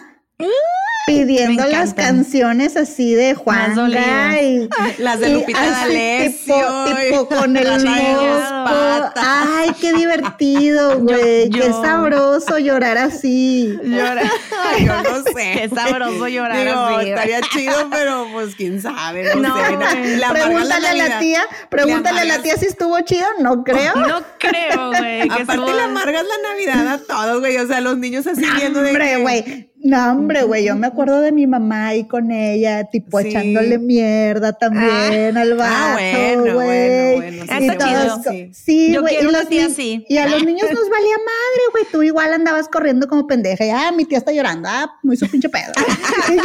pidiendo 1.12 1.66
las 1.66 1.94
canciones 1.94 2.76
así 2.78 3.14
de 3.14 3.36
Juan 3.36 3.74
y 4.42 4.70
Las 5.02 5.20
de 5.20 5.30
Lupita 5.30 5.70
D'Alessio. 5.70 6.56
tipo, 6.56 7.02
tipo 7.02 7.28
con 7.28 7.58
el 7.58 7.68
mosco. 7.86 9.12
Ay, 9.16 9.72
qué 9.80 9.94
divertido, 9.94 11.00
güey. 11.02 11.50
Qué 11.50 11.72
sabroso 11.72 12.58
llorar 12.60 12.98
así. 12.98 13.78
Llora. 13.84 14.24
Ay, 14.66 14.86
yo 14.86 14.94
no 15.04 15.24
sé. 15.36 15.68
Qué 15.70 15.70
sabroso 15.74 16.28
llorar 16.28 16.58
Digo, 16.66 16.80
así. 16.80 17.10
estaría 17.10 17.42
chido, 17.42 17.88
pero 17.90 18.28
pues 18.32 18.56
quién 18.56 18.82
sabe, 18.82 19.24
no, 19.36 19.42
No, 19.42 19.56
sé. 19.56 20.22
Pregúntale 20.32 20.88
a 20.88 20.94
la 20.94 21.20
tía, 21.20 21.42
pregúntale 21.70 22.22
a 22.22 22.26
la 22.26 22.42
tía 22.42 22.56
si 22.58 22.66
estuvo 22.68 23.00
chido, 23.02 23.28
no 23.40 23.64
creo. 23.64 23.96
No 23.96 24.22
creo, 24.38 24.90
güey. 24.90 25.22
Aparte 25.24 25.42
estuvo- 25.54 25.72
le 25.74 25.82
amargas 25.82 26.24
la 26.24 26.50
Navidad 26.50 26.88
a 26.94 26.98
todos, 27.00 27.40
güey. 27.40 27.58
O 27.58 27.68
sea, 27.68 27.82
los 27.82 27.98
niños 27.98 28.28
así 28.28 28.44
viendo 28.56 28.82
de 28.82 29.18
güey. 29.22 29.71
No, 29.84 30.12
hombre, 30.12 30.44
güey. 30.44 30.64
Yo 30.66 30.76
me 30.76 30.86
acuerdo 30.88 31.22
de 31.22 31.32
mi 31.32 31.48
mamá 31.48 31.88
ahí 31.88 32.04
con 32.08 32.32
ella, 32.32 32.84
tipo 32.92 33.20
Sí. 33.20 33.30
echándole 33.30 33.80
mierda 33.80 34.54
también 34.54 35.36
al 35.38 35.56
vato, 35.56 35.74
Ah, 35.76 35.94
bueno, 35.94 36.54
güey. 36.54 37.16
bueno, 37.16 37.16
bueno, 37.16 37.46
sí, 37.48 37.66
Y 37.66 37.68
todos 37.78 37.90
chido. 37.90 38.22
Sí. 38.32 38.52
Sí, 38.54 38.94
Yo 38.94 39.02
güey. 39.02 39.16
quiero 39.16 39.30
y 39.30 39.34
los 39.34 39.50
tía 39.50 39.66
así. 39.66 40.06
Y 40.08 40.18
a 40.18 40.28
los 40.28 40.44
niños 40.46 40.70
nos 40.72 40.90
valía 40.90 41.16
madre, 41.18 41.64
güey. 41.72 41.84
Tú 41.92 42.04
igual 42.04 42.32
andabas 42.34 42.68
corriendo 42.68 43.08
como 43.08 43.26
pendeja. 43.26 43.66
Y, 43.66 43.70
ah, 43.72 43.92
mi 43.96 44.06
tía 44.06 44.20
está 44.20 44.32
llorando. 44.32 44.70
Ah, 44.72 44.92
muy 45.04 45.18
su 45.18 45.28
pinche 45.30 45.50
pedo. 45.50 45.72
y 46.30 46.36
ya, 46.36 46.44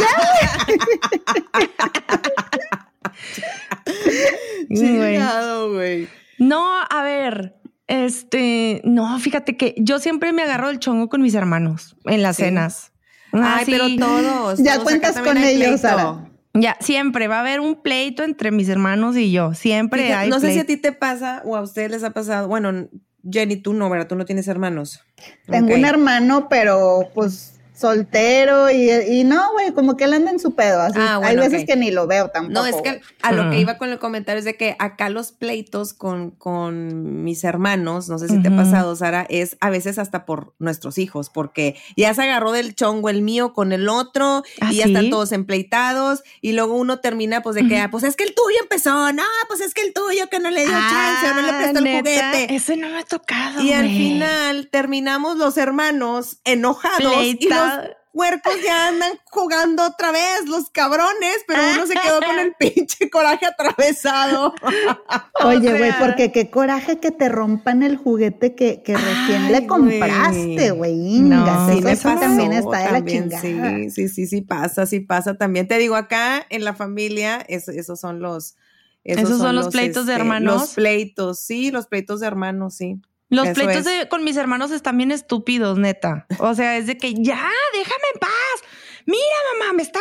güey. 4.97 5.13
Chingado, 5.13 5.73
güey. 5.73 6.07
No, 6.39 6.65
a 6.89 7.03
ver, 7.03 7.55
este, 7.87 8.81
no, 8.83 9.17
fíjate 9.19 9.57
que 9.57 9.73
yo 9.77 9.99
siempre 9.99 10.33
me 10.33 10.43
agarro 10.43 10.69
el 10.69 10.79
chongo 10.79 11.09
con 11.09 11.21
mis 11.21 11.33
hermanos 11.35 11.95
en 12.05 12.21
las 12.23 12.37
Sí. 12.37 12.43
cenas. 12.43 12.91
Ah, 13.33 13.57
Ay, 13.59 13.65
sí. 13.65 13.71
pero 13.71 13.87
todos. 13.97 14.59
Ya 14.59 14.73
todos, 14.73 14.85
cuentas 14.85 15.17
con 15.19 15.37
ellos. 15.37 15.81
Sara. 15.81 16.27
Ya, 16.53 16.77
siempre 16.79 17.27
va 17.27 17.37
a 17.37 17.41
haber 17.41 17.59
un 17.59 17.81
pleito 17.81 18.23
entre 18.23 18.51
mis 18.51 18.67
hermanos 18.69 19.15
y 19.15 19.31
yo. 19.31 19.53
Siempre 19.53 20.03
Fíjate, 20.03 20.15
hay 20.15 20.29
no 20.29 20.39
sé 20.39 20.53
si 20.53 20.59
a 20.59 20.65
ti 20.65 20.77
te 20.77 20.91
pasa 20.91 21.41
o 21.45 21.55
a 21.55 21.61
ustedes 21.61 21.91
les 21.91 22.03
ha 22.03 22.11
pasado. 22.11 22.47
Bueno, 22.47 22.89
Jenny, 23.29 23.57
tú 23.57 23.73
no, 23.73 23.89
¿verdad? 23.89 24.07
Tú 24.07 24.15
no 24.15 24.25
tienes 24.25 24.47
hermanos. 24.47 25.01
Tengo 25.47 25.75
un 25.75 25.85
hermano, 25.85 26.47
pero 26.49 27.09
pues 27.13 27.56
soltero 27.77 28.71
y, 28.71 28.89
y 28.91 29.23
no, 29.23 29.51
güey, 29.53 29.71
como 29.71 29.95
que 29.95 30.05
él 30.05 30.13
anda 30.13 30.31
en 30.31 30.39
su 30.39 30.55
pedo. 30.55 30.81
Así. 30.81 30.97
Ah, 30.99 31.19
Hay 31.23 31.35
veces 31.35 31.65
que 31.65 31.75
ni 31.75 31.91
lo 31.91 32.07
veo 32.07 32.29
tampoco. 32.29 32.53
No, 32.53 32.65
es 32.65 32.75
que 32.81 33.01
a 33.21 33.31
lo 33.31 33.49
que 33.49 33.59
iba 33.59 33.77
con 33.77 33.89
el 33.89 33.99
comentario 33.99 34.39
es 34.39 34.45
de 34.45 34.55
que 34.55 34.75
acá 34.79 35.09
los 35.09 35.31
pleitos 35.31 35.93
con, 35.93 36.31
con 36.31 37.23
mis 37.23 37.43
hermanos, 37.43 38.09
no 38.09 38.17
sé 38.17 38.27
si 38.27 38.41
te 38.41 38.49
ha 38.49 38.55
pasado, 38.55 38.95
Sara, 38.95 39.25
es 39.29 39.57
a 39.59 39.69
veces 39.69 39.99
hasta 39.99 40.25
por 40.25 40.53
nuestros 40.59 40.97
hijos, 40.97 41.29
porque 41.29 41.75
ya 41.95 42.13
se 42.13 42.23
agarró 42.23 42.51
del 42.51 42.75
chongo 42.75 43.09
el 43.09 43.21
mío 43.21 43.53
con 43.53 43.71
el 43.71 43.89
otro 43.89 44.43
¿Ah, 44.61 44.71
y 44.71 44.77
ya 44.77 44.85
sí? 44.85 44.91
están 44.91 45.09
todos 45.09 45.31
empleitados 45.31 46.23
y 46.41 46.53
luego 46.53 46.75
uno 46.75 46.99
termina 46.99 47.41
pues 47.41 47.55
de 47.55 47.67
que, 47.67 47.77
ah, 47.79 47.89
pues 47.91 48.03
es 48.03 48.15
que 48.15 48.23
el 48.23 48.33
tuyo 48.33 48.57
empezó, 48.61 49.13
no, 49.13 49.23
pues 49.47 49.61
es 49.61 49.73
que 49.73 49.81
el 49.81 49.93
tuyo 49.93 50.27
que 50.29 50.39
no 50.39 50.49
le 50.49 50.65
dio 50.65 50.71
chance 50.71 51.33
no 51.35 51.41
le 51.41 51.53
prestó 51.53 51.79
el 51.79 51.97
juguete. 51.97 52.55
Ese 52.55 52.77
no 52.77 52.89
me 52.89 52.99
ha 52.99 53.03
tocado. 53.03 53.61
Y 53.61 53.71
al 53.73 53.87
final 53.87 54.69
terminamos 54.71 55.37
los 55.37 55.57
hermanos 55.57 56.37
enojados 56.43 57.13
y 57.23 57.47
los 57.47 57.66
Pleita- 57.75 57.97
huercos 58.13 58.53
ya 58.65 58.87
andan 58.87 59.11
jugando 59.29 59.83
otra 59.85 60.11
vez, 60.11 60.47
los 60.47 60.71
cabrones, 60.71 61.37
pero 61.47 61.61
uno 61.75 61.85
se 61.85 61.93
quedó 61.93 62.19
con 62.19 62.39
el 62.39 62.53
pinche 62.55 63.09
coraje 63.11 63.45
atravesado. 63.45 64.55
Oye, 65.45 65.67
o 65.73 65.77
güey, 65.77 65.91
sea- 65.91 65.99
porque 65.99 66.31
qué 66.31 66.49
coraje 66.49 66.99
que 66.99 67.11
te 67.11 67.29
rompan 67.29 67.83
el 67.83 67.95
juguete 67.97 68.55
que, 68.55 68.81
que 68.81 68.95
recién 68.97 69.43
Ay, 69.45 69.51
le 69.51 69.67
compraste, 69.67 70.71
güey. 70.71 71.19
No, 71.19 71.69
eso 71.69 71.95
sí 71.95 72.19
también 72.19 72.53
está 72.53 72.77
de 72.79 72.83
la 72.85 72.91
también, 72.91 73.29
chingada. 73.29 73.77
Sí, 73.77 73.91
sí, 73.91 74.09
sí, 74.09 74.25
sí 74.27 74.41
pasa, 74.41 74.85
sí 74.87 74.99
pasa 74.99 75.35
también. 75.37 75.67
Te 75.67 75.77
digo, 75.77 75.95
acá 75.95 76.45
en 76.49 76.63
la 76.63 76.73
familia, 76.73 77.45
es- 77.47 77.67
esos 77.67 77.99
son 77.99 78.19
los... 78.19 78.55
¿Esos 79.03 79.37
son 79.37 79.55
los 79.55 79.69
pleitos 79.69 80.05
de 80.05 80.13
este, 80.13 80.21
hermanos? 80.21 80.61
Los 80.61 80.69
pleitos, 80.73 81.39
sí, 81.39 81.71
los 81.71 81.87
pleitos 81.87 82.19
de 82.19 82.27
hermanos, 82.27 82.75
sí. 82.75 82.99
Los 83.29 83.47
Eso 83.49 83.55
pleitos 83.55 83.83
de- 83.83 84.07
con 84.09 84.23
mis 84.23 84.37
hermanos 84.37 84.71
están 84.71 84.97
bien 84.97 85.11
estúpidos, 85.11 85.77
neta. 85.77 86.25
O 86.39 86.53
sea, 86.55 86.77
es 86.77 86.87
de 86.87 86.97
que 86.97 87.13
ya, 87.13 87.49
déjame 87.73 88.03
en 88.13 88.19
paz. 88.19 88.29
Mira, 89.05 89.21
mamá, 89.59 89.73
me 89.73 89.83
está. 89.83 89.99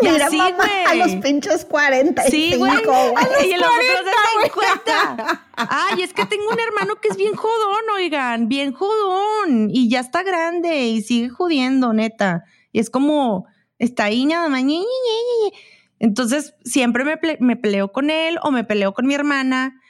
Y 0.00 0.08
Mira, 0.08 0.26
así, 0.26 0.36
mamá, 0.36 0.64
a 0.88 0.94
los 0.94 1.14
pinches 1.16 1.64
45, 1.64 2.30
Sí, 2.30 2.56
güey. 2.56 2.84
güey. 2.84 3.50
Y 3.50 3.56
los 3.56 3.68
otros 3.68 4.04
de 4.04 4.42
50. 4.44 5.46
Ay, 5.56 6.02
es 6.02 6.12
que 6.12 6.24
tengo 6.26 6.48
un 6.50 6.58
hermano 6.58 6.96
que 7.00 7.08
es 7.08 7.16
bien 7.16 7.34
jodón, 7.34 7.82
oigan, 7.94 8.48
bien 8.48 8.72
jodón. 8.72 9.68
Y 9.70 9.88
ya 9.88 10.00
está 10.00 10.22
grande 10.24 10.86
y 10.86 11.02
sigue 11.02 11.28
jodiendo, 11.30 11.92
neta. 11.92 12.44
Y 12.72 12.80
es 12.80 12.90
como, 12.90 13.46
está 13.78 14.04
ahí 14.04 14.24
nada 14.26 14.48
más. 14.48 14.62
ñe, 14.62 14.78
ñe, 14.78 14.80
ñe, 14.80 15.50
ñe. 15.50 15.58
Entonces, 16.00 16.54
siempre 16.64 17.04
me, 17.04 17.20
ple- 17.20 17.38
me 17.38 17.56
peleo 17.56 17.92
con 17.92 18.10
él 18.10 18.38
o 18.42 18.50
me 18.50 18.64
peleo 18.64 18.92
con 18.92 19.06
mi 19.06 19.14
hermana. 19.14 19.80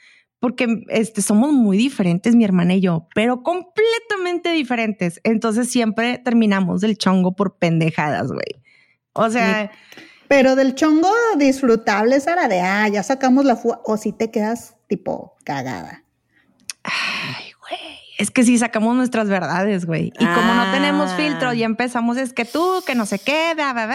Porque 0.43 0.83
este, 0.89 1.21
somos 1.21 1.53
muy 1.53 1.77
diferentes, 1.77 2.35
mi 2.35 2.43
hermana 2.43 2.73
y 2.73 2.81
yo, 2.81 3.07
pero 3.15 3.43
completamente 3.43 4.51
diferentes. 4.51 5.21
Entonces 5.23 5.71
siempre 5.71 6.17
terminamos 6.17 6.81
del 6.81 6.97
chongo 6.97 7.33
por 7.33 7.55
pendejadas, 7.55 8.27
güey. 8.27 8.61
O 9.13 9.29
sea, 9.29 9.71
Pero 10.27 10.57
del 10.57 10.75
chongo 10.75 11.09
disfrutable, 11.37 12.19
Sara, 12.19 12.49
de, 12.49 12.59
ah, 12.59 12.89
ya 12.89 13.03
sacamos 13.03 13.45
la 13.45 13.55
fuga, 13.55 13.79
o 13.85 13.95
si 13.95 14.11
te 14.11 14.31
quedas 14.31 14.75
tipo 14.89 15.37
cagada. 15.45 16.03
Ay, 16.83 17.45
güey. 17.61 17.79
Es 18.17 18.29
que 18.29 18.43
sí 18.43 18.57
sacamos 18.57 18.97
nuestras 18.97 19.29
verdades, 19.29 19.85
güey. 19.85 20.11
Y 20.19 20.25
como 20.25 20.53
no 20.55 20.73
tenemos 20.73 21.09
Ah. 21.11 21.15
filtro, 21.15 21.53
ya 21.53 21.67
empezamos, 21.67 22.17
es 22.17 22.33
que 22.33 22.43
tú, 22.43 22.83
que 22.85 22.95
no 22.95 23.05
bla, 23.55 23.85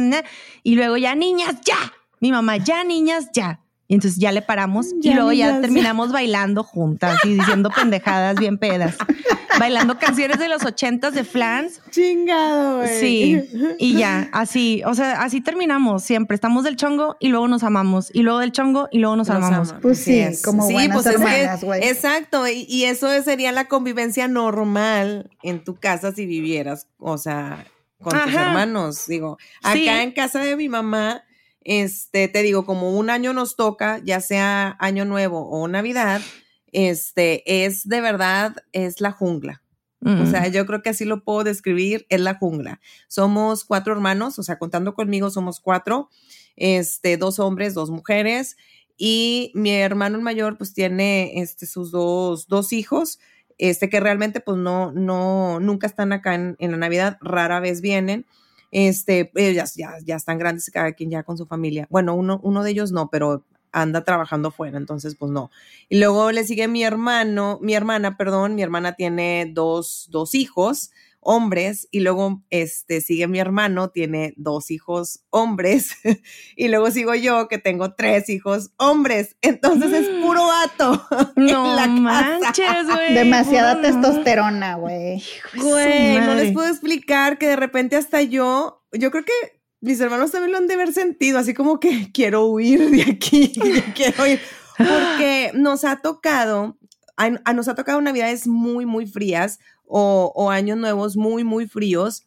bla. 0.00 0.24
y 0.62 0.74
luego 0.74 0.96
ya 0.96 1.14
niñas, 1.14 1.56
ya. 1.66 1.92
Mi 2.18 2.32
mamá, 2.32 2.56
ya 2.56 2.82
niñas, 2.82 3.28
ya. 3.34 3.60
Y 3.90 3.94
entonces 3.94 4.20
ya 4.20 4.32
le 4.32 4.42
paramos 4.42 4.88
y 5.00 5.08
Ya, 5.08 5.14
luego 5.14 5.32
ya 5.32 5.60
terminamos 5.62 6.12
bailando 6.12 6.62
juntas 6.62 7.18
y 7.24 7.34
diciendo 7.34 7.70
pendejadas 7.74 8.36
bien 8.38 8.58
pedas. 8.58 8.96
Bailando 9.58 9.98
canciones 9.98 10.38
de 10.38 10.46
los 10.48 10.64
ochentas 10.64 11.14
de 11.14 11.24
Flans. 11.24 11.80
Chingado, 11.90 12.76
güey. 12.78 13.00
Sí, 13.00 13.42
y 13.78 13.94
ya, 13.98 14.28
así, 14.32 14.82
o 14.86 14.94
sea, 14.94 15.22
así 15.22 15.40
terminamos 15.40 16.04
siempre. 16.04 16.36
Estamos 16.36 16.62
del 16.62 16.76
chongo 16.76 17.16
y 17.18 17.28
luego 17.28 17.48
nos 17.48 17.64
amamos. 17.64 18.10
Y 18.14 18.22
luego 18.22 18.38
del 18.38 18.52
chongo 18.52 18.88
y 18.92 18.98
luego 18.98 19.16
nos, 19.16 19.26
Nos 19.28 19.36
amamos. 19.38 19.74
Pues 19.82 19.98
sí, 19.98 20.20
Así 20.20 20.42
como 20.44 20.70
buenas 20.70 21.04
es 21.06 21.16
que- 21.16 21.22
hermanas, 21.22 21.64
güey. 21.64 21.82
Exacto, 21.82 22.46
y, 22.46 22.66
y 22.68 22.84
eso 22.84 23.08
sería 23.24 23.50
la 23.50 23.64
convivencia 23.66 24.28
normal 24.28 25.30
en 25.42 25.64
tu 25.64 25.74
casa 25.76 26.12
si 26.12 26.26
vivieras, 26.26 26.86
o 26.98 27.18
sea, 27.18 27.66
con 28.00 28.12
tus 28.12 28.34
hermanos. 28.34 29.06
Digo, 29.08 29.38
acá 29.62 30.02
en 30.04 30.12
casa 30.12 30.38
de 30.40 30.54
mi 30.56 30.68
mamá, 30.68 31.24
este, 31.68 32.28
te 32.28 32.42
digo, 32.42 32.64
como 32.64 32.98
un 32.98 33.10
año 33.10 33.34
nos 33.34 33.54
toca, 33.54 34.00
ya 34.02 34.22
sea 34.22 34.74
año 34.80 35.04
nuevo 35.04 35.50
o 35.50 35.68
Navidad, 35.68 36.22
este, 36.72 37.66
es 37.66 37.86
de 37.86 38.00
verdad, 38.00 38.56
es 38.72 39.02
la 39.02 39.12
jungla. 39.12 39.62
O 40.00 40.26
sea, 40.26 40.46
yo 40.46 40.64
creo 40.64 40.80
que 40.80 40.90
así 40.90 41.04
lo 41.04 41.24
puedo 41.24 41.44
describir, 41.44 42.06
es 42.08 42.20
la 42.20 42.36
jungla. 42.36 42.80
Somos 43.08 43.64
cuatro 43.64 43.92
hermanos, 43.92 44.38
o 44.38 44.42
sea, 44.44 44.58
contando 44.58 44.94
conmigo 44.94 45.28
somos 45.28 45.60
cuatro, 45.60 46.08
este, 46.56 47.18
dos 47.18 47.38
hombres, 47.38 47.74
dos 47.74 47.90
mujeres, 47.90 48.56
y 48.96 49.50
mi 49.54 49.72
hermano 49.72 50.16
el 50.16 50.22
mayor 50.22 50.56
pues 50.56 50.72
tiene 50.72 51.42
este, 51.42 51.66
sus 51.66 51.90
dos, 51.90 52.46
dos 52.46 52.72
hijos, 52.72 53.18
este, 53.58 53.90
que 53.90 54.00
realmente 54.00 54.40
pues 54.40 54.56
no, 54.56 54.92
no, 54.92 55.60
nunca 55.60 55.86
están 55.86 56.12
acá 56.12 56.34
en, 56.34 56.56
en 56.60 56.70
la 56.70 56.78
Navidad, 56.78 57.18
rara 57.20 57.60
vez 57.60 57.82
vienen. 57.82 58.24
Este, 58.70 59.30
ellos 59.34 59.74
ya, 59.74 59.92
ya, 59.96 59.98
ya 60.04 60.16
están 60.16 60.38
grandes, 60.38 60.70
cada 60.70 60.92
quien 60.92 61.10
ya 61.10 61.22
con 61.22 61.38
su 61.38 61.46
familia. 61.46 61.86
Bueno, 61.90 62.14
uno, 62.14 62.40
uno 62.42 62.62
de 62.62 62.70
ellos 62.70 62.92
no, 62.92 63.08
pero 63.10 63.44
anda 63.72 64.04
trabajando 64.04 64.50
fuera, 64.50 64.78
entonces 64.78 65.14
pues 65.14 65.30
no. 65.30 65.50
Y 65.88 65.98
luego 65.98 66.32
le 66.32 66.44
sigue 66.44 66.68
mi 66.68 66.82
hermano, 66.82 67.58
mi 67.62 67.74
hermana, 67.74 68.16
perdón, 68.16 68.54
mi 68.54 68.62
hermana 68.62 68.94
tiene 68.94 69.50
dos, 69.52 70.08
dos 70.10 70.34
hijos 70.34 70.90
hombres 71.20 71.88
y 71.90 72.00
luego 72.00 72.42
este 72.50 73.00
sigue 73.00 73.28
mi 73.28 73.38
hermano, 73.38 73.90
tiene 73.90 74.34
dos 74.36 74.70
hijos 74.70 75.24
hombres 75.30 75.90
y 76.56 76.68
luego 76.68 76.90
sigo 76.90 77.14
yo 77.14 77.48
que 77.48 77.58
tengo 77.58 77.94
tres 77.94 78.28
hijos 78.28 78.70
hombres, 78.76 79.36
entonces 79.42 79.92
es 79.92 80.08
puro 80.24 80.46
vato. 80.46 81.06
No 81.36 81.76
manches, 81.88 82.86
güey. 82.86 83.14
Demasiada 83.14 83.80
testosterona, 83.80 84.76
güey. 84.76 85.22
Güey, 85.54 86.20
no 86.20 86.34
les 86.34 86.52
puedo 86.52 86.68
explicar 86.68 87.38
que 87.38 87.48
de 87.48 87.56
repente 87.56 87.96
hasta 87.96 88.22
yo, 88.22 88.84
yo 88.92 89.10
creo 89.10 89.24
que 89.24 89.58
mis 89.80 90.00
hermanos 90.00 90.32
también 90.32 90.52
lo 90.52 90.58
han 90.58 90.66
de 90.66 90.74
haber 90.74 90.92
sentido, 90.92 91.38
así 91.38 91.54
como 91.54 91.78
que 91.78 92.10
quiero 92.12 92.46
huir 92.46 92.90
de 92.90 93.02
aquí, 93.02 93.52
quiero 93.94 94.26
ir, 94.26 94.40
porque 94.76 95.52
nos 95.54 95.84
ha 95.84 96.00
tocado, 96.00 96.78
a, 97.18 97.52
nos 97.52 97.68
ha 97.68 97.74
tocado 97.74 98.00
navidades 98.00 98.46
muy, 98.46 98.86
muy 98.86 99.06
frías 99.06 99.58
o, 99.86 100.32
o 100.34 100.50
años 100.50 100.78
nuevos 100.78 101.16
muy, 101.16 101.44
muy 101.44 101.66
fríos. 101.66 102.24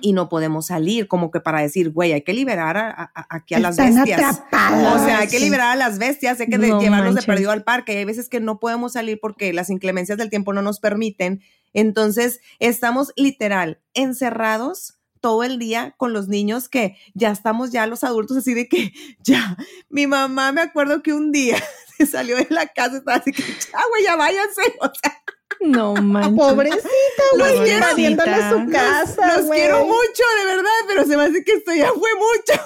Y 0.00 0.12
no 0.14 0.28
podemos 0.28 0.66
salir, 0.66 1.06
como 1.06 1.30
que 1.30 1.38
para 1.38 1.60
decir, 1.60 1.90
güey, 1.90 2.12
hay 2.12 2.22
que 2.22 2.32
liberar 2.32 2.76
a, 2.76 3.12
aquí 3.28 3.54
a 3.54 3.60
las 3.60 3.76
bestias. 3.76 4.42
O 4.52 4.98
sea, 4.98 5.20
hay 5.20 5.28
que 5.28 5.38
liberar 5.38 5.70
a 5.70 5.76
las 5.76 5.98
bestias, 5.98 6.40
hay 6.40 6.48
que 6.48 6.58
llevarlos 6.58 7.14
de 7.14 7.22
perdido 7.22 7.52
al 7.52 7.62
parque. 7.62 7.98
Hay 7.98 8.04
veces 8.04 8.28
que 8.28 8.40
no 8.40 8.58
podemos 8.58 8.94
salir 8.94 9.20
porque 9.22 9.52
las 9.52 9.70
inclemencias 9.70 10.18
del 10.18 10.28
tiempo 10.28 10.52
no 10.52 10.60
nos 10.60 10.80
permiten. 10.80 11.40
Entonces, 11.72 12.40
estamos 12.58 13.12
literal 13.14 13.80
encerrados 13.94 14.98
todo 15.24 15.42
el 15.42 15.58
día 15.58 15.94
con 15.96 16.12
los 16.12 16.28
niños 16.28 16.68
que 16.68 16.98
ya 17.14 17.30
estamos 17.30 17.72
ya 17.72 17.86
los 17.86 18.04
adultos 18.04 18.36
así 18.36 18.52
de 18.52 18.68
que 18.68 18.92
ya, 19.20 19.56
mi 19.88 20.06
mamá 20.06 20.52
me 20.52 20.60
acuerdo 20.60 21.02
que 21.02 21.14
un 21.14 21.32
día 21.32 21.56
se 21.96 22.04
salió 22.04 22.36
de 22.36 22.46
la 22.50 22.66
casa, 22.66 22.98
estaba 22.98 23.16
así 23.16 23.32
que 23.32 23.42
ya, 23.42 23.78
güey, 23.88 24.04
ya 24.04 24.16
váyanse, 24.16 24.60
o 24.82 24.90
sea. 24.94 25.22
No 25.60 25.94
manches. 25.94 26.34
Pobrecita, 26.36 27.22
güey, 27.38 27.72
invadiéndole 27.72 28.50
su 28.50 28.70
casa, 28.70 29.38
Los, 29.38 29.50
quiero 29.50 29.86
mucho, 29.86 30.24
de 30.40 30.44
verdad, 30.44 30.70
pero 30.88 31.06
se 31.06 31.16
me 31.16 31.22
hace 31.22 31.42
que 31.42 31.52
esto 31.52 31.72
ya 31.72 31.90
fue 31.92 32.10
mucho. 32.16 32.60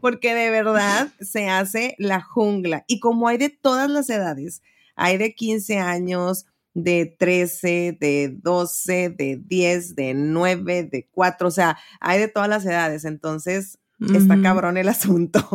Porque 0.00 0.34
de 0.34 0.48
verdad 0.48 1.08
se 1.20 1.50
hace 1.50 1.96
la 1.98 2.22
jungla. 2.22 2.84
Y 2.86 2.98
como 3.00 3.28
hay 3.28 3.36
de 3.36 3.50
todas 3.50 3.90
las 3.90 4.08
edades, 4.08 4.62
hay 4.96 5.18
de 5.18 5.34
15 5.34 5.78
años, 5.78 6.46
de 6.74 7.14
13, 7.18 7.96
de 8.00 8.36
12, 8.42 9.10
de 9.10 9.40
10, 9.46 9.96
de 9.96 10.14
9, 10.14 10.84
de 10.84 11.08
4, 11.10 11.48
o 11.48 11.50
sea, 11.50 11.78
hay 12.00 12.18
de 12.18 12.28
todas 12.28 12.48
las 12.48 12.66
edades, 12.66 13.04
entonces 13.04 13.78
está 14.12 14.40
cabrón 14.42 14.76
el 14.76 14.88
asunto. 14.90 15.48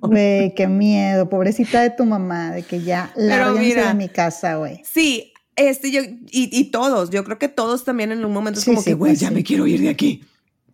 Güey, 0.00 0.54
qué 0.54 0.68
miedo, 0.68 1.28
pobrecita 1.28 1.82
de 1.82 1.90
tu 1.90 2.04
mamá, 2.04 2.52
de 2.52 2.62
que 2.62 2.82
ya 2.82 3.12
la 3.16 3.50
de 3.52 3.94
mi 3.94 4.08
casa, 4.08 4.56
güey. 4.56 4.82
Sí, 4.84 5.32
este 5.56 5.90
yo, 5.90 6.02
y, 6.30 6.70
todos, 6.70 7.10
yo 7.10 7.24
creo 7.24 7.38
que 7.38 7.48
todos 7.48 7.84
también 7.84 8.12
en 8.12 8.24
un 8.24 8.32
momento 8.32 8.60
es 8.60 8.66
como 8.66 8.84
que, 8.84 8.94
güey, 8.94 9.12
pues 9.12 9.20
ya 9.20 9.30
me 9.30 9.42
quiero 9.42 9.66
ir 9.66 9.80
de 9.80 9.88
aquí. 9.88 10.22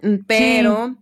Mm, 0.02 0.24
pero 0.26 0.96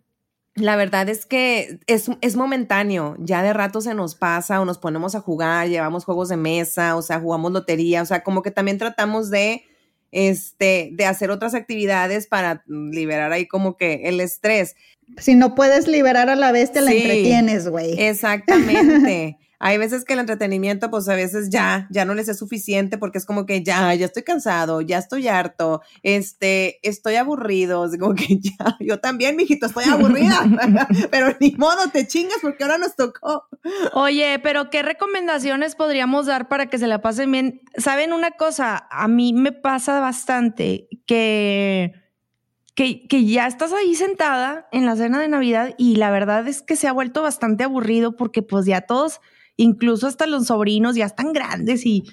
la 0.61 0.77
verdad 0.77 1.09
es 1.09 1.27
que 1.27 1.81
es, 1.87 2.11
es, 2.21 2.37
momentáneo, 2.37 3.17
ya 3.19 3.43
de 3.43 3.53
rato 3.53 3.81
se 3.81 3.95
nos 3.95 4.15
pasa 4.15 4.61
o 4.61 4.65
nos 4.65 4.79
ponemos 4.79 5.15
a 5.15 5.21
jugar, 5.21 5.69
llevamos 5.69 6.05
juegos 6.05 6.29
de 6.29 6.37
mesa, 6.37 6.97
o 6.97 7.03
sea, 7.03 7.21
jugamos 7.21 7.53
lotería, 7.53 8.03
o 8.03 8.07
sea, 8.07 8.23
como 8.23 8.43
que 8.43 8.51
también 8.51 8.79
tratamos 8.79 9.31
de, 9.31 9.65
este, 10.13 10.91
de 10.93 11.05
hacer 11.07 11.31
otras 11.31 11.55
actividades 11.55 12.27
para 12.27 12.63
liberar 12.67 13.33
ahí 13.33 13.47
como 13.47 13.77
que 13.77 14.03
el 14.05 14.21
estrés. 14.21 14.77
Si 15.17 15.35
no 15.35 15.55
puedes 15.55 15.89
liberar 15.89 16.29
a 16.29 16.37
la 16.37 16.53
bestia, 16.53 16.83
la 16.83 16.93
entretienes, 16.93 17.69
güey. 17.69 18.01
Exactamente. 18.01 19.39
hay 19.61 19.77
veces 19.79 20.05
que 20.05 20.13
el 20.13 20.21
entretenimiento, 20.21 20.91
pues 20.91 21.09
a 21.09 21.15
veces 21.15 21.51
ya, 21.51 21.89
ya 21.91 22.05
no 22.05 22.15
les 22.15 22.29
es 22.29 22.39
suficiente 22.39 22.97
porque 22.97 23.19
es 23.19 23.27
como 23.27 23.45
que 23.45 23.63
ya, 23.63 23.93
ya 23.95 24.07
estoy 24.07 24.23
cansado, 24.23 24.81
ya 24.83 24.99
estoy 24.99 25.27
harto, 25.27 25.83
este, 26.03 26.79
estoy 26.89 27.17
aburrido, 27.17 27.85
es 27.85 27.99
como 27.99 28.15
que 28.15 28.39
ya, 28.41 28.77
yo 28.81 29.01
también, 29.01 29.37
mijito, 29.37 29.67
estoy 29.67 29.85
aburrida, 29.85 30.45
pero 31.11 31.35
ni 31.41 31.53
modo, 31.53 31.89
te 31.93 32.07
chingas 32.07 32.39
porque 32.41 32.65
ahora 32.65 32.79
nos 32.79 32.95
tocó. 32.95 33.49
Oye, 33.93 34.39
pero 34.43 34.71
¿qué 34.71 34.83
recomendaciones 34.83 35.75
podríamos 35.75 36.27
dar 36.27 36.49
para 36.49 36.67
que 36.67 36.79
se 36.79 36.87
la 36.87 37.01
pasen 37.03 37.33
bien? 37.33 37.61
¿Saben 37.77 38.13
una 38.13 38.33
cosa? 38.33 38.87
A 38.91 39.09
mí 39.09 39.33
me 39.33 39.53
pasa 39.53 40.01
bastante 40.01 40.89
que... 41.07 41.93
Que, 42.75 43.09
que, 43.09 43.25
ya 43.25 43.49
estás 43.49 43.73
ahí 43.73 43.97
sentada 43.97 44.69
en 44.71 44.87
la 44.87 44.95
cena 44.95 45.19
de 45.19 45.27
Navidad 45.27 45.75
y 45.79 45.97
la 45.97 46.13
verdad 46.13 46.47
es 46.47 46.63
que 46.63 46.77
se 46.77 46.87
ha 46.87 46.93
vuelto 46.93 47.23
bastante 47.23 47.65
aburrido 47.65 48.15
porque 48.15 48.41
pues 48.43 48.67
ya 48.67 48.83
todos 48.83 49.21
incluso 49.59 50.07
hasta 50.07 50.27
los 50.27 50.47
sobrinos 50.47 50.97
ya 50.97 51.05
están 51.05 51.35
grandes 51.35 51.85
y, 51.85 52.05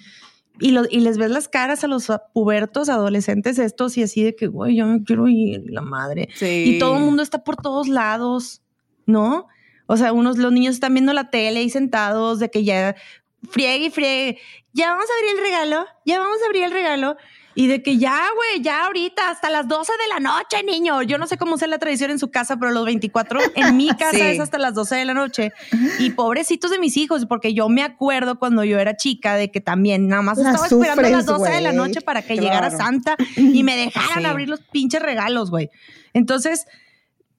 y, 0.59 0.71
les 0.71 1.17
ves 1.17 1.31
las 1.31 1.47
caras 1.47 1.83
a 1.83 1.87
los 1.87 2.11
pubertos, 2.33 2.89
adolescentes 2.89 3.59
estos 3.59 3.97
y 3.97 4.03
así 4.03 4.23
de 4.23 4.35
que, 4.35 4.47
güey, 4.47 4.75
yo 4.75 4.85
me 4.85 5.03
quiero 5.03 5.27
ir, 5.29 5.63
la 5.69 5.81
madre. 5.81 6.27
Y 6.41 6.79
todo 6.79 6.97
el 6.97 7.03
mundo 7.03 7.23
está 7.23 7.43
por 7.43 7.55
todos 7.55 7.87
lados, 7.87 8.61
¿no? 9.05 9.47
O 9.85 9.95
sea, 9.95 10.11
unos, 10.11 10.37
los 10.37 10.51
niños 10.51 10.73
están 10.73 10.93
viendo 10.93 11.13
la 11.13 11.29
tele 11.29 11.61
y 11.61 11.69
sentados 11.69 12.39
de 12.39 12.49
que 12.49 12.63
ya 12.63 12.95
friegue 13.49 13.85
y 13.85 13.91
friegue. 13.91 14.39
Ya 14.73 14.89
vamos 14.89 15.05
a 15.09 15.13
abrir 15.13 15.37
el 15.37 15.45
regalo, 15.45 15.85
ya 16.05 16.19
vamos 16.19 16.37
a 16.41 16.45
abrir 16.47 16.63
el 16.63 16.71
regalo. 16.71 17.15
Y 17.55 17.67
de 17.67 17.81
que 17.81 17.97
ya, 17.97 18.21
güey, 18.35 18.61
ya 18.61 18.85
ahorita, 18.85 19.29
hasta 19.29 19.49
las 19.49 19.67
12 19.67 19.91
de 19.93 20.07
la 20.13 20.19
noche, 20.19 20.61
niño. 20.63 21.01
Yo 21.03 21.17
no 21.17 21.25
sé 21.25 21.37
cómo 21.37 21.57
sea 21.57 21.69
la 21.69 21.79
tradición 21.79 22.11
en 22.11 22.19
su 22.19 22.29
casa, 22.29 22.57
pero 22.57 22.71
los 22.71 22.85
24, 22.85 23.39
en 23.55 23.77
mi 23.77 23.87
casa 23.97 24.29
es 24.29 24.41
hasta 24.41 24.57
las 24.57 24.73
12 24.73 24.95
de 24.95 25.05
la 25.05 25.13
noche. 25.13 25.53
Y 25.99 26.11
pobrecitos 26.11 26.69
de 26.69 26.79
mis 26.79 26.97
hijos, 26.97 27.25
porque 27.25 27.53
yo 27.53 27.69
me 27.69 27.81
acuerdo 27.81 28.37
cuando 28.39 28.65
yo 28.65 28.77
era 28.77 28.97
chica 28.97 29.35
de 29.35 29.51
que 29.51 29.61
también 29.61 30.07
nada 30.09 30.21
más 30.21 30.37
estaba 30.37 30.65
esperando 30.65 31.07
a 31.07 31.09
las 31.09 31.25
12 31.25 31.49
de 31.49 31.61
la 31.61 31.71
noche 31.71 32.01
para 32.01 32.21
que 32.21 32.35
llegara 32.35 32.71
Santa 32.71 33.15
y 33.37 33.63
me 33.63 33.77
dejaran 33.77 34.25
abrir 34.25 34.49
los 34.49 34.59
pinches 34.59 35.01
regalos, 35.01 35.49
güey. 35.49 35.69
Entonces, 36.13 36.65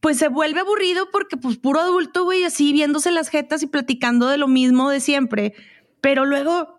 pues 0.01 0.19
se 0.19 0.29
vuelve 0.29 0.61
aburrido 0.61 1.11
porque 1.11 1.37
pues 1.37 1.57
puro 1.57 1.81
adulto, 1.81 2.25
güey, 2.25 2.45
así 2.45 2.73
viéndose 2.73 3.11
las 3.11 3.29
jetas 3.29 3.63
y 3.63 3.67
platicando 3.67 4.29
de 4.29 4.39
lo 4.39 4.49
mismo 4.49 4.89
de 4.89 5.01
siempre. 5.01 5.55
Pero 6.01 6.25
luego 6.25 6.76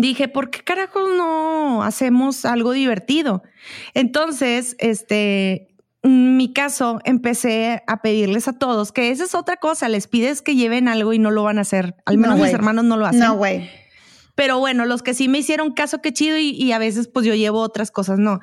dije, 0.00 0.28
¿por 0.28 0.50
qué 0.50 0.60
carajos 0.60 1.10
no 1.16 1.82
hacemos 1.82 2.44
algo 2.44 2.72
divertido? 2.72 3.42
Entonces, 3.94 4.76
este, 4.78 5.68
en 6.02 6.36
mi 6.36 6.52
caso, 6.52 7.00
empecé 7.04 7.82
a 7.86 8.02
pedirles 8.02 8.48
a 8.48 8.52
todos, 8.52 8.92
que 8.92 9.10
esa 9.10 9.24
es 9.24 9.34
otra 9.34 9.56
cosa, 9.56 9.88
les 9.88 10.06
pides 10.06 10.42
que 10.42 10.54
lleven 10.54 10.88
algo 10.88 11.12
y 11.12 11.18
no 11.18 11.30
lo 11.30 11.42
van 11.42 11.58
a 11.58 11.62
hacer. 11.62 11.96
Al 12.06 12.18
menos 12.18 12.38
mis 12.38 12.52
hermanos 12.52 12.84
no 12.84 12.96
lo 12.96 13.06
hacen. 13.06 13.20
No, 13.20 13.36
güey. 13.36 13.68
Pero 14.34 14.58
bueno, 14.58 14.84
los 14.86 15.02
que 15.02 15.14
sí 15.14 15.28
me 15.28 15.38
hicieron 15.38 15.72
caso, 15.72 16.00
qué 16.00 16.12
chido, 16.12 16.38
y, 16.38 16.70
a 16.72 16.78
veces 16.78 17.08
pues 17.08 17.26
yo 17.26 17.34
llevo 17.34 17.60
otras 17.60 17.90
cosas, 17.90 18.18
no. 18.18 18.40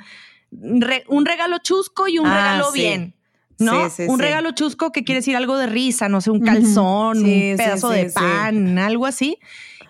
un 0.52 1.26
regalo 1.26 1.58
chusco 1.60 2.08
y 2.08 2.20
un 2.20 2.28
ah, 2.28 2.36
regalo 2.36 2.72
bien. 2.72 3.16
¿no? 3.58 3.88
un 4.10 4.20
regalo 4.20 4.52
chusco 4.52 4.92
que 4.92 5.06
quiere 5.06 5.20
decir 5.20 5.38
algo 5.38 5.58
de 5.58 5.68
risa, 5.68 6.10
no 6.10 6.20
sé, 6.20 6.30
un 6.30 6.42
calzón, 6.42 7.20
un 7.20 7.56
pedazo 7.56 7.90
de 7.90 8.12
pan, 8.12 8.78
algo 8.78 9.06
así 9.06 9.40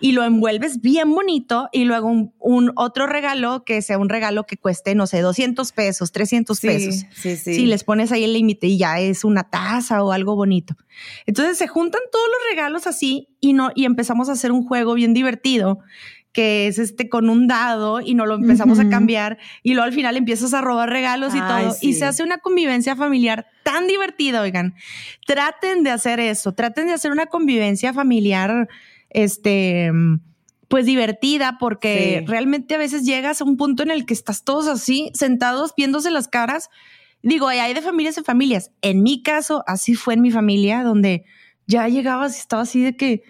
y 0.00 0.12
lo 0.12 0.24
envuelves 0.24 0.80
bien 0.80 1.10
bonito 1.12 1.68
y 1.72 1.84
luego 1.84 2.08
un, 2.38 2.72
otro 2.76 3.06
regalo 3.06 3.64
que 3.64 3.82
sea 3.82 3.98
un 3.98 4.08
regalo 4.08 4.44
que 4.44 4.56
cueste, 4.56 4.94
no 4.94 5.06
sé, 5.06 5.20
200 5.20 5.72
pesos, 5.72 6.12
300 6.12 6.60
pesos. 6.60 7.06
Sí, 7.14 7.36
sí. 7.36 7.54
Si 7.54 7.66
les 7.66 7.84
pones 7.84 8.12
ahí 8.12 8.24
el 8.24 8.32
límite 8.32 8.66
y 8.66 8.78
ya 8.78 9.00
es 9.00 9.24
una 9.24 9.44
taza 9.44 10.02
o 10.02 10.12
algo 10.12 10.36
bonito. 10.36 10.76
Entonces 11.26 11.58
se 11.58 11.68
juntan 11.68 12.02
todos 12.10 12.26
los 12.26 12.50
regalos 12.50 12.86
así 12.86 13.28
y 13.40 13.52
no 13.52 13.70
y 13.74 13.84
empezamos 13.84 14.28
a 14.28 14.32
hacer 14.32 14.52
un 14.52 14.66
juego 14.66 14.94
bien 14.94 15.14
divertido 15.14 15.80
que 16.36 16.66
es 16.66 16.78
este 16.78 17.08
con 17.08 17.30
un 17.30 17.46
dado 17.46 18.02
y 18.02 18.14
no 18.14 18.26
lo 18.26 18.34
empezamos 18.34 18.78
a 18.78 18.90
cambiar 18.90 19.38
y 19.62 19.72
luego 19.72 19.86
al 19.86 19.94
final 19.94 20.18
empiezas 20.18 20.52
a 20.52 20.60
robar 20.60 20.90
regalos 20.90 21.34
y 21.34 21.38
todo 21.38 21.74
y 21.80 21.94
se 21.94 22.04
hace 22.04 22.22
una 22.22 22.36
convivencia 22.36 22.94
familiar 22.94 23.46
tan 23.62 23.86
divertida, 23.86 24.42
oigan. 24.42 24.74
Traten 25.26 25.82
de 25.82 25.88
hacer 25.92 26.20
eso, 26.20 26.52
traten 26.52 26.88
de 26.88 26.92
hacer 26.92 27.10
una 27.10 27.24
convivencia 27.24 27.94
familiar 27.94 28.68
este, 29.16 29.90
pues 30.68 30.84
divertida 30.84 31.56
porque 31.58 32.18
Sí. 32.20 32.26
realmente 32.26 32.74
a 32.74 32.78
veces 32.78 33.04
llegas 33.04 33.40
a 33.40 33.44
un 33.44 33.56
punto 33.56 33.82
en 33.82 33.90
el 33.90 34.04
que 34.04 34.12
estás 34.14 34.44
todos 34.44 34.68
así, 34.68 35.10
sentados, 35.14 35.72
viéndose 35.76 36.10
las 36.10 36.28
caras. 36.28 36.68
Digo, 37.22 37.48
hay 37.48 37.72
de 37.72 37.80
familias 37.82 38.18
en 38.18 38.24
familias. 38.24 38.70
En 38.82 39.02
mi 39.02 39.22
caso, 39.22 39.64
así 39.66 39.94
fue 39.94 40.14
en 40.14 40.20
mi 40.20 40.30
familia, 40.30 40.82
donde 40.82 41.24
ya 41.66 41.88
llegabas 41.88 42.36
y 42.36 42.40
estaba 42.40 42.62
así 42.62 42.82
de 42.82 42.96
que 42.96 43.22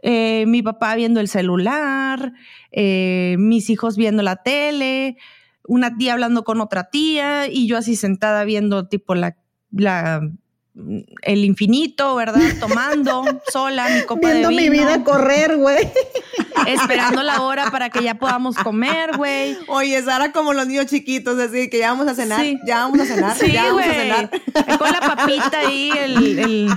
eh, 0.00 0.44
mi 0.46 0.62
papá 0.62 0.94
viendo 0.96 1.20
el 1.20 1.28
celular, 1.28 2.32
eh, 2.72 3.36
mis 3.38 3.68
hijos 3.68 3.96
viendo 3.96 4.22
la 4.22 4.36
tele, 4.36 5.16
una 5.66 5.96
tía 5.96 6.14
hablando 6.14 6.42
con 6.44 6.60
otra 6.62 6.88
tía 6.90 7.48
y 7.48 7.66
yo 7.66 7.76
así 7.76 7.96
sentada 7.96 8.44
viendo 8.44 8.88
tipo 8.88 9.14
la, 9.14 9.36
la 9.72 10.22
el 11.22 11.44
infinito, 11.44 12.14
¿verdad? 12.14 12.40
Tomando 12.60 13.24
sola 13.52 13.88
mi 13.88 14.02
copa 14.02 14.28
Viendo 14.30 14.48
de 14.48 14.54
mi 14.54 14.68
vino, 14.70 14.84
vida 14.86 15.04
correr, 15.04 15.56
güey. 15.56 15.88
esperando 16.66 17.22
la 17.22 17.40
hora 17.42 17.70
para 17.70 17.90
que 17.90 18.02
ya 18.02 18.14
podamos 18.14 18.56
comer, 18.56 19.16
güey. 19.16 19.56
Oye, 19.68 20.00
Sara, 20.02 20.32
como 20.32 20.52
los 20.52 20.66
niños 20.66 20.86
chiquitos, 20.86 21.38
así 21.38 21.68
que 21.68 21.78
ya 21.78 21.90
vamos 21.90 22.08
a 22.08 22.14
cenar, 22.14 22.40
Sí. 22.40 22.58
ya 22.66 22.76
vamos 22.84 23.00
a 23.00 23.06
cenar, 23.06 23.36
Sí, 23.36 23.50
ya 23.52 23.64
vamos 23.64 23.82
a 23.82 23.86
güey. 23.86 23.96
cenar. 23.98 24.30
Con 24.78 24.90
la 24.92 25.00
papita 25.00 25.58
ahí, 25.66 25.90
el, 25.98 26.38
el- 26.38 26.68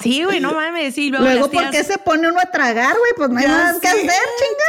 Sí, 0.00 0.24
güey, 0.24 0.40
no 0.40 0.52
mames. 0.52 0.96
Y 0.98 1.10
luego, 1.10 1.24
Luego, 1.24 1.50
¿por 1.50 1.70
qué 1.70 1.82
se 1.82 1.96
pone 1.98 2.28
uno 2.28 2.38
a 2.40 2.50
tragar, 2.50 2.94
güey? 2.98 3.12
Pues 3.16 3.30
no 3.30 3.38
hay 3.38 3.44
Ya 3.44 3.48
nada 3.50 3.80
que 3.80 3.88
hacer, 3.88 4.10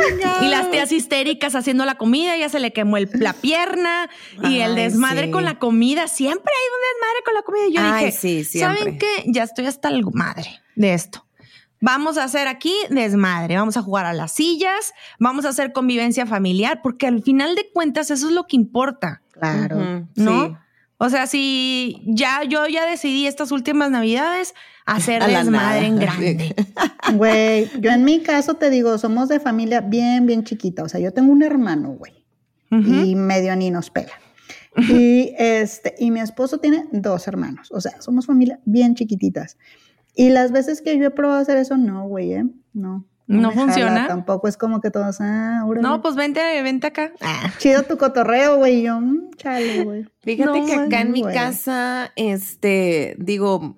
chinga. 0.09 0.37
Y 0.41 0.47
las 0.47 0.71
tías 0.71 0.91
histéricas 0.91 1.53
haciendo 1.55 1.83
la 1.85 1.95
comida, 1.95 2.37
ya 2.37 2.47
se 2.49 2.59
le 2.59 2.71
quemó 2.71 2.97
el- 2.97 3.09
la 3.13 3.33
pierna 3.33 4.09
y 4.43 4.59
el 4.59 4.75
desmadre 4.75 5.25
sí. 5.25 5.31
con 5.31 5.43
la 5.43 5.59
comida. 5.59 6.07
Siempre 6.07 6.51
hay 6.55 6.67
un 6.73 6.81
desmadre 6.93 7.23
con 7.25 7.33
la 7.33 7.41
comida. 7.41 7.65
Y 7.67 7.73
yo 7.73 7.81
Ay, 7.83 8.05
dije, 8.05 8.17
sí, 8.17 8.43
siempre. 8.45 8.77
¿saben 8.79 8.97
qué? 8.99 9.23
Ya 9.27 9.43
estoy 9.43 9.65
hasta 9.65 9.89
el 9.89 10.03
madre 10.13 10.61
de 10.75 10.93
esto. 10.93 11.25
Vamos 11.79 12.17
a 12.17 12.23
hacer 12.23 12.47
aquí 12.47 12.73
desmadre, 12.89 13.55
vamos 13.57 13.77
a 13.77 13.83
jugar 13.83 14.05
a 14.07 14.13
las 14.13 14.31
sillas, 14.31 14.93
vamos 15.19 15.45
a 15.45 15.49
hacer 15.49 15.73
convivencia 15.73 16.25
familiar, 16.25 16.79
porque 16.81 17.05
al 17.05 17.21
final 17.21 17.53
de 17.53 17.69
cuentas 17.71 18.09
eso 18.09 18.27
es 18.27 18.33
lo 18.33 18.47
que 18.47 18.55
importa, 18.55 19.21
Claro. 19.33 20.07
¿no? 20.15 20.47
sí. 20.47 20.55
O 20.99 21.09
sea, 21.11 21.27
si 21.27 22.01
ya 22.07 22.41
yo 22.45 22.65
ya 22.65 22.83
decidí 22.87 23.27
estas 23.27 23.51
últimas 23.51 23.91
navidades 23.91 24.55
hacer 24.87 25.21
A 25.23 25.27
desmadre 25.27 25.85
en 25.85 25.97
grande. 25.97 26.55
Güey, 27.13 27.69
yo 27.79 27.91
en 27.91 28.03
mi 28.03 28.21
caso 28.21 28.55
te 28.55 28.69
digo, 28.69 28.97
somos 28.97 29.29
de 29.29 29.39
familia 29.39 29.79
bien, 29.81 30.25
bien 30.25 30.43
chiquita. 30.43 30.83
O 30.83 30.89
sea, 30.89 30.99
yo 30.99 31.13
tengo 31.13 31.31
un 31.31 31.41
hermano, 31.43 31.91
güey. 31.91 32.25
Y 32.69 33.15
medio 33.15 33.55
ni 33.55 33.71
nos 33.71 33.89
pela. 33.89 34.11
Y 34.75 35.33
este, 35.37 35.95
y 35.99 36.11
mi 36.11 36.19
esposo 36.19 36.57
tiene 36.57 36.85
dos 36.91 37.27
hermanos. 37.27 37.69
O 37.71 37.79
sea, 37.79 38.01
somos 38.01 38.25
familia 38.25 38.59
bien 38.65 38.93
chiquititas. 38.95 39.57
Y 40.15 40.29
las 40.31 40.51
veces 40.51 40.81
que 40.81 40.97
yo 40.97 41.05
he 41.05 41.11
probado 41.11 41.39
hacer 41.39 41.57
eso, 41.57 41.77
no, 41.77 42.07
güey, 42.07 42.33
¿eh? 42.33 42.45
No. 42.73 43.05
¿No 43.27 43.49
jala, 43.51 43.61
funciona? 43.61 44.07
tampoco 44.07 44.47
es 44.47 44.57
como 44.57 44.81
que 44.81 44.89
todos, 44.89 45.17
ah, 45.19 45.63
órale. 45.65 45.87
No, 45.87 46.01
pues 46.01 46.15
vente, 46.15 46.41
vente 46.61 46.87
acá. 46.87 47.11
Ah. 47.21 47.51
Chido 47.59 47.83
tu 47.83 47.97
cotorreo, 47.97 48.57
güey. 48.57 48.83
Yo, 48.83 48.99
mm, 48.99 49.31
chale, 49.37 49.83
güey. 49.83 50.05
Fíjate 50.21 50.59
No, 50.59 50.65
que 50.65 50.73
acá 50.73 51.01
en 51.01 51.11
mi 51.11 51.21
güey. 51.21 51.33
casa, 51.33 52.11
este, 52.15 53.15
digo, 53.19 53.77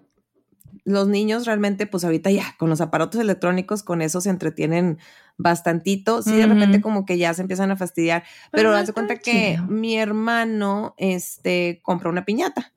los 0.89 1.07
niños 1.07 1.45
realmente, 1.45 1.85
pues 1.85 2.03
ahorita 2.03 2.31
ya, 2.31 2.55
con 2.57 2.69
los 2.69 2.81
aparatos 2.81 3.21
electrónicos, 3.21 3.83
con 3.83 4.01
eso 4.01 4.21
se 4.21 4.29
entretienen 4.29 4.97
bastantito. 5.37 6.21
Sí, 6.21 6.35
de 6.35 6.47
repente 6.47 6.81
como 6.81 7.05
que 7.05 7.17
ya 7.17 7.33
se 7.33 7.41
empiezan 7.41 7.71
a 7.71 7.77
fastidiar. 7.77 8.23
Pero 8.51 8.69
Pero 8.69 8.75
haz 8.75 8.87
de 8.87 8.93
cuenta 8.93 9.17
que 9.17 9.59
mi 9.67 9.97
hermano, 9.97 10.95
este, 10.97 11.79
compró 11.83 12.09
una 12.09 12.25
piñata. 12.25 12.73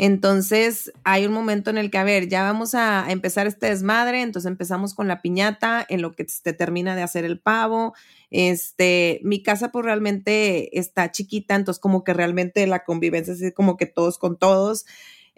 Entonces 0.00 0.92
hay 1.02 1.26
un 1.26 1.32
momento 1.32 1.70
en 1.70 1.78
el 1.78 1.90
que, 1.90 1.98
a 1.98 2.04
ver, 2.04 2.28
ya 2.28 2.44
vamos 2.44 2.76
a 2.76 3.10
empezar 3.10 3.48
este 3.48 3.66
desmadre, 3.66 4.22
entonces 4.22 4.48
empezamos 4.48 4.94
con 4.94 5.08
la 5.08 5.20
piñata, 5.20 5.84
en 5.88 6.02
lo 6.02 6.12
que 6.12 6.24
se 6.28 6.52
termina 6.52 6.94
de 6.94 7.02
hacer 7.02 7.24
el 7.24 7.40
pavo. 7.40 7.94
Este, 8.30 9.20
mi 9.24 9.42
casa 9.42 9.72
pues 9.72 9.84
realmente 9.84 10.78
está 10.78 11.10
chiquita, 11.10 11.56
entonces 11.56 11.80
como 11.80 12.04
que 12.04 12.14
realmente 12.14 12.64
la 12.68 12.84
convivencia 12.84 13.34
es 13.34 13.52
como 13.54 13.76
que 13.76 13.86
todos 13.86 14.18
con 14.18 14.38
todos. 14.38 14.86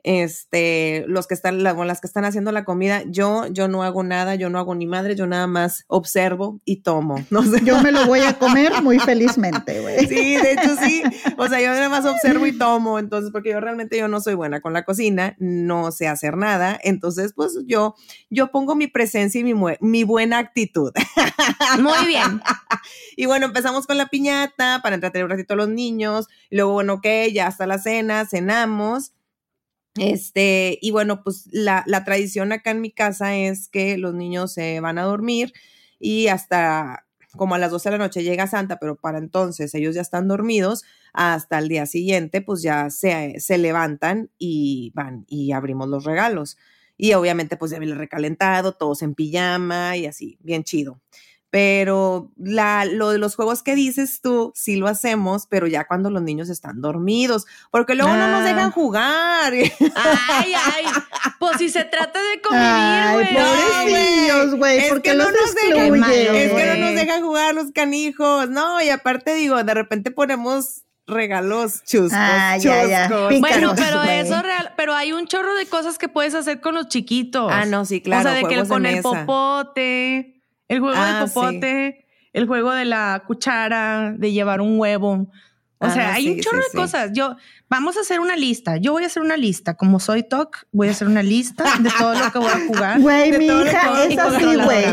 Este, 0.04 1.04
los 1.08 1.26
que 1.26 1.34
están, 1.34 1.62
la- 1.62 1.72
las 1.74 2.00
que 2.00 2.06
están 2.06 2.24
haciendo 2.24 2.52
la 2.52 2.64
comida, 2.64 3.02
yo, 3.06 3.46
yo 3.48 3.68
no 3.68 3.82
hago 3.82 4.02
nada, 4.02 4.34
yo 4.34 4.50
no 4.50 4.58
hago 4.58 4.74
ni 4.74 4.86
madre, 4.86 5.14
yo 5.16 5.26
nada 5.26 5.46
más 5.46 5.84
observo 5.88 6.60
y 6.64 6.82
tomo. 6.82 7.16
No 7.30 7.42
sé. 7.42 7.60
Yo 7.64 7.80
me 7.82 7.92
lo 7.92 8.06
voy 8.06 8.20
a 8.20 8.38
comer 8.38 8.82
muy 8.82 8.98
felizmente, 8.98 9.80
güey. 9.80 10.06
Sí, 10.06 10.36
de 10.36 10.52
hecho 10.52 10.76
sí. 10.82 11.02
O 11.38 11.46
sea, 11.48 11.60
yo 11.60 11.68
nada 11.68 11.88
más 11.88 12.04
observo 12.06 12.46
y 12.46 12.56
tomo, 12.58 12.98
entonces, 12.98 13.30
porque 13.32 13.50
yo 13.50 13.60
realmente 13.60 13.96
yo 13.98 14.08
no 14.08 14.20
soy 14.20 14.34
buena 14.34 14.60
con 14.60 14.72
la 14.72 14.84
cocina, 14.84 15.36
no 15.38 15.90
sé 15.92 16.08
hacer 16.08 16.36
nada, 16.36 16.78
entonces, 16.82 17.32
pues 17.34 17.58
yo, 17.66 17.94
yo 18.30 18.50
pongo 18.50 18.74
mi 18.74 18.86
presencia 18.88 19.40
y 19.40 19.44
mi, 19.44 19.54
mi 19.80 20.04
buena 20.04 20.38
actitud. 20.38 20.92
Muy 21.80 22.06
bien. 22.06 22.40
Y 23.16 23.26
bueno, 23.26 23.46
empezamos 23.46 23.86
con 23.86 23.98
la 23.98 24.06
piñata 24.06 24.80
para 24.82 24.94
entretener 24.94 25.24
un 25.24 25.30
ratito 25.30 25.52
a 25.52 25.56
los 25.56 25.68
niños, 25.68 26.26
y 26.48 26.56
luego, 26.56 26.72
bueno, 26.72 26.94
ok, 26.94 27.06
ya 27.32 27.46
hasta 27.48 27.66
la 27.66 27.78
cena, 27.78 28.24
cenamos. 28.24 29.12
Este, 29.96 30.78
y 30.80 30.92
bueno, 30.92 31.22
pues 31.24 31.48
la, 31.50 31.82
la 31.86 32.04
tradición 32.04 32.52
acá 32.52 32.70
en 32.70 32.80
mi 32.80 32.92
casa 32.92 33.36
es 33.36 33.68
que 33.68 33.98
los 33.98 34.14
niños 34.14 34.52
se 34.52 34.80
van 34.80 34.98
a 34.98 35.02
dormir 35.04 35.52
y 35.98 36.28
hasta 36.28 37.06
como 37.36 37.54
a 37.54 37.58
las 37.58 37.70
12 37.70 37.90
de 37.90 37.98
la 37.98 38.04
noche 38.04 38.22
llega 38.22 38.46
Santa, 38.46 38.78
pero 38.78 38.96
para 38.96 39.18
entonces 39.18 39.74
ellos 39.74 39.94
ya 39.94 40.00
están 40.00 40.26
dormidos, 40.28 40.84
hasta 41.12 41.58
el 41.58 41.68
día 41.68 41.86
siguiente 41.86 42.40
pues 42.40 42.62
ya 42.62 42.90
se, 42.90 43.38
se 43.40 43.58
levantan 43.58 44.30
y 44.38 44.92
van 44.94 45.24
y 45.28 45.52
abrimos 45.52 45.88
los 45.88 46.04
regalos. 46.04 46.56
Y 46.96 47.14
obviamente 47.14 47.56
pues 47.56 47.70
ya 47.70 47.78
viene 47.78 47.94
recalentado, 47.94 48.72
todos 48.72 49.02
en 49.02 49.14
pijama 49.14 49.96
y 49.96 50.06
así, 50.06 50.38
bien 50.42 50.64
chido. 50.64 51.00
Pero 51.50 52.30
la, 52.36 52.84
lo 52.84 53.10
de 53.10 53.18
los 53.18 53.34
juegos 53.34 53.62
que 53.64 53.74
dices 53.74 54.20
tú, 54.22 54.52
sí 54.54 54.76
lo 54.76 54.86
hacemos, 54.86 55.46
pero 55.48 55.66
ya 55.66 55.84
cuando 55.86 56.08
los 56.08 56.22
niños 56.22 56.48
están 56.48 56.80
dormidos, 56.80 57.44
porque 57.72 57.96
luego 57.96 58.12
no 58.14 58.28
nos 58.28 58.42
Ah. 58.42 58.44
dejan 58.44 58.70
jugar. 58.70 59.52
Ay, 59.52 59.68
ay. 60.54 60.84
Pues 61.40 61.56
si 61.58 61.68
se 61.68 61.84
trata 61.84 62.20
de 62.20 62.40
convivir, 62.40 63.12
güey. 63.14 63.34
pobrecillos, 63.34 64.54
güey. 64.56 64.78
Es 64.78 64.88
¿Por 64.88 65.02
que 65.02 65.10
qué 65.10 65.16
no 65.16 65.24
los 65.24 65.32
nos 65.32 65.54
dejan- 65.54 65.98
malo? 65.98 66.12
Es 66.14 66.52
que 66.52 66.66
no 66.66 66.86
nos 66.86 66.94
dejan 66.94 67.22
jugar 67.22 67.54
los 67.54 67.72
canijos, 67.72 68.48
no, 68.48 68.80
y 68.80 68.88
aparte 68.90 69.34
digo, 69.34 69.62
de 69.64 69.74
repente 69.74 70.10
ponemos 70.12 70.82
regalos 71.06 71.82
chuscos, 71.84 72.12
Ah, 72.14 72.56
ya, 72.58 72.86
ya. 72.86 73.08
chuscos. 73.08 73.28
Pica- 73.28 73.40
Bueno, 73.40 73.72
pero 73.74 74.02
eso 74.04 74.40
real, 74.42 74.72
pero 74.76 74.94
hay 74.94 75.12
un 75.12 75.26
chorro 75.26 75.54
de 75.54 75.66
cosas 75.66 75.98
que 75.98 76.08
puedes 76.08 76.34
hacer 76.34 76.60
con 76.60 76.76
los 76.76 76.86
chiquitos. 76.88 77.50
Ah, 77.52 77.64
no, 77.66 77.84
sí, 77.84 78.00
claro, 78.00 78.20
O 78.20 78.32
sea, 78.32 78.40
de 78.40 78.44
que 78.46 78.68
con 78.68 78.86
el 78.86 79.02
popote, 79.02 80.39
el 80.70 80.80
juego 80.80 80.96
Ah, 80.98 81.20
del 81.20 81.30
popote, 81.30 82.06
el 82.32 82.46
juego 82.46 82.72
de 82.72 82.84
la 82.86 83.22
cuchara, 83.26 84.14
de 84.16 84.32
llevar 84.32 84.60
un 84.60 84.78
huevo. 84.80 85.30
O 85.82 85.86
Ah, 85.86 85.90
sea, 85.90 86.12
hay 86.14 86.24
sí, 86.24 86.30
un 86.32 86.40
chorro 86.40 86.58
sí, 86.58 86.64
de 86.64 86.70
sí. 86.72 86.76
cosas. 86.76 87.10
Yo, 87.14 87.36
vamos 87.70 87.96
a 87.96 88.00
hacer 88.00 88.20
una 88.20 88.36
lista. 88.36 88.76
Yo 88.76 88.92
voy 88.92 89.04
a 89.04 89.06
hacer 89.06 89.22
una 89.22 89.38
lista. 89.38 89.74
Como 89.78 89.98
soy 89.98 90.22
TOC, 90.22 90.58
voy 90.72 90.88
a 90.88 90.90
hacer 90.90 91.08
una 91.08 91.22
lista 91.22 91.64
de 91.80 91.90
todo 91.98 92.12
lo 92.14 92.30
que 92.30 92.38
voy 92.38 92.48
a 92.48 92.66
jugar. 92.66 93.00
Güey, 93.00 93.30
De 93.30 93.38
mi 93.38 93.46
hija 93.46 94.04
es 94.04 94.18
así, 94.18 94.56
güey. 94.56 94.84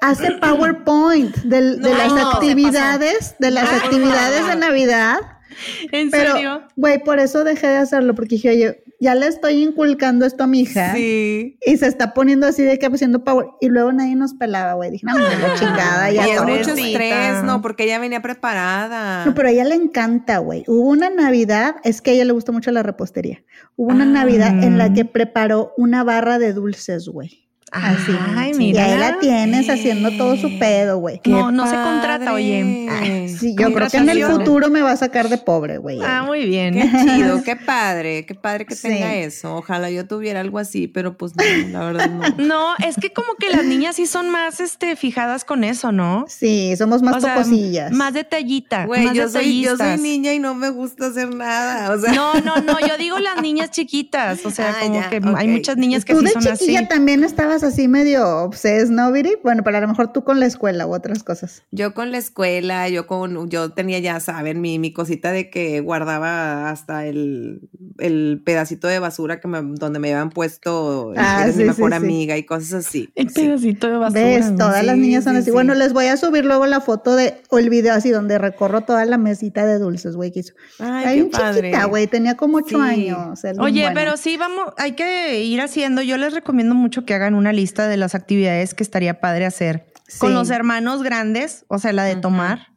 Hace 0.00 0.32
PowerPoint 0.40 1.36
del- 1.44 1.80
de, 1.80 1.90
No, 1.90 1.96
las 1.96 2.12
no, 2.12 2.30
actividades, 2.32 3.36
de 3.38 3.50
las 3.52 3.68
Ah, 3.70 3.76
actividades 3.84 4.46
de. 4.48 4.56
Navidad. 4.56 5.16
¿En 5.92 6.10
Pero, 6.10 6.32
serio? 6.34 6.62
güey, 6.76 7.02
por 7.02 7.18
eso 7.18 7.44
dejé 7.44 7.66
de 7.68 7.76
hacerlo, 7.78 8.14
porque 8.14 8.36
dije, 8.36 8.50
oye, 8.50 8.84
ya 9.00 9.14
le 9.14 9.26
estoy 9.26 9.62
inculcando 9.62 10.24
esto 10.24 10.44
a 10.44 10.46
mi 10.46 10.60
hija. 10.60 10.94
Sí. 10.94 11.58
Y 11.66 11.76
se 11.76 11.86
está 11.86 12.14
poniendo 12.14 12.46
así 12.46 12.62
de 12.62 12.78
que 12.78 12.86
haciendo 12.86 13.24
power. 13.24 13.46
Y 13.60 13.68
luego 13.68 13.92
nadie 13.92 14.14
nos 14.14 14.34
pelaba, 14.34 14.74
güey. 14.74 14.90
Dije, 14.92 15.06
no, 15.06 15.14
hombre, 15.16 15.38
la 15.40 15.54
chingada, 15.54 16.10
Y 16.12 16.14
ya 16.14 16.26
es 16.26 16.36
no. 16.40 16.46
mucho 16.48 16.70
estrés, 16.74 17.42
¿no? 17.44 17.60
Porque 17.62 17.84
ella 17.84 17.98
venía 17.98 18.22
preparada. 18.22 19.24
No, 19.24 19.34
pero 19.34 19.48
a 19.48 19.50
ella 19.50 19.64
le 19.64 19.74
encanta, 19.74 20.38
güey. 20.38 20.64
Hubo 20.68 20.88
una 20.88 21.10
Navidad, 21.10 21.76
es 21.84 22.00
que 22.00 22.12
a 22.12 22.14
ella 22.14 22.24
le 22.26 22.32
gusta 22.32 22.52
mucho 22.52 22.70
la 22.70 22.82
repostería. 22.82 23.42
Hubo 23.76 23.90
una 23.90 24.04
Ah. 24.04 24.06
Navidad 24.06 24.62
en 24.62 24.78
la 24.78 24.92
que 24.92 25.04
preparó 25.04 25.72
una 25.76 26.04
barra 26.04 26.38
de 26.38 26.52
dulces, 26.52 27.08
güey. 27.08 27.48
Así. 27.72 28.12
Ay, 28.36 28.52
y 28.52 28.54
mira. 28.58 28.84
ahí 28.84 28.98
la 28.98 29.18
tienes 29.18 29.68
haciendo 29.70 30.10
todo 30.16 30.36
su 30.36 30.58
pedo, 30.58 30.98
güey. 30.98 31.20
No, 31.24 31.50
no 31.50 31.66
se 31.66 31.74
contrata, 31.74 32.32
oye. 32.32 32.86
padre. 32.88 33.28
Sí, 33.28 33.54
yo 33.58 33.72
creo 33.72 33.88
que 33.88 33.96
en 33.96 34.08
el 34.10 34.22
futuro 34.24 34.68
me 34.70 34.82
va 34.82 34.92
a 34.92 34.96
sacar 34.96 35.28
de 35.28 35.38
pobre, 35.38 35.78
güey. 35.78 35.98
Ah, 36.02 36.22
muy 36.24 36.44
bien. 36.44 36.74
Qué 36.74 36.82
chido, 37.16 37.42
qué 37.42 37.56
padre, 37.56 38.26
qué 38.26 38.34
padre 38.34 38.66
que 38.66 38.74
Sí. 38.74 38.88
tenga 38.88 39.14
eso. 39.14 39.56
Ojalá 39.56 39.90
yo 39.90 40.06
tuviera 40.06 40.40
algo 40.40 40.58
así, 40.58 40.86
pero 40.86 41.16
pues 41.16 41.32
no, 41.36 41.42
la 41.70 41.84
verdad 41.86 42.10
no. 42.10 42.22
No, 42.52 42.74
es 42.86 42.96
que 42.96 43.12
como 43.12 43.34
que 43.38 43.48
las 43.48 43.64
niñas 43.64 43.96
sí 43.96 44.06
son 44.06 44.28
más 44.30 44.60
este, 44.60 44.94
fijadas 44.96 45.44
con 45.44 45.64
eso, 45.64 45.92
¿no? 45.92 46.26
Sí, 46.28 46.74
somos 46.76 47.02
más 47.02 47.16
O 47.16 47.20
sea. 47.20 47.42
Más 47.90 48.12
detallita. 48.14 48.84
Güey, 48.86 49.06
más 49.06 49.14
yo 49.14 49.28
soy, 49.28 49.62
yo 49.62 49.70
soy 49.70 49.78
detallistas. 49.78 50.00
niña 50.00 50.34
y 50.34 50.38
no 50.38 50.54
me 50.54 50.68
gusta 50.70 51.06
hacer 51.06 51.34
nada. 51.34 51.92
O 51.92 51.98
sea, 51.98 52.12
No, 52.12 52.34
no, 52.34 52.56
no, 52.60 52.78
yo 52.80 52.98
digo 52.98 53.18
las 53.18 53.40
niñas 53.40 53.70
chiquitas, 53.70 54.44
o 54.44 54.50
sea, 54.50 54.70
Ah, 54.76 54.80
como 54.82 54.94
ya, 55.00 55.10
que 55.10 55.20
hay 55.36 55.48
muchas 55.48 55.76
niñas 55.76 56.04
que 56.04 56.12
Tú 56.14 56.20
sí 56.20 56.26
de 56.26 56.32
son 56.32 56.42
chiquilla 56.42 56.80
así. 56.80 56.88
también 56.88 57.24
estabas 57.24 57.61
eras 57.62 57.74
así 57.74 57.88
medio 57.88 58.26
obses, 58.44 58.90
¿no, 58.90 59.10
Viri? 59.12 59.36
Bueno, 59.42 59.62
pero 59.64 59.78
a 59.78 59.80
lo 59.80 59.88
mejor 59.88 60.12
tú 60.12 60.24
con 60.24 60.40
la 60.40 60.46
escuela 60.46 60.86
u 60.86 60.94
otras 60.94 61.22
cosas. 61.22 61.62
Yo 61.70 61.94
con 61.94 62.10
la 62.10 62.18
escuela, 62.18 62.88
yo 62.88 63.06
con, 63.06 63.48
yo 63.48 63.70
tenía 63.72 63.98
ya, 63.98 64.20
saben, 64.20 64.60
mi, 64.60 64.78
mi 64.78 64.92
cosita 64.92 65.32
de 65.32 65.50
que 65.50 65.80
guardaba 65.80 66.70
hasta 66.70 67.06
el, 67.06 67.68
el 67.98 68.42
pedacito 68.44 68.88
de 68.88 68.98
basura 68.98 69.40
que 69.40 69.48
me, 69.48 69.60
donde 69.62 69.98
me 69.98 70.12
habían 70.12 70.30
puesto 70.30 71.12
Ah, 71.16 71.40
eres 71.44 71.56
mi 71.56 71.64
mejor 71.64 71.92
sí, 71.92 71.98
sí. 71.98 72.04
amiga 72.04 72.36
y 72.36 72.44
cosas 72.44 72.86
así. 72.86 73.10
El 73.16 73.28
Sí. 73.30 73.42
pedacito 73.42 73.86
de 73.88 73.96
basura. 73.98 74.22
¿Ves? 74.22 74.56
Todas 74.56 74.84
las 74.84 74.96
niñas 74.96 75.24
son 75.24 75.34
sí, 75.34 75.38
así. 75.38 75.44
sí. 75.46 75.50
Bueno, 75.52 75.74
les 75.74 75.92
voy 75.92 76.06
a 76.06 76.16
subir 76.16 76.44
luego 76.44 76.66
la 76.66 76.80
foto 76.80 77.16
de, 77.16 77.34
o 77.50 77.58
el 77.58 77.70
video 77.70 77.94
así 77.94 78.10
donde 78.10 78.38
recorro 78.38 78.82
toda 78.82 79.04
la 79.04 79.18
mesita 79.18 79.64
de 79.66 79.78
dulces, 79.78 80.16
güey, 80.16 80.32
que 80.32 80.40
hizo. 80.40 80.54
Ay, 80.78 81.04
Ay, 81.06 81.18
qué 81.24 81.24
padre. 81.30 81.68
chiquita, 81.70 81.84
güey, 81.86 82.06
tenía 82.06 82.36
como 82.36 82.58
ocho 82.58 82.76
Sí. 82.78 82.82
años. 82.82 83.40
Oye, 83.58 83.88
pero 83.94 84.16
sí, 84.16 84.36
vamos, 84.36 84.72
hay 84.78 84.92
que 84.92 85.42
ir 85.44 85.60
haciendo. 85.60 86.02
Yo 86.02 86.16
les 86.16 86.32
recomiendo 86.34 86.74
mucho 86.74 87.04
que 87.04 87.14
hagan 87.14 87.34
una 87.34 87.51
lista 87.52 87.88
de 87.88 87.96
las 87.96 88.14
actividades 88.14 88.74
que 88.74 88.82
estaría 88.82 89.20
padre 89.20 89.46
hacer 89.46 89.86
con 90.18 90.34
los 90.34 90.50
hermanos 90.50 91.02
grandes, 91.02 91.64
o 91.68 91.78
sea, 91.78 91.92
la 91.92 92.04
de 92.04 92.16
tomar, 92.16 92.68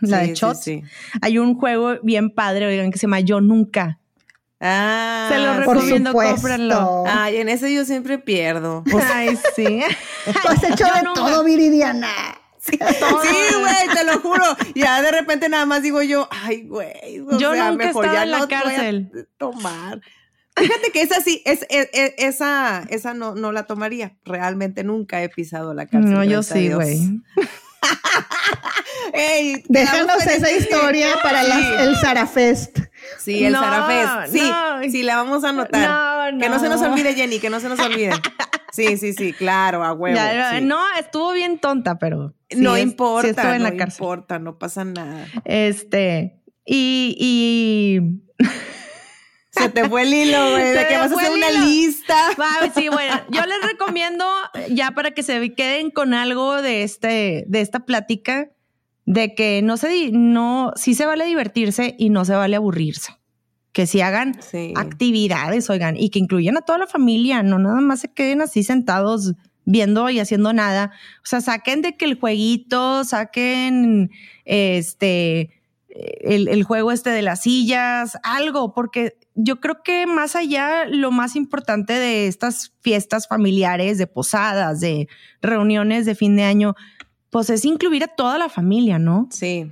la 0.00 0.22
Sí, 0.22 0.28
de 0.28 0.34
shots. 0.34 0.60
sí. 0.62 0.82
Hay 1.20 1.38
un 1.38 1.54
juego 1.58 1.96
bien 2.02 2.30
padre, 2.30 2.66
oigan, 2.66 2.90
que 2.90 2.98
se 2.98 3.02
llama 3.06 3.20
Yo 3.20 3.40
Nunca. 3.40 3.98
Ah, 4.60 5.28
Se 5.30 5.38
lo 5.38 5.54
recomiendo, 5.54 6.12
cómprenlo. 6.12 7.04
Ay, 7.06 7.36
en 7.36 7.48
ese 7.48 7.72
yo 7.72 7.84
siempre 7.84 8.18
pierdo. 8.18 8.82
Ay, 9.14 9.38
sí. 9.54 9.82
Has 10.48 10.64
hecho 10.64 10.86
Yo 10.86 10.94
de 10.94 11.02
nunca- 11.04 11.14
todo, 11.20 11.44
Viridiana. 11.44 12.08
Sí, 12.60 12.76
güey, 12.78 13.94
te 13.94 14.04
lo 14.04 14.18
juro. 14.20 14.44
Ya 14.74 15.00
de 15.00 15.10
repente 15.12 15.48
nada 15.48 15.64
más 15.64 15.80
digo 15.82 16.02
yo, 16.02 16.28
ay, 16.30 16.66
güey. 16.66 17.22
Yo 17.38 17.52
sea, 17.54 17.70
nunca 17.70 17.86
mejor 17.86 18.04
estado 18.04 18.12
ya 18.18 18.22
en 18.24 18.30
la 18.32 18.38
no 18.40 18.46
voy 18.46 18.54
a 18.54 18.62
cárcel. 18.62 19.28
tomar. 19.38 20.00
Fíjate 20.58 20.90
que 20.92 21.02
esa 21.02 21.20
sí, 21.20 21.42
es, 21.44 21.64
es- 21.70 21.88
es- 21.92 22.14
esa, 22.18 22.84
esa 22.90 23.14
no, 23.14 23.34
no 23.34 23.52
la 23.52 23.64
tomaría. 23.64 24.16
Realmente 24.24 24.84
nunca 24.84 25.22
he 25.22 25.28
pisado 25.28 25.74
la 25.74 25.86
cárcel. 25.86 26.12
No, 26.12 26.24
yo 26.24 26.42
sí, 26.42 26.70
güey. 26.72 26.98
Ey, 29.12 29.62
Déjanos 29.68 30.26
esa 30.26 30.50
historia 30.52 31.08
para 31.22 31.42
las- 31.42 31.58
Sí. 31.60 31.66
el 31.78 31.96
Sarafest. 31.96 32.78
Sí, 33.18 33.44
el 33.44 33.52
No, 33.52 33.60
Sarafest. 33.60 34.32
Sí, 34.32 34.40
no. 34.42 34.82
sí, 34.90 35.02
la 35.02 35.16
vamos 35.16 35.44
a 35.44 35.50
anotar. 35.50 36.32
No, 36.34 36.38
Que 36.38 36.48
no 36.48 36.58
se 36.58 36.68
nos 36.68 36.80
no. 36.82 36.92
olvide, 36.92 37.14
Jenny, 37.14 37.38
que 37.38 37.48
no 37.50 37.60
se 37.60 37.68
nos 37.68 37.78
olvide. 37.80 38.10
Sí, 38.72 38.96
sí, 38.98 39.12
sí, 39.14 39.32
claro, 39.32 39.82
a 39.84 39.92
huevo. 39.92 40.14
Ya, 40.16 40.58
sí. 40.58 40.64
No, 40.64 40.78
estuvo 40.98 41.32
bien 41.32 41.58
tonta, 41.58 41.98
pero. 41.98 42.34
sí 42.50 42.58
no 42.60 42.74
sí 42.74 42.82
importa, 42.82 43.28
estuve 43.30 43.56
en 43.56 43.62
no 43.62 43.70
la 43.70 43.76
cárcel. 43.76 43.96
importa, 44.02 44.38
no 44.38 44.58
pasa 44.58 44.84
nada. 44.84 45.26
Este. 45.44 46.40
Y. 46.66 47.16
y 47.18 48.00
Se 49.58 49.68
te 49.68 49.88
fue 49.88 50.02
el 50.02 50.14
hilo, 50.14 50.50
güey, 50.52 50.72
de 50.72 50.86
que 50.88 50.96
vas 50.98 51.12
a 51.12 51.14
hacer 51.14 51.30
una 51.32 51.50
lista. 51.64 52.14
Va, 52.40 52.70
sí, 52.74 52.88
bueno, 52.88 53.20
yo 53.30 53.40
les 53.44 53.70
recomiendo 53.70 54.24
ya 54.70 54.90
para 54.92 55.10
que 55.12 55.22
se 55.22 55.54
queden 55.54 55.90
con 55.90 56.14
algo 56.14 56.60
de 56.62 56.82
este, 56.82 57.44
de 57.48 57.60
esta 57.60 57.80
plática, 57.80 58.50
de 59.04 59.34
que 59.34 59.62
no 59.62 59.76
se, 59.76 60.10
no, 60.12 60.72
sí 60.76 60.94
se 60.94 61.06
vale 61.06 61.24
divertirse 61.24 61.94
y 61.98 62.10
no 62.10 62.24
se 62.24 62.34
vale 62.34 62.56
aburrirse. 62.56 63.12
Que 63.72 63.86
si 63.86 64.00
hagan 64.00 64.40
Sí. 64.42 64.72
actividades, 64.76 65.68
oigan, 65.70 65.96
y 65.96 66.10
que 66.10 66.18
incluyan 66.18 66.56
a 66.56 66.62
toda 66.62 66.78
la 66.78 66.86
familia, 66.86 67.42
no 67.42 67.58
nada 67.58 67.80
más 67.80 68.00
se 68.00 68.12
queden 68.12 68.40
así 68.42 68.62
sentados 68.62 69.34
viendo 69.64 70.08
y 70.08 70.18
haciendo 70.18 70.52
nada. 70.52 70.92
O 71.22 71.26
sea, 71.26 71.40
saquen 71.42 71.82
de 71.82 71.96
que 71.96 72.06
el 72.06 72.18
jueguito, 72.18 73.04
saquen 73.04 74.10
este 74.44 75.50
el, 76.20 76.48
el 76.48 76.64
juego 76.64 76.92
este 76.92 77.10
de 77.10 77.22
las 77.22 77.42
sillas, 77.42 78.18
algo, 78.22 78.72
porque 78.72 79.18
yo 79.34 79.60
creo 79.60 79.82
que 79.82 80.06
más 80.06 80.36
allá, 80.36 80.84
lo 80.84 81.10
más 81.10 81.36
importante 81.36 81.92
de 81.92 82.26
estas 82.26 82.72
fiestas 82.80 83.26
familiares, 83.26 83.98
de 83.98 84.06
posadas, 84.06 84.80
de 84.80 85.08
reuniones 85.42 86.06
de 86.06 86.14
fin 86.14 86.36
de 86.36 86.44
año, 86.44 86.74
pues 87.30 87.50
es 87.50 87.64
incluir 87.64 88.04
a 88.04 88.08
toda 88.08 88.38
la 88.38 88.48
familia, 88.48 88.98
¿no? 88.98 89.28
Sí. 89.30 89.70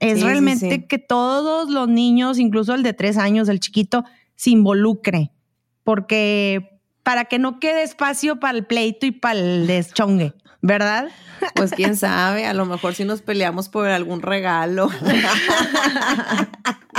Es 0.00 0.14
Sí, 0.14 0.20
sí, 0.20 0.24
realmente 0.24 0.70
sí. 0.70 0.82
que 0.86 0.98
todos 0.98 1.70
los 1.70 1.88
niños, 1.88 2.38
incluso 2.38 2.74
el 2.74 2.82
de 2.82 2.92
tres 2.92 3.16
años, 3.16 3.48
el 3.48 3.60
chiquito, 3.60 4.04
se 4.34 4.50
involucre. 4.50 5.30
Porque 5.84 6.80
para 7.02 7.26
que 7.26 7.38
no 7.38 7.60
quede 7.60 7.82
espacio 7.82 8.40
para 8.40 8.58
el 8.58 8.66
pleito 8.66 9.06
y 9.06 9.12
para 9.12 9.38
el 9.38 9.66
deschongue, 9.66 10.34
¿verdad? 10.60 11.08
Pues 11.54 11.70
quién 11.72 11.96
sabe, 11.96 12.46
a 12.46 12.54
lo 12.54 12.66
mejor 12.66 12.94
si 12.94 13.04
nos 13.04 13.22
peleamos 13.22 13.68
por 13.68 13.88
algún 13.88 14.22
regalo. 14.22 14.90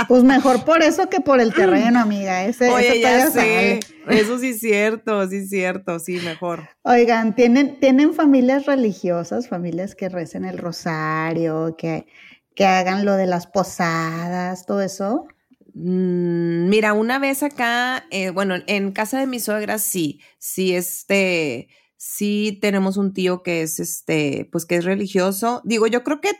Pues 0.06 0.22
mejor 0.22 0.64
por 0.64 0.82
eso 0.82 1.08
que 1.10 1.20
por 1.20 1.40
el 1.40 1.52
terreno, 1.52 1.98
amiga. 1.98 2.44
Ese, 2.44 2.70
Oye, 2.70 2.88
ese 2.88 3.00
ya 3.00 3.26
sé. 3.26 3.32
sale. 3.32 3.80
Eso 4.20 4.38
sí 4.38 4.50
es 4.50 4.60
cierto, 4.60 5.28
sí 5.28 5.36
es 5.38 5.50
cierto, 5.50 5.98
sí, 5.98 6.20
mejor. 6.24 6.68
Oigan, 6.82 7.34
¿tienen, 7.34 7.80
¿tienen 7.80 8.14
familias 8.14 8.66
religiosas, 8.66 9.48
familias 9.48 9.94
que 9.94 10.08
recen 10.08 10.44
el 10.44 10.56
rosario, 10.56 11.74
que, 11.76 12.06
que 12.54 12.64
hagan 12.64 13.04
lo 13.04 13.14
de 13.16 13.26
las 13.26 13.48
posadas, 13.48 14.66
todo 14.66 14.82
eso? 14.82 15.26
Mm, 15.74 16.68
Mira, 16.68 16.92
una 16.92 17.18
vez 17.18 17.42
acá, 17.42 18.04
eh, 18.10 18.30
bueno, 18.30 18.54
en 18.66 18.92
casa 18.92 19.18
de 19.18 19.26
mi 19.26 19.40
suegra 19.40 19.78
sí, 19.78 20.20
sí, 20.38 20.74
este, 20.74 21.68
sí 21.98 22.58
tenemos 22.62 22.96
un 22.96 23.12
tío 23.12 23.42
que 23.42 23.60
es, 23.62 23.78
este, 23.80 24.48
pues 24.50 24.64
que 24.64 24.76
es 24.76 24.84
religioso. 24.84 25.60
Digo, 25.64 25.86
yo 25.86 26.02
creo 26.04 26.22
que 26.22 26.30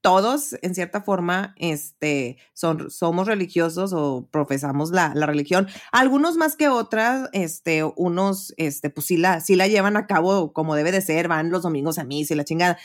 todos, 0.00 0.56
en 0.62 0.76
cierta 0.76 1.02
forma, 1.02 1.54
este, 1.58 2.38
son, 2.54 2.92
somos 2.92 3.26
religiosos 3.26 3.92
o 3.92 4.28
profesamos 4.30 4.92
la, 4.92 5.12
la 5.16 5.26
religión. 5.26 5.66
Algunos 5.90 6.36
más 6.36 6.54
que 6.54 6.68
otras, 6.68 7.28
este, 7.32 7.82
unos, 7.82 8.54
este, 8.56 8.88
pues 8.88 9.08
sí 9.08 9.16
la, 9.16 9.40
sí 9.40 9.56
la 9.56 9.66
llevan 9.66 9.96
a 9.96 10.06
cabo 10.06 10.52
como 10.52 10.76
debe 10.76 10.92
de 10.92 11.00
ser, 11.00 11.26
van 11.26 11.50
los 11.50 11.62
domingos 11.62 11.98
a 11.98 12.04
misa 12.04 12.34
y 12.34 12.36
la 12.36 12.44
chingada. 12.44 12.78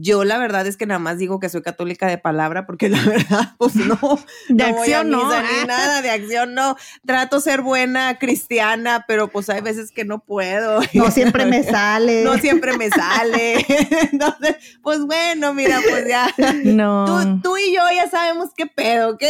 Yo 0.00 0.22
la 0.22 0.38
verdad 0.38 0.64
es 0.68 0.76
que 0.76 0.86
nada 0.86 1.00
más 1.00 1.18
digo 1.18 1.40
que 1.40 1.48
soy 1.48 1.60
católica 1.60 2.06
de 2.06 2.18
palabra 2.18 2.66
porque 2.66 2.88
la 2.88 3.02
verdad, 3.04 3.54
pues 3.58 3.74
no, 3.74 3.96
De 4.48 4.64
no 4.70 4.76
voy 4.76 4.92
a 4.92 5.00
acción, 5.00 5.10
no. 5.10 5.24
misa 5.24 5.42
ni 5.42 5.66
nada, 5.66 6.02
de 6.02 6.10
acción 6.10 6.54
no. 6.54 6.76
Trato 7.04 7.40
ser 7.40 7.62
buena 7.62 8.18
cristiana, 8.18 9.04
pero 9.08 9.26
pues 9.28 9.50
hay 9.50 9.60
veces 9.60 9.90
que 9.90 10.04
no 10.04 10.20
puedo. 10.20 10.80
No 10.94 11.10
siempre 11.10 11.46
me 11.46 11.62
sale. 11.64 12.22
No 12.22 12.38
siempre 12.38 12.76
me 12.78 12.90
sale. 12.90 13.66
Entonces, 14.12 14.56
pues 14.82 15.00
bueno, 15.04 15.52
mira, 15.52 15.80
pues 15.88 16.06
ya. 16.06 16.32
No. 16.64 17.04
Tú, 17.06 17.40
tú 17.42 17.56
y 17.56 17.74
yo 17.74 17.82
ya 17.92 18.08
sabemos 18.08 18.50
qué 18.56 18.66
pedo, 18.66 19.10
¿ok? 19.10 19.22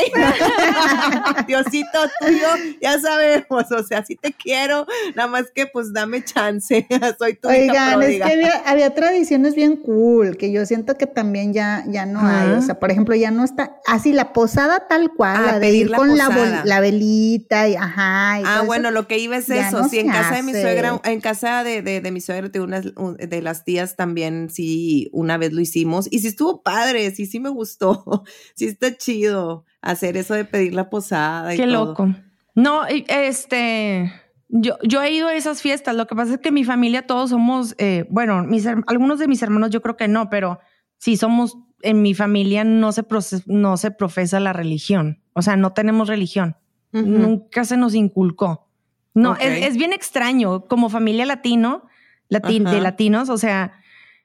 Diosito, 1.47 1.99
tú 2.21 2.29
y 2.29 2.41
yo 2.41 2.49
ya 2.83 2.99
sabemos, 2.99 3.73
o 3.73 3.83
sea, 3.83 4.05
sí 4.05 4.17
te 4.17 4.33
quiero, 4.33 4.87
nada 5.15 5.29
más 5.29 5.51
que 5.55 5.67
pues 5.67 5.93
dame 5.93 6.23
chance, 6.23 6.87
soy 7.19 7.35
tu 7.37 7.49
Oigan, 7.49 8.03
es 8.03 8.19
que 8.19 8.23
había, 8.23 8.63
había 8.67 8.95
tradiciones 8.95 9.55
bien 9.55 9.77
cool, 9.77 10.37
que 10.37 10.53
yo 10.53 10.58
siento 10.67 10.97
que 10.97 11.07
también 11.07 11.53
ya, 11.53 11.85
ya 11.89 12.07
no 12.07 12.21
hay. 12.27 12.51
O 12.53 12.63
sea, 12.63 12.79
por 12.79 12.91
ejemplo, 12.91 13.15
ya 13.15 13.31
no 13.31 13.45
está 13.45 13.77
así 13.87 14.13
la 14.13 14.33
posada 14.33 14.87
tal 14.89 15.11
cual, 15.17 15.37
Ah, 15.37 15.43
la 15.47 15.55
de 15.55 15.61
pedir 15.67 15.83
ir 15.87 15.91
la 15.91 15.97
con 15.97 16.17
la, 16.17 16.63
la 16.65 16.81
velita 16.81 17.69
y 17.69 17.77
ajá. 17.77 18.41
y 18.41 18.45
Ah, 18.47 18.57
eso. 18.59 18.67
bueno, 18.67 18.91
lo 18.91 19.07
que 19.07 19.19
iba 19.19 19.37
es 19.37 19.49
eso. 19.51 19.81
no 19.83 19.89
sí, 19.89 19.99
en 19.99 20.09
casa 20.09 20.37
de 20.37 20.43
mi 20.43 20.53
suegra, 20.53 21.01
en 21.05 21.21
casa 21.21 21.65
de, 21.65 21.83
de, 21.83 22.01
de 22.01 22.11
mi 22.11 22.21
suegra, 22.21 22.49
de 22.49 22.61
unas 22.61 22.87
un- 22.97 23.17
de 23.17 23.43
las 23.43 23.65
tías 23.65 23.97
también, 23.97 24.49
sí, 24.51 25.11
una 25.13 25.37
vez 25.39 25.53
lo 25.53 25.61
hicimos. 25.61 26.09
Y 26.11 26.21
sí 26.21 26.29
estuvo 26.29 26.63
padre, 26.63 27.11
sí, 27.13 27.27
sí 27.27 27.41
me 27.41 27.49
gustó. 27.51 28.25
Sí 28.55 28.67
está 28.67 28.97
chido 28.97 29.65
hacer 29.83 30.17
eso 30.17 30.35
de 30.35 30.45
pedir 30.45 30.75
la 30.75 30.91
posada 30.91 31.55
y 31.55 31.57
Qué 31.59 31.65
todo. 31.67 31.87
loco. 31.87 32.09
No, 32.55 32.85
este, 32.87 34.13
yo, 34.49 34.77
yo 34.83 35.03
he 35.03 35.11
ido 35.13 35.29
a 35.29 35.35
esas 35.35 35.63
fiestas. 35.63 35.95
Lo 35.97 36.07
que 36.07 36.15
pasa 36.17 36.35
es 36.35 36.41
que 36.41 36.51
mi 36.53 36.65
familia 36.65 37.07
todos 37.07 37.31
somos, 37.31 37.75
eh, 37.79 38.07
bueno, 38.11 38.43
mis, 38.45 38.67
algunos 38.67 39.19
de 39.19 39.29
mis 39.29 39.43
hermanos 39.43 39.71
yo 39.71 39.83
creo 39.83 39.97
que 39.97 40.09
no, 40.09 40.31
pero 40.31 40.59
sí 40.97 41.17
somos, 41.17 41.57
en 41.83 42.03
mi 42.03 42.15
familia 42.15 42.65
no 42.65 42.93
se, 42.93 43.07
proce- 43.07 43.45
no 43.47 43.77
se 43.77 43.91
profesa 43.91 44.41
la 44.41 44.53
religión. 44.53 45.23
O 45.35 45.43
sea, 45.43 45.57
no 45.57 45.73
tenemos 45.73 46.09
religión. 46.09 46.57
Nunca 46.93 47.65
se 47.65 47.77
nos 47.77 47.95
inculcó. 47.95 48.69
No, 49.15 49.35
es, 49.35 49.67
es 49.67 49.77
bien 49.77 49.93
extraño 49.93 50.65
como 50.67 50.89
familia 50.91 51.27
latino, 51.27 51.85
latin- 52.31 52.65
de 52.71 52.81
latinos, 52.81 53.29
o 53.31 53.37
sea, 53.39 53.73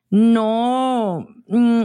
no... 0.10 1.28
mm, 1.48 1.84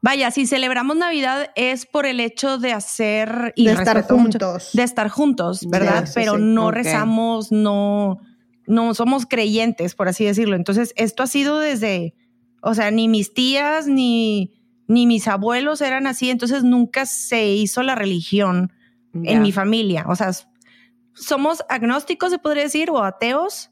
vaya, 0.00 0.30
si 0.30 0.46
celebramos 0.46 0.96
Navidad 0.96 1.50
es 1.56 1.86
por 1.86 2.06
el 2.06 2.20
hecho 2.20 2.58
de 2.58 2.72
hacer 2.72 3.52
y 3.56 3.66
De 3.66 3.72
estar 3.72 3.96
mucho- 3.96 4.14
juntos. 4.16 4.70
de 4.72 4.82
estar 4.82 5.08
juntos, 5.08 5.66
¿verdad? 5.68 6.06
sí, 6.06 6.12
Pero 6.14 6.36
sí. 6.36 6.42
no 6.42 6.70
rezamos, 6.70 7.50
no, 7.52 8.18
no 8.66 8.94
somos 8.94 9.26
creyentes, 9.26 9.94
por 9.94 10.08
así 10.08 10.24
decirlo. 10.24 10.56
Entonces, 10.56 10.92
esto 10.96 11.22
ha 11.22 11.26
sido 11.26 11.58
desde, 11.58 12.14
o 12.62 12.74
sea, 12.74 12.90
ni 12.90 13.08
mis 13.08 13.34
tías 13.34 13.86
ni, 13.88 14.54
ni 14.86 15.06
mis 15.06 15.26
abuelos 15.28 15.80
eran 15.80 16.06
así, 16.06 16.30
entonces 16.30 16.62
nunca 16.64 17.04
se 17.06 17.46
hizo 17.48 17.82
la 17.82 17.94
religión 17.94 18.72
en 19.14 19.42
mi 19.42 19.52
familia. 19.52 20.04
O 20.08 20.14
sea, 20.14 20.30
somos 21.14 21.64
agnósticos, 21.68 22.30
se 22.30 22.38
podría 22.38 22.62
decir, 22.64 22.90
o 22.90 23.02
ateos, 23.02 23.70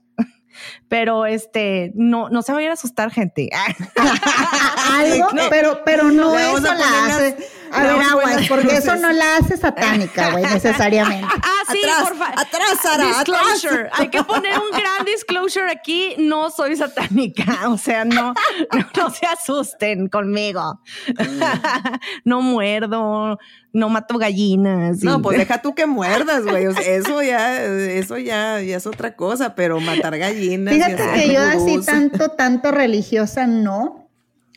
pero 0.89 1.27
este, 1.27 1.93
no, 1.95 2.29
no 2.29 2.43
se 2.43 2.53
vayan 2.53 2.71
a 2.71 2.75
asustar, 2.75 3.11
gente. 3.11 3.49
Algo, 4.93 5.29
No. 5.33 5.43
pero, 5.51 5.83
pero 5.85 6.05
no 6.11 6.39
eso 6.39 6.61
la 6.61 7.07
hace. 7.07 7.37
A 7.73 7.83
ver, 7.83 7.91
aguas, 8.01 8.49
porque 8.49 8.77
eso 8.77 8.97
no 8.97 9.13
la 9.13 9.37
hace 9.37 9.57
satánica, 9.57 10.31
güey, 10.31 10.45
necesariamente. 10.53 11.27
ah, 11.43 11.73
sí, 11.73 11.79
atrás, 11.83 12.03
por 12.09 12.17
favor. 12.17 12.35
atrás, 12.39 12.79
Sara, 12.83 13.07
Disclosure. 13.07 13.81
atrás. 13.87 14.01
Hay 14.01 14.09
que 14.11 14.23
poner 14.25 14.53
un 14.59 14.71
gran 14.71 15.05
disclosure 15.05 15.71
aquí. 15.71 16.15
No 16.19 16.51
soy 16.51 16.77
satánica. 16.77 17.45
O 17.69 17.79
sea, 17.79 18.05
no, 18.05 18.33
no, 18.73 18.87
no 18.97 19.11
se 19.11 19.27
asusten 19.27 20.09
conmigo. 20.09 20.81
no 22.25 22.41
muerdo, 22.43 23.39
no 23.73 23.89
mato 23.89 24.19
gallinas. 24.19 25.03
y- 25.03 25.07
No, 25.07 25.21
pues 25.23 25.39
deja 25.39 25.61
tú 25.63 25.75
que 25.75 25.87
muerdas, 25.87 26.45
güey. 26.45 26.67
O 26.67 26.73
sea, 26.73 26.83
eso 26.95 27.23
ya, 27.23 27.63
eso 27.65 28.19
ya, 28.19 28.61
ya 28.61 28.77
es 28.77 28.87
otra 28.87 29.17
cosa, 29.17 29.55
pero 29.55 29.81
matar 29.81 30.17
gallinas. 30.19 30.75
Fíjate 30.75 31.03
que 31.15 31.33
yo 31.33 31.41
así 31.43 31.81
tanto, 31.85 32.31
tanto 32.31 32.71
religiosa 32.71 33.47
no. 33.47 34.09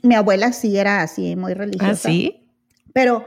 Mi 0.01 0.16
abuela 0.16 0.53
sí 0.53 0.78
era 0.78 1.01
así, 1.01 1.36
muy 1.36 1.53
religiosa. 1.53 1.91
¿Ah, 1.91 1.95
sí? 1.95 2.38
Pero 2.99 3.25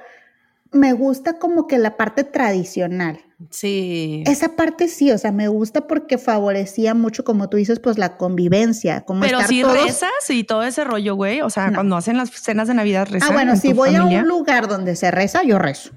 me 0.70 0.92
gusta 0.92 1.38
como 1.38 1.66
que 1.66 1.78
la 1.78 1.96
parte 1.96 2.24
tradicional. 2.24 3.20
Sí. 3.50 4.22
Esa 4.26 4.54
parte 4.54 4.86
sí, 4.88 5.10
o 5.10 5.18
sea, 5.18 5.32
me 5.32 5.48
gusta 5.48 5.86
porque 5.86 6.16
favorecía 6.18 6.94
mucho, 6.94 7.24
como 7.24 7.48
tú 7.48 7.56
dices, 7.56 7.80
pues 7.80 7.98
la 7.98 8.16
convivencia, 8.16 9.00
como 9.02 9.20
Pero 9.22 9.38
estar 9.38 9.48
si 9.48 9.62
todos- 9.62 9.82
rezas 9.84 10.10
y 10.30 10.44
todo 10.44 10.62
ese 10.62 10.84
rollo, 10.84 11.14
güey. 11.16 11.40
O 11.42 11.50
sea, 11.50 11.68
No. 11.68 11.74
cuando 11.78 11.96
hacen 11.96 12.16
las 12.16 12.30
cenas 12.30 12.68
de 12.68 12.74
Navidad 12.74 13.08
rezan. 13.10 13.30
Ah, 13.30 13.32
bueno, 13.34 13.52
en 13.52 13.58
si 13.58 13.72
voy 13.72 13.94
familia? 13.94 14.20
a 14.20 14.22
un 14.22 14.28
lugar 14.28 14.68
donde 14.68 14.94
se 14.96 15.10
reza, 15.10 15.42
yo 15.42 15.58
rezo. 15.58 15.90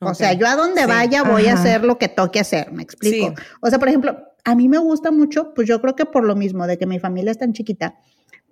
O 0.00 0.14
sea, 0.14 0.32
yo 0.34 0.46
a 0.46 0.54
donde 0.54 0.82
Sí. 0.82 0.86
vaya 0.86 1.22
voy 1.24 1.46
a 1.46 1.54
hacer 1.54 1.84
lo 1.84 1.98
que 1.98 2.06
toque 2.08 2.38
hacer, 2.38 2.70
me 2.70 2.82
explico. 2.84 3.34
Sí. 3.36 3.42
O 3.60 3.68
sea, 3.70 3.78
por 3.80 3.88
ejemplo, 3.88 4.16
a 4.44 4.54
mí 4.54 4.68
me 4.68 4.78
gusta 4.78 5.10
mucho, 5.10 5.52
pues 5.54 5.66
yo 5.66 5.80
creo 5.80 5.96
que 5.96 6.04
por 6.06 6.24
lo 6.24 6.36
mismo 6.36 6.66
de 6.68 6.78
que 6.78 6.86
mi 6.86 7.00
familia 7.00 7.32
es 7.32 7.38
tan 7.38 7.52
chiquita, 7.52 7.96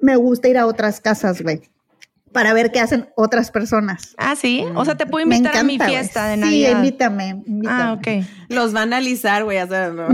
me 0.01 0.17
gusta 0.17 0.49
ir 0.49 0.59
a 0.59 0.67
otras 0.67 1.01
casas, 1.01 1.43
güey, 1.43 1.61
para 2.37 2.53
ver 2.53 2.71
qué 2.71 2.81
hacen 2.81 3.09
otras 3.17 3.51
personas. 3.51 4.15
Ah, 4.19 4.37
sí. 4.37 4.63
O 4.75 4.85
sea, 4.85 4.95
te 4.95 5.07
puedo 5.07 5.23
invitar 5.25 5.57
a 5.57 5.63
mi 5.63 5.79
fiesta 5.79 6.27
de 6.27 6.35
Sí, 6.35 6.41
Navidad. 6.41 6.71
invítame, 6.73 7.29
invítame. 7.47 7.83
Ah, 7.83 7.93
ok. 7.95 8.09
Los 8.51 8.75
van 8.75 8.93
a 8.93 8.99
alisar, 8.99 9.43
güey. 9.45 9.57
o 9.59 9.67
sea, 9.67 9.89
no, 9.89 10.05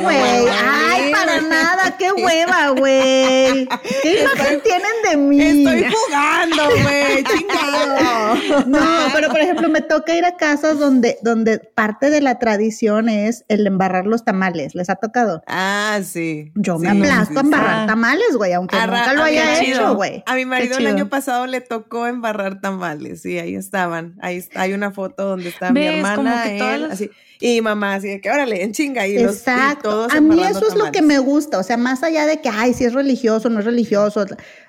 güey. 0.00 0.16
Ay, 0.16 1.12
para 1.12 1.42
nada. 1.42 1.94
Qué 1.98 2.10
hueva, 2.10 2.70
güey. 2.70 3.68
¿Qué 4.02 4.22
imagen 4.22 4.62
tienen 4.62 4.92
de 5.10 5.16
mí? 5.18 5.42
Estoy 5.42 5.92
jugando, 5.92 6.82
güey. 6.82 7.22
Chingado. 7.24 8.64
No, 8.66 8.80
pero 9.12 9.28
por 9.28 9.40
ejemplo, 9.40 9.68
me 9.68 9.82
toca 9.82 10.14
ir 10.16 10.24
a 10.24 10.36
casas 10.38 10.78
donde, 10.78 11.18
donde 11.22 11.58
parte 11.58 12.08
de 12.08 12.22
la 12.22 12.38
tradición 12.38 13.10
es 13.10 13.44
el 13.48 13.66
embarrar 13.66 14.06
los 14.06 14.24
tamales. 14.24 14.74
¿Les 14.74 14.88
ha 14.88 14.96
tocado? 14.96 15.42
Ah, 15.46 16.00
sí. 16.02 16.50
Yo 16.54 16.78
me 16.78 16.90
Sí, 16.90 16.96
aplasto 16.96 17.32
sí, 17.34 17.38
a 17.38 17.40
sí. 17.42 17.44
embarrar 17.46 17.80
Ah. 17.82 17.86
tamales, 17.86 18.36
güey, 18.36 18.54
aunque 18.54 18.76
Arra- 18.76 18.98
nunca 19.00 19.12
lo 19.12 19.22
a 19.22 19.24
mi 19.26 19.30
haya 19.38 19.60
hecho, 19.60 19.94
güey. 19.94 20.22
A 20.26 20.34
mi 20.34 20.46
marido 20.46 20.78
el 20.78 20.86
año 20.86 21.08
pasado 21.08 21.46
le 21.46 21.57
tocó 21.60 22.06
embarrar 22.06 22.60
tamales. 22.60 23.22
Sí, 23.22 23.38
ahí 23.38 23.54
estaban. 23.54 24.16
Ahí 24.20 24.36
está- 24.36 24.62
hay 24.62 24.72
una 24.72 24.90
foto 24.90 25.24
donde 25.24 25.48
está 25.48 25.70
mi 25.72 25.84
hermana, 25.86 26.50
él, 26.50 26.82
las- 26.82 26.92
así. 26.92 27.10
Y 27.40 27.60
mamá, 27.60 27.94
así 27.94 28.08
de 28.08 28.20
que 28.20 28.30
órale, 28.30 28.64
en 28.64 28.72
chinga. 28.72 29.06
Y 29.06 29.14
los, 29.22 29.34
y 29.36 29.38
Exacto. 29.38 29.90
todos 29.90 30.12
a 30.12 30.20
mí 30.20 30.42
eso 30.42 30.66
es 30.66 30.74
lo 30.74 30.90
que 30.90 31.02
me 31.02 31.18
gusta, 31.20 31.58
o 31.58 31.62
sea, 31.62 31.76
más 31.76 32.02
allá 32.02 32.26
de 32.26 32.40
que, 32.40 32.48
ay, 32.48 32.74
si 32.74 32.84
es 32.84 32.92
religioso, 32.94 33.48
no 33.48 33.60
es 33.60 33.64
religioso. 33.64 34.24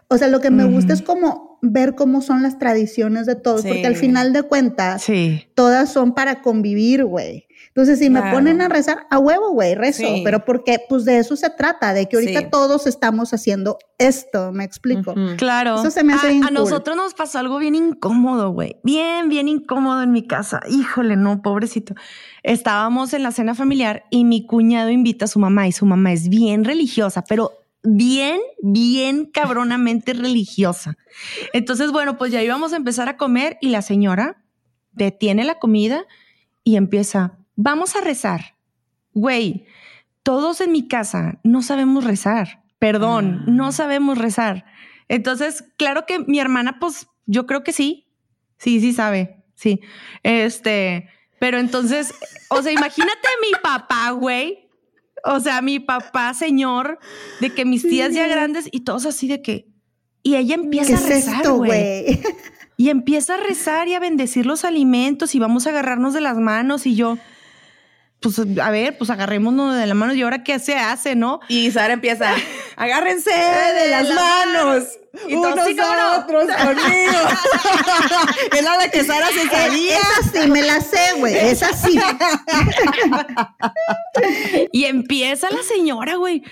O 0.07 0.17
sea, 0.17 0.27
lo 0.27 0.39
que 0.39 0.51
me 0.51 0.65
gusta 0.65 0.93
es 0.93 1.01
como 1.01 1.57
ver 1.61 1.95
cómo 1.95 2.21
son 2.21 2.41
las 2.43 2.57
tradiciones 2.59 3.25
de 3.25 3.35
todos, 3.35 3.63
Sí. 3.63 3.67
porque 3.69 3.87
al 3.87 3.95
final 3.95 4.33
de 4.33 4.43
cuentas, 4.43 5.01
Sí. 5.03 5.47
todas 5.55 5.91
son 5.91 6.13
para 6.13 6.41
convivir, 6.41 7.03
güey. 7.05 7.47
Entonces, 7.69 7.99
si 7.99 8.09
me 8.09 8.21
ponen 8.31 8.61
a 8.61 8.67
rezar, 8.67 9.05
a 9.09 9.19
huevo, 9.19 9.51
güey, 9.51 9.75
rezo. 9.75 10.03
Sí. 10.03 10.21
Pero 10.25 10.43
porque, 10.43 10.79
pues 10.89 11.05
de 11.05 11.19
eso 11.19 11.35
se 11.35 11.49
trata, 11.51 11.93
de 11.93 12.09
que 12.09 12.17
ahorita 12.17 12.39
Sí. 12.41 12.47
todos 12.51 12.87
estamos 12.87 13.33
haciendo 13.33 13.77
esto, 13.97 14.51
¿me 14.51 14.63
explico? 14.63 15.13
Claro. 15.37 15.79
Eso 15.79 15.91
se 15.91 16.03
me 16.03 16.13
hace 16.13 16.27
a, 16.27 16.29
bien 16.31 16.43
a 16.43 16.47
cool. 16.47 16.55
nosotros 16.55 16.97
nos 16.97 17.13
pasó 17.13 17.39
algo 17.39 17.57
bien 17.59 17.75
incómodo, 17.75 18.51
güey. 18.51 18.77
Bien, 18.83 19.29
bien 19.29 19.47
incómodo 19.47 20.01
en 20.03 20.11
mi 20.11 20.25
casa. 20.27 20.61
Híjole, 20.69 21.15
no, 21.15 21.41
pobrecito. 21.41 21.93
Estábamos 22.43 23.13
en 23.13 23.23
la 23.23 23.31
cena 23.31 23.55
familiar 23.55 24.03
y 24.09 24.25
mi 24.25 24.45
cuñado 24.45 24.89
invita 24.89 25.25
a 25.25 25.27
su 25.29 25.39
mamá 25.39 25.67
y 25.67 25.71
su 25.71 25.85
mamá 25.85 26.11
es 26.11 26.27
bien 26.29 26.65
religiosa, 26.65 27.23
pero 27.27 27.51
bien, 27.83 28.39
bien 28.61 29.25
cabronamente 29.25 30.13
religiosa. 30.13 30.97
Entonces, 31.53 31.91
bueno, 31.91 32.17
pues 32.17 32.31
ya 32.31 32.41
íbamos 32.43 32.73
a 32.73 32.77
empezar 32.77 33.07
a 33.09 33.15
comer 33.17 33.57
y 33.61 33.69
la 33.69 33.81
señora 33.81 34.43
detiene 34.91 35.43
la 35.45 35.59
comida 35.59 36.05
y 36.63 36.75
empieza, 36.75 37.37
vamos 37.61 37.95
a 37.97 38.01
rezar. 38.01 38.55
Güey, 39.13 39.65
todos 40.23 40.61
en 40.61 40.71
mi 40.71 40.87
casa 40.87 41.39
no 41.43 41.61
sabemos 41.61 42.05
rezar. 42.05 42.63
Perdón, 42.79 43.41
Ah. 43.41 43.45
no 43.47 43.71
sabemos 43.73 44.17
rezar. 44.17 44.63
Entonces, 45.09 45.65
claro 45.77 46.05
que 46.05 46.19
mi 46.19 46.39
hermana, 46.39 46.77
pues 46.79 47.07
yo 47.25 47.45
creo 47.45 47.63
que 47.63 47.73
sí. 47.73 48.07
Sí, 48.57 48.79
sí 48.79 48.93
sabe. 48.93 49.43
Sí. 49.55 49.81
Este, 50.23 51.09
pero 51.39 51.57
entonces, 51.57 52.13
o 52.49 52.61
sea, 52.61 52.71
imagínate 52.71 53.27
mi 53.41 53.51
papá, 53.61 54.11
güey. 54.11 54.69
O 55.25 55.41
sea, 55.41 55.61
mi 55.61 55.79
papá, 55.81 56.33
señor, 56.33 56.97
de 57.41 57.53
que 57.53 57.65
mis 57.65 57.83
tías 57.83 58.13
ya 58.13 58.25
grandes 58.27 58.69
y 58.71 58.81
todos 58.81 59.05
así 59.05 59.27
de 59.27 59.41
que. 59.41 59.67
Y 60.23 60.35
ella 60.35 60.55
empieza 60.55 60.97
¿Qué 60.97 61.03
a 61.03 61.07
rezar, 61.07 61.51
güey? 61.51 62.21
Y 62.77 62.89
empieza 62.89 63.33
a 63.33 63.37
rezar 63.37 63.89
y 63.89 63.95
a 63.95 63.99
bendecir 63.99 64.45
los 64.45 64.63
alimentos 64.63 65.35
y 65.35 65.39
vamos 65.39 65.67
a 65.67 65.71
agarrarnos 65.71 66.13
de 66.13 66.21
las 66.21 66.37
manos 66.37 66.85
y 66.85 66.95
yo, 66.95 67.17
pues 68.19 68.37
a 68.39 68.69
ver, 68.69 68.97
pues 68.97 69.09
agarrémonos 69.09 69.77
de 69.77 69.85
las 69.85 69.95
manos 69.95 70.17
y 70.17 70.23
ahora 70.23 70.43
qué 70.43 70.59
se 70.59 70.75
hace, 70.75 71.15
¿no? 71.15 71.39
Y 71.47 71.71
Sara 71.71 71.93
empieza, 71.93 72.33
agárrense 72.75 73.31
de 73.31 73.89
las 73.89 74.09
las 74.09 74.15
manos. 74.15 74.83
Y 75.27 75.33
todos, 75.33 75.53
unos 75.53 75.67
sí, 75.67 75.75
cómo 75.75 75.93
no. 75.93 76.01
a 76.01 76.19
otros 76.19 76.45
conmigo. 76.55 77.17
Era 78.57 78.77
la 78.77 78.91
que 78.91 79.03
Sara 79.03 79.27
se 79.27 79.49
sabía. 79.49 79.97
Esa 79.97 80.43
sí, 80.43 80.51
me 80.51 80.61
la 80.61 80.81
sé, 80.81 81.13
güey. 81.17 81.35
Esa 81.35 81.73
sí. 81.73 81.99
Y 84.71 84.85
empieza 84.85 85.49
la 85.49 85.63
señora, 85.63 86.15
güey, 86.15 86.43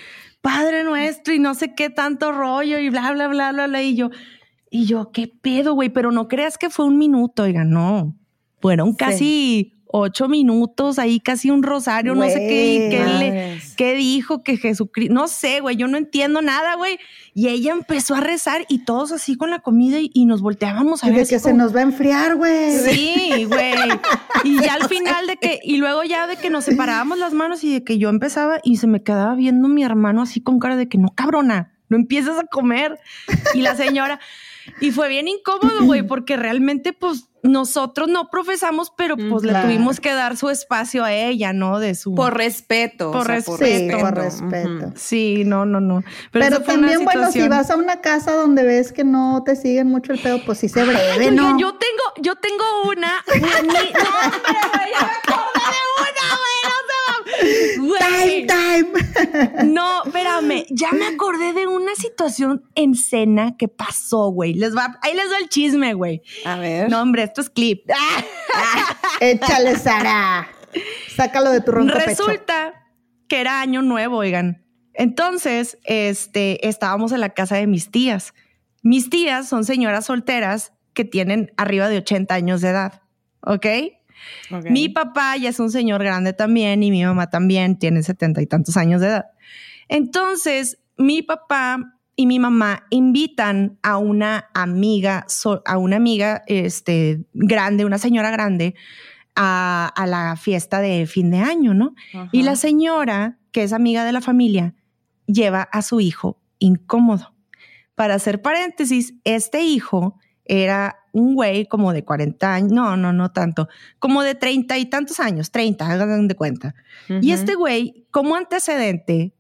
Padre 0.42 0.84
nuestro 0.84 1.34
y 1.34 1.40
no 1.40 1.54
sé 1.54 1.76
qué 1.76 1.90
tanto 1.90 2.32
rollo 2.32 2.80
y 2.80 2.90
bla, 2.90 3.12
bla, 3.12 3.28
bla, 3.28 3.52
bla, 3.52 3.68
bla. 3.68 3.84
Y 3.84 3.96
yo, 3.96 4.10
y 4.72 4.86
yo, 4.86 5.12
qué 5.12 5.28
pedo, 5.28 5.74
güey, 5.74 5.90
pero 5.90 6.12
no 6.12 6.28
creas 6.28 6.58
que 6.58 6.70
fue 6.70 6.86
un 6.86 6.98
minuto, 6.98 7.44
oiga, 7.44 7.64
no. 7.64 8.16
Fueron 8.60 8.96
casi 8.96 9.77
ocho 10.00 10.28
minutos, 10.28 11.00
ahí 11.00 11.20
casi 11.20 11.50
un 11.50 11.64
rosario, 11.64 12.16
no 12.16 12.24
sé 12.26 12.36
qué, 12.36 12.88
qué, 12.92 13.06
le- 13.20 13.62
qué 13.76 13.94
dijo 13.96 14.44
que 14.44 14.58
Jesucristo, 14.58 15.14
no 15.14 15.28
sé, 15.28 15.60
güey, 15.60 15.76
yo 15.76 15.88
no 15.88 15.98
entiendo 15.98 16.42
nada, 16.42 16.76
güey. 16.76 17.00
Y 17.34 17.50
ella 17.50 17.72
empezó 17.74 18.16
a 18.16 18.20
rezar 18.22 18.66
y 18.68 18.80
todos 18.80 19.12
así 19.12 19.36
con 19.38 19.52
la 19.52 19.60
comida 19.60 20.00
y, 20.00 20.10
y 20.14 20.26
nos 20.26 20.42
volteábamos 20.42 21.04
a 21.04 21.08
Y 21.08 21.12
ver. 21.12 21.24
de 21.26 21.28
que 21.30 21.40
se 21.40 21.54
nos 21.54 21.76
va 21.76 21.80
a 21.80 21.84
enfriar, 21.84 22.36
güey. 22.36 22.78
Sí, 22.80 23.46
güey. 23.46 23.74
Y 24.44 24.60
ya 24.62 24.74
al 24.74 24.88
final 24.90 25.28
de 25.28 25.38
que, 25.38 25.60
y 25.64 25.78
luego 25.78 26.04
ya 26.04 26.26
de 26.28 26.36
que 26.38 26.50
nos 26.50 26.64
separábamos 26.66 27.18
las 27.20 27.34
manos 27.34 27.64
y 27.64 27.72
de 27.74 27.84
que 27.84 27.98
yo 27.98 28.10
empezaba 28.10 28.60
y 28.64 28.78
se 28.78 28.88
me 28.88 29.04
quedaba 29.04 29.36
viendo 29.36 29.68
mi 29.68 29.84
hermano 29.84 30.22
así 30.24 30.42
con 30.42 30.60
cara 30.60 30.76
de 30.76 30.88
que 30.90 30.98
no, 30.98 31.10
cabrona, 31.10 31.74
no 31.90 31.98
empiezas 31.98 32.40
a 32.40 32.44
comer. 32.46 33.00
Y 33.54 33.62
la 33.62 33.76
señora, 33.76 34.20
y 34.80 34.92
fue 34.92 35.10
bien 35.10 35.28
incómodo, 35.28 35.84
güey, 35.86 36.04
porque 36.04 36.38
realmente, 36.38 36.94
pues, 36.94 37.26
nosotros 37.44 38.10
no 38.10 38.30
profesamos, 38.30 38.92
pero 38.98 39.16
pues 39.16 39.44
le 39.44 39.54
tuvimos 39.62 40.00
que 40.00 40.12
dar 40.12 40.36
su 40.38 40.50
espacio 40.50 41.06
a 41.06 41.14
ella, 41.14 41.54
¿no? 41.54 41.80
De 41.80 41.96
su. 41.96 42.14
Por 42.14 42.36
respeto. 42.36 43.12
Por 43.12 43.22
o 43.22 43.26
sea, 43.26 43.36
respeto. 43.36 43.98
Sí, 43.98 44.02
por 44.04 44.16
respeto. 44.16 44.92
Sí, 44.96 45.44
no, 45.46 45.66
no, 45.66 45.80
no. 45.80 46.02
Pero, 46.02 46.46
Pero, 46.46 46.56
eso 46.58 46.66
fue 46.66 46.74
una 46.74 46.88
también, 46.88 47.06
bueno, 47.06 47.32
si 47.32 47.48
vas 47.48 47.70
a 47.72 47.78
una 47.78 48.02
casa 48.02 48.34
donde 48.34 48.64
ves 48.64 48.92
que 48.92 49.04
no 49.04 49.44
te 49.46 49.56
siguen 49.56 49.88
mucho 49.88 50.12
el 50.14 50.20
pedo, 50.20 50.42
pues 50.46 50.58
sí 50.58 50.68
se 50.68 50.84
breve, 50.84 51.32
¿no? 51.32 51.58
yo 51.58 51.76
tengo, 51.76 52.04
yo 52.22 52.36
tengo 52.36 52.64
una. 52.90 53.24
mi- 53.34 53.40
no, 53.40 53.48
hombre, 53.48 54.60
güey, 54.74 54.92
ya 54.94 55.06
me 55.06 55.34
acordé 55.34 55.62
de 55.64 55.84
una, 56.02 56.36
güey, 56.36 56.67
Time, 58.00 58.48
time. 58.48 59.66
no, 59.72 60.04
espérame, 60.06 60.66
ya 60.70 60.92
me 60.92 61.08
acordé 61.08 61.54
de 61.54 61.68
una 61.68 61.96
situación 61.96 62.64
en 62.76 62.96
cena 62.96 63.56
que 63.58 63.68
pasó, 63.68 64.30
güey. 64.30 64.54
Les 64.54 64.76
va, 64.76 64.98
ahí 65.02 65.14
les 65.14 65.30
doy 65.30 65.42
el 65.44 65.50
chisme, 65.50 65.94
güey. 65.94 66.22
A 66.46 66.58
ver. 66.58 66.90
No, 66.90 67.02
hombre, 67.02 67.24
esto 67.24 67.42
es 67.42 67.50
clip. 67.50 67.90
Échale, 69.20 69.78
Sara. 69.78 70.48
Sácalo 71.16 71.52
de 71.52 71.62
tu 71.62 71.72
ronco 71.72 71.94
pecho. 71.94 72.08
Resulta 72.08 72.86
que 73.28 73.42
era 73.42 73.62
año 73.62 73.82
nuevo, 73.82 74.18
oigan. 74.18 74.66
Entonces, 74.94 75.78
este, 75.84 76.68
estábamos 76.68 77.12
en 77.12 77.20
la 77.20 77.30
casa 77.30 77.56
de 77.56 77.68
mis 77.68 77.92
tías. 77.92 78.34
Mis 78.82 79.10
tías 79.10 79.48
son 79.48 79.64
señoras 79.64 80.06
solteras 80.06 80.74
que 80.94 81.06
tienen 81.06 81.52
arriba 81.58 81.90
de 81.90 81.98
80 81.98 82.34
años 82.34 82.62
de 82.62 82.70
edad, 82.70 83.02
¿ok? 83.42 83.66
Mi 84.72 84.90
papá 84.90 85.36
ya 85.38 85.50
es 85.50 85.60
un 85.60 85.70
señor 85.72 86.04
grande 86.04 86.34
también 86.34 86.84
y 86.84 86.92
mi 86.92 87.04
mamá 87.04 87.30
también 87.30 87.78
tiene 87.78 88.04
setenta 88.04 88.42
y 88.42 88.46
tantos 88.48 88.78
años 88.78 89.02
de 89.02 89.08
edad. 89.08 89.26
Entonces, 89.90 90.80
mi 90.98 91.22
papá 91.22 91.94
y 92.16 92.26
mi 92.26 92.40
mamá 92.40 92.86
invitan 92.90 93.78
a 93.84 93.98
una 93.98 94.50
amiga, 94.54 95.26
so- 95.28 95.62
a 95.66 95.78
una 95.78 95.96
amiga 95.98 96.44
este, 96.48 97.26
grande, 97.34 97.86
una 97.86 97.98
señora 98.00 98.32
grande, 98.32 98.76
a, 99.36 99.92
a 99.96 100.08
la 100.08 100.36
fiesta 100.36 100.82
de 100.82 101.06
fin 101.06 101.30
de 101.30 101.38
año, 101.40 101.74
¿no? 101.76 101.94
Y 102.32 102.42
la 102.44 102.56
señora, 102.56 103.38
que 103.52 103.64
es 103.64 103.72
amiga 103.74 104.04
de 104.04 104.12
la 104.12 104.22
familia, 104.22 104.74
lleva 105.28 105.62
a 105.62 105.82
su 105.84 106.00
hijo 106.00 106.42
incómodo. 106.58 107.34
Para 107.94 108.16
hacer 108.16 108.42
paréntesis, 108.42 109.14
este 109.24 109.62
hijo 109.62 110.20
era 110.46 110.98
un 111.18 111.36
güey 111.36 111.66
como 111.66 111.94
de 111.94 112.04
40 112.04 112.54
años, 112.54 112.72
no, 112.72 112.98
no, 112.98 113.14
no 113.14 113.32
tanto, 113.32 113.68
como 114.00 114.24
de 114.24 114.36
30 114.36 114.78
y 114.78 114.86
tantos 114.86 115.20
años, 115.20 115.52
30, 115.52 115.86
hagan 115.90 116.28
de 116.28 116.36
cuenta. 116.36 116.76
Y 117.22 117.32
este 117.32 117.56
güey, 117.56 118.06
como 118.12 118.36
antecedente, 118.36 119.34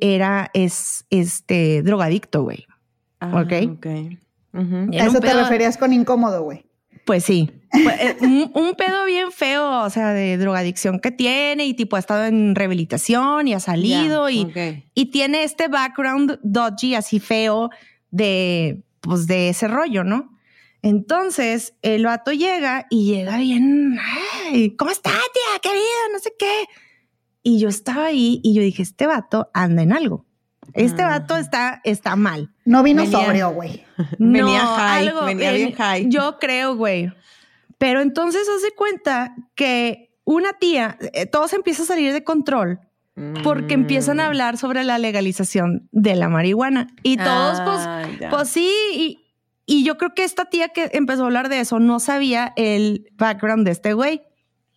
era, 0.00 0.50
es, 0.54 1.04
este, 1.10 1.82
drogadicto, 1.82 2.42
güey. 2.42 2.66
Ah, 3.20 3.42
¿Ok? 3.42 3.52
ok. 3.76 3.86
¿A 4.98 5.06
eso 5.06 5.20
te 5.20 5.32
referías 5.32 5.76
con 5.76 5.92
incómodo, 5.92 6.42
güey? 6.42 6.64
Pues 7.04 7.24
sí. 7.24 7.50
Eh, 7.72 8.16
un, 8.20 8.50
un 8.54 8.74
pedo 8.74 9.04
bien 9.06 9.32
feo, 9.32 9.82
o 9.82 9.90
sea, 9.90 10.12
de 10.12 10.36
drogadicción 10.36 11.00
que 11.00 11.10
tiene 11.10 11.66
y 11.66 11.74
tipo 11.74 11.96
ha 11.96 11.98
estado 11.98 12.24
en 12.24 12.54
rehabilitación 12.54 13.48
y 13.48 13.54
ha 13.54 13.60
salido 13.60 14.28
y, 14.28 14.42
ok. 14.42 14.84
y 14.94 15.06
tiene 15.06 15.44
este 15.44 15.68
background 15.68 16.38
dodgy 16.42 16.94
así 16.94 17.20
feo 17.20 17.70
de, 18.10 18.82
pues 19.00 19.26
de 19.26 19.50
ese 19.50 19.68
rollo, 19.68 20.04
¿no? 20.04 20.37
Entonces 20.82 21.74
el 21.82 22.04
vato 22.04 22.32
llega 22.32 22.86
y 22.90 23.12
llega 23.12 23.36
bien, 23.38 23.98
"Ay, 24.46 24.76
¿cómo 24.76 24.90
está, 24.90 25.10
tía? 25.10 25.60
¿Qué 25.62 25.70
vida? 25.72 26.12
No 26.12 26.18
sé 26.18 26.32
qué. 26.38 26.64
Y 27.42 27.58
yo 27.58 27.68
estaba 27.68 28.06
ahí 28.06 28.40
y 28.42 28.54
yo 28.54 28.62
dije, 28.62 28.82
este 28.82 29.06
vato 29.06 29.50
anda 29.54 29.82
en 29.82 29.92
algo. 29.92 30.24
Este 30.74 31.02
Ajá. 31.02 31.20
vato 31.20 31.36
está, 31.36 31.80
está 31.84 32.14
mal. 32.14 32.52
No 32.64 32.82
vino 32.82 33.02
Venía- 33.02 33.18
sobrio, 33.24 33.50
güey. 33.50 33.84
Venía 34.18 34.62
No, 34.62 34.76
high, 34.76 35.08
algo, 35.08 35.24
venía 35.24 35.52
bien 35.52 35.72
high. 35.74 36.08
Yo 36.08 36.38
creo, 36.38 36.76
güey. 36.76 37.10
Pero 37.78 38.00
entonces 38.00 38.46
hace 38.48 38.72
cuenta 38.74 39.34
que 39.54 40.14
una 40.24 40.52
tía, 40.52 40.98
eh, 41.14 41.26
todo 41.26 41.48
se 41.48 41.56
empieza 41.56 41.84
a 41.84 41.86
salir 41.86 42.12
de 42.12 42.22
control 42.22 42.80
porque 43.42 43.76
Mm. 43.76 43.80
empiezan 43.80 44.20
a 44.20 44.26
hablar 44.26 44.58
sobre 44.58 44.84
la 44.84 44.98
legalización 44.98 45.88
de 45.90 46.14
la 46.16 46.28
marihuana. 46.28 46.88
Y 47.02 47.16
todos, 47.16 47.58
Ah, 47.60 48.02
pues, 48.04 48.20
ya. 48.20 48.30
pues 48.30 48.48
sí. 48.48 48.70
Y, 48.94 49.24
y 49.68 49.84
yo 49.84 49.98
creo 49.98 50.14
que 50.14 50.24
esta 50.24 50.46
tía 50.46 50.70
que 50.70 50.88
empezó 50.94 51.22
a 51.22 51.26
hablar 51.26 51.50
de 51.50 51.60
eso 51.60 51.78
no 51.78 52.00
sabía 52.00 52.54
el 52.56 53.10
background 53.18 53.66
de 53.66 53.72
este 53.72 53.92
güey. 53.92 54.22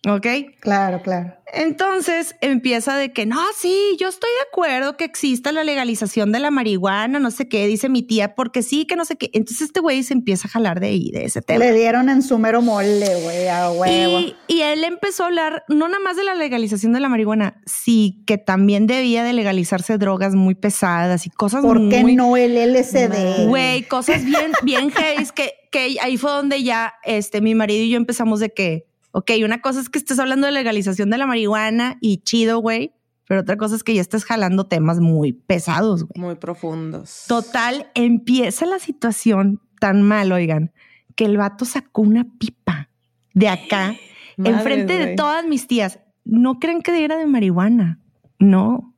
¿Ok? 0.08 0.26
Claro, 0.60 1.00
claro. 1.00 1.34
Entonces 1.52 2.34
empieza 2.40 2.96
de 2.96 3.12
que 3.12 3.26
no, 3.26 3.38
sí, 3.56 3.96
yo 4.00 4.08
estoy 4.08 4.30
de 4.30 4.48
acuerdo 4.50 4.96
que 4.96 5.04
exista 5.04 5.52
la 5.52 5.64
legalización 5.64 6.32
de 6.32 6.40
la 6.40 6.50
marihuana, 6.50 7.20
no 7.20 7.30
sé 7.30 7.46
qué, 7.46 7.66
dice 7.66 7.88
mi 7.88 8.02
tía, 8.02 8.34
porque 8.34 8.62
sí, 8.62 8.86
que 8.86 8.96
no 8.96 9.04
sé 9.04 9.16
qué. 9.16 9.30
Entonces 9.34 9.66
este 9.66 9.80
güey 9.80 10.02
se 10.02 10.14
empieza 10.14 10.48
a 10.48 10.50
jalar 10.50 10.80
de 10.80 10.88
ahí, 10.88 11.10
de 11.12 11.26
ese 11.26 11.42
tema. 11.42 11.64
Le 11.64 11.72
dieron 11.72 12.08
en 12.08 12.22
su 12.22 12.38
mero 12.38 12.62
mole, 12.62 13.22
güey, 13.22 13.48
a 13.48 13.70
huevo. 13.70 14.20
Y, 14.20 14.34
y 14.48 14.62
él 14.62 14.82
empezó 14.82 15.24
a 15.24 15.26
hablar 15.26 15.64
no 15.68 15.88
nada 15.88 16.02
más 16.02 16.16
de 16.16 16.24
la 16.24 16.34
legalización 16.34 16.92
de 16.94 17.00
la 17.00 17.08
marihuana, 17.08 17.60
sí 17.66 18.24
que 18.26 18.38
también 18.38 18.86
debía 18.86 19.22
de 19.22 19.34
legalizarse 19.34 19.98
drogas 19.98 20.34
muy 20.34 20.54
pesadas 20.54 21.26
y 21.26 21.30
cosas 21.30 21.62
¿Por 21.62 21.88
qué 21.90 22.00
muy 22.00 22.16
no 22.16 22.36
el 22.36 22.54
LSD? 22.54 23.46
Güey, 23.46 23.82
cosas 23.82 24.24
bien, 24.24 24.52
bien 24.62 24.90
heavy, 24.90 25.26
que, 25.34 25.52
que 25.70 25.96
ahí 26.00 26.16
fue 26.16 26.30
donde 26.30 26.62
ya 26.62 26.94
este, 27.04 27.40
mi 27.40 27.54
marido 27.54 27.84
y 27.84 27.90
yo 27.90 27.98
empezamos 27.98 28.40
de 28.40 28.54
que, 28.54 28.86
ok, 29.12 29.30
una 29.44 29.60
cosa 29.60 29.80
es 29.80 29.88
que 29.88 29.98
estés 29.98 30.18
hablando 30.18 30.46
de 30.46 30.52
legalización 30.52 31.10
de 31.10 31.18
la 31.18 31.26
marihuana 31.26 31.98
y 32.00 32.18
chido, 32.18 32.58
güey, 32.58 32.92
pero 33.28 33.40
otra 33.42 33.56
cosa 33.56 33.76
es 33.76 33.84
que 33.84 33.94
ya 33.94 34.00
estés 34.00 34.24
jalando 34.24 34.66
temas 34.66 35.00
muy 35.00 35.32
pesados, 35.32 36.04
güey. 36.04 36.20
Muy 36.20 36.34
profundos. 36.34 37.24
Total, 37.28 37.90
empieza 37.94 38.66
la 38.66 38.78
situación 38.78 39.60
tan 39.80 40.02
mal, 40.02 40.32
oigan, 40.32 40.72
que 41.14 41.24
el 41.24 41.36
vato 41.36 41.64
sacó 41.64 42.02
una 42.02 42.26
pipa 42.38 42.88
de 43.34 43.48
acá, 43.48 43.94
enfrente 44.36 44.98
de 44.98 45.14
todas 45.14 45.46
mis 45.46 45.66
tías. 45.66 46.00
No 46.24 46.58
creen 46.58 46.82
que 46.82 47.04
era 47.04 47.16
de 47.16 47.26
marihuana, 47.26 48.00
no. 48.38 48.94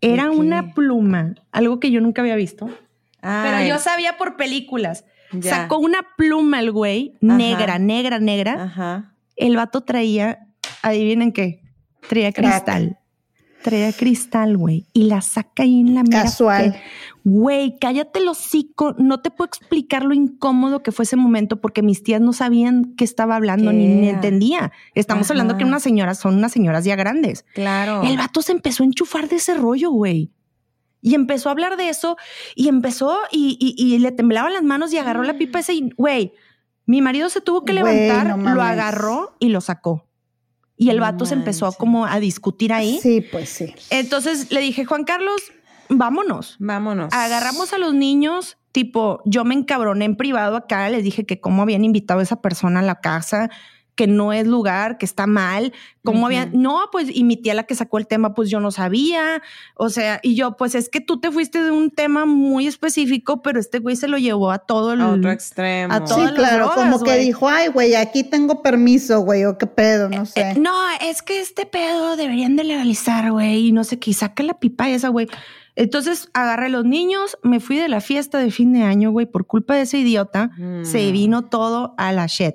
Era 0.00 0.30
una 0.30 0.74
pluma, 0.74 1.34
algo 1.52 1.80
que 1.80 1.90
yo 1.90 2.00
nunca 2.00 2.22
había 2.22 2.36
visto. 2.36 2.68
Pero 3.20 3.66
yo 3.66 3.78
sabía 3.78 4.16
por 4.16 4.36
películas. 4.36 5.04
Ya. 5.32 5.56
Sacó 5.56 5.78
una 5.78 6.06
pluma 6.16 6.60
el 6.60 6.70
güey, 6.70 7.14
Ajá. 7.22 7.36
negra, 7.36 7.78
negra, 7.78 8.20
negra. 8.20 8.62
Ajá. 8.62 9.15
El 9.36 9.56
vato 9.56 9.82
traía, 9.82 10.48
adivinen 10.82 11.32
qué, 11.32 11.62
traía 12.08 12.32
cristal. 12.32 12.98
Traía 13.62 13.92
cristal, 13.92 14.56
güey. 14.56 14.86
Y 14.92 15.04
la 15.04 15.20
saca 15.22 15.64
ahí 15.64 15.80
en 15.80 15.94
la 15.96 16.04
mera. 16.04 16.22
Casual. 16.22 16.76
Güey, 17.24 17.78
cállate 17.80 18.20
el 18.20 18.28
hocico. 18.28 18.94
No 18.96 19.20
te 19.22 19.32
puedo 19.32 19.46
explicar 19.48 20.04
lo 20.04 20.14
incómodo 20.14 20.84
que 20.84 20.92
fue 20.92 21.02
ese 21.04 21.16
momento 21.16 21.60
porque 21.60 21.82
mis 21.82 22.04
tías 22.04 22.20
no 22.20 22.32
sabían 22.32 22.94
qué 22.96 23.02
estaba 23.02 23.34
hablando 23.34 23.72
ni, 23.72 24.08
entendía. 24.08 24.70
Estamos 24.94 25.28
hablando 25.32 25.56
que 25.56 25.64
unas 25.64 25.82
señoras 25.82 26.18
son 26.20 26.36
unas 26.36 26.52
señoras 26.52 26.84
ya 26.84 26.94
grandes. 26.94 27.44
Claro. 27.54 28.04
El 28.04 28.16
vato 28.16 28.40
se 28.40 28.52
empezó 28.52 28.84
a 28.84 28.86
enchufar 28.86 29.28
de 29.28 29.36
ese 29.36 29.54
rollo, 29.54 29.90
güey. 29.90 30.30
Y 31.02 31.14
empezó 31.16 31.48
a 31.48 31.52
hablar 31.52 31.76
de 31.76 31.88
eso 31.88 32.16
y 32.54 32.68
empezó 32.68 33.18
y, 33.32 33.56
y- 33.60 33.74
y 33.94 33.98
le 33.98 34.12
temblaban 34.12 34.52
las 34.52 34.62
manos 34.62 34.92
y 34.92 34.98
agarró 34.98 35.24
la 35.24 35.38
pipa 35.38 35.58
ese 35.58 35.74
y, 35.74 35.90
güey, 35.96 36.32
mi 36.86 37.02
marido 37.02 37.28
se 37.28 37.40
tuvo 37.40 37.64
que 37.64 37.72
levantar, 37.72 38.38
lo 38.38 38.62
agarró 38.62 39.36
y 39.38 39.48
lo 39.48 39.60
sacó. 39.60 40.08
Y 40.76 40.90
el 40.90 40.96
No 40.96 41.02
vato 41.02 41.26
se 41.26 41.34
empezó 41.34 41.72
como 41.72 42.06
a 42.06 42.20
discutir 42.20 42.72
ahí. 42.72 42.98
Sí, 43.02 43.20
pues 43.20 43.48
sí. 43.48 43.74
Entonces 43.90 44.52
le 44.52 44.60
dije, 44.60 44.84
Juan 44.84 45.04
Carlos, 45.04 45.40
vámonos. 45.88 46.56
Vámonos. 46.58 47.12
Agarramos 47.12 47.72
a 47.72 47.78
los 47.78 47.94
niños, 47.94 48.58
tipo, 48.72 49.22
yo 49.24 49.44
me 49.44 49.54
encabroné 49.54 50.04
en 50.04 50.16
privado 50.16 50.56
acá, 50.56 50.88
les 50.90 51.02
dije 51.02 51.24
que 51.24 51.40
cómo 51.40 51.62
habían 51.62 51.84
invitado 51.84 52.20
a 52.20 52.22
esa 52.22 52.42
persona 52.42 52.80
a 52.80 52.82
la 52.82 53.00
casa, 53.00 53.50
que 53.96 54.06
no 54.06 54.32
es 54.32 54.46
lugar, 54.46 54.98
que 54.98 55.06
está 55.06 55.26
mal, 55.26 55.72
cómo 56.04 56.18
Ujú. 56.18 56.26
habían, 56.26 56.50
no, 56.52 56.82
pues, 56.92 57.08
y 57.10 57.24
mi 57.24 57.36
tía 57.36 57.54
la 57.54 57.64
que 57.64 57.74
sacó 57.74 57.98
el 57.98 58.06
tema, 58.06 58.34
pues 58.34 58.48
yo 58.50 58.60
no 58.60 58.70
sabía, 58.70 59.42
o 59.74 59.88
sea, 59.88 60.20
y 60.22 60.34
yo, 60.36 60.56
pues 60.56 60.74
es 60.74 60.88
que 60.88 61.00
tú 61.00 61.18
te 61.18 61.32
fuiste 61.32 61.62
de 61.62 61.70
un 61.70 61.90
tema 61.90 62.26
muy 62.26 62.66
específico, 62.66 63.42
pero 63.42 63.58
este 63.58 63.78
güey 63.80 63.96
se 63.96 64.06
lo 64.06 64.18
llevó 64.18 64.50
a 64.52 64.58
todo 64.58 64.92
el... 64.92 65.00
a 65.00 65.08
otro 65.10 65.30
extremo. 65.32 65.92
a 65.94 66.06
Sí, 66.06 66.14
todas 66.14 66.32
claro, 66.32 66.66
drogas, 66.66 66.76
como 66.76 66.98
que 66.98 67.10
güey. 67.12 67.24
dijo, 67.24 67.48
ay, 67.48 67.68
güey, 67.68 67.94
aquí 67.94 68.22
tengo 68.22 68.62
permiso, 68.62 69.20
güey, 69.22 69.44
o 69.46 69.58
qué 69.58 69.66
pedo, 69.66 70.08
no 70.08 70.26
sé. 70.26 70.42
Eh, 70.42 70.54
no, 70.60 70.72
es 71.00 71.22
que 71.22 71.40
este 71.40 71.64
pedo 71.66 72.16
deberían 72.16 72.54
de 72.54 72.64
legalizar, 72.64 73.32
güey, 73.32 73.68
y 73.68 73.72
no 73.72 73.82
sé 73.82 73.98
qué, 73.98 74.10
y 74.10 74.14
saca 74.14 74.42
la 74.42 74.60
pipa 74.60 74.88
esa, 74.90 75.08
güey. 75.08 75.26
Entonces 75.74 76.28
agarré 76.32 76.66
a 76.66 76.70
los 76.70 76.84
niños, 76.84 77.36
me 77.42 77.60
fui 77.60 77.76
de 77.76 77.88
la 77.88 78.00
fiesta 78.00 78.38
de 78.38 78.50
fin 78.50 78.72
de 78.72 78.82
año, 78.82 79.10
güey, 79.10 79.26
por 79.26 79.46
culpa 79.46 79.74
de 79.74 79.82
ese 79.82 79.98
idiota, 79.98 80.50
Mm. 80.56 80.84
se 80.84 81.10
vino 81.12 81.42
todo 81.46 81.94
a 81.98 82.12
la 82.12 82.26
shit. 82.26 82.54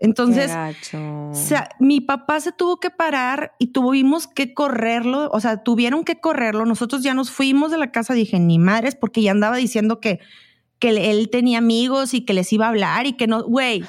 Entonces, 0.00 0.52
o 0.94 1.34
sea, 1.34 1.70
mi 1.80 2.00
papá 2.00 2.40
se 2.40 2.52
tuvo 2.52 2.78
que 2.78 2.90
parar 2.90 3.54
y 3.58 3.68
tuvimos 3.68 4.28
que 4.28 4.54
correrlo, 4.54 5.28
o 5.32 5.40
sea, 5.40 5.64
tuvieron 5.64 6.04
que 6.04 6.20
correrlo. 6.20 6.64
Nosotros 6.66 7.02
ya 7.02 7.14
nos 7.14 7.32
fuimos 7.32 7.72
de 7.72 7.78
la 7.78 7.90
casa, 7.90 8.14
dije, 8.14 8.38
ni 8.38 8.60
madres, 8.60 8.94
porque 8.94 9.22
ya 9.22 9.32
andaba 9.32 9.56
diciendo 9.56 9.98
que, 9.98 10.20
que 10.78 11.10
él 11.10 11.30
tenía 11.30 11.58
amigos 11.58 12.14
y 12.14 12.24
que 12.24 12.32
les 12.32 12.52
iba 12.52 12.66
a 12.66 12.68
hablar 12.68 13.06
y 13.06 13.14
que 13.14 13.26
no, 13.26 13.42
güey. 13.42 13.84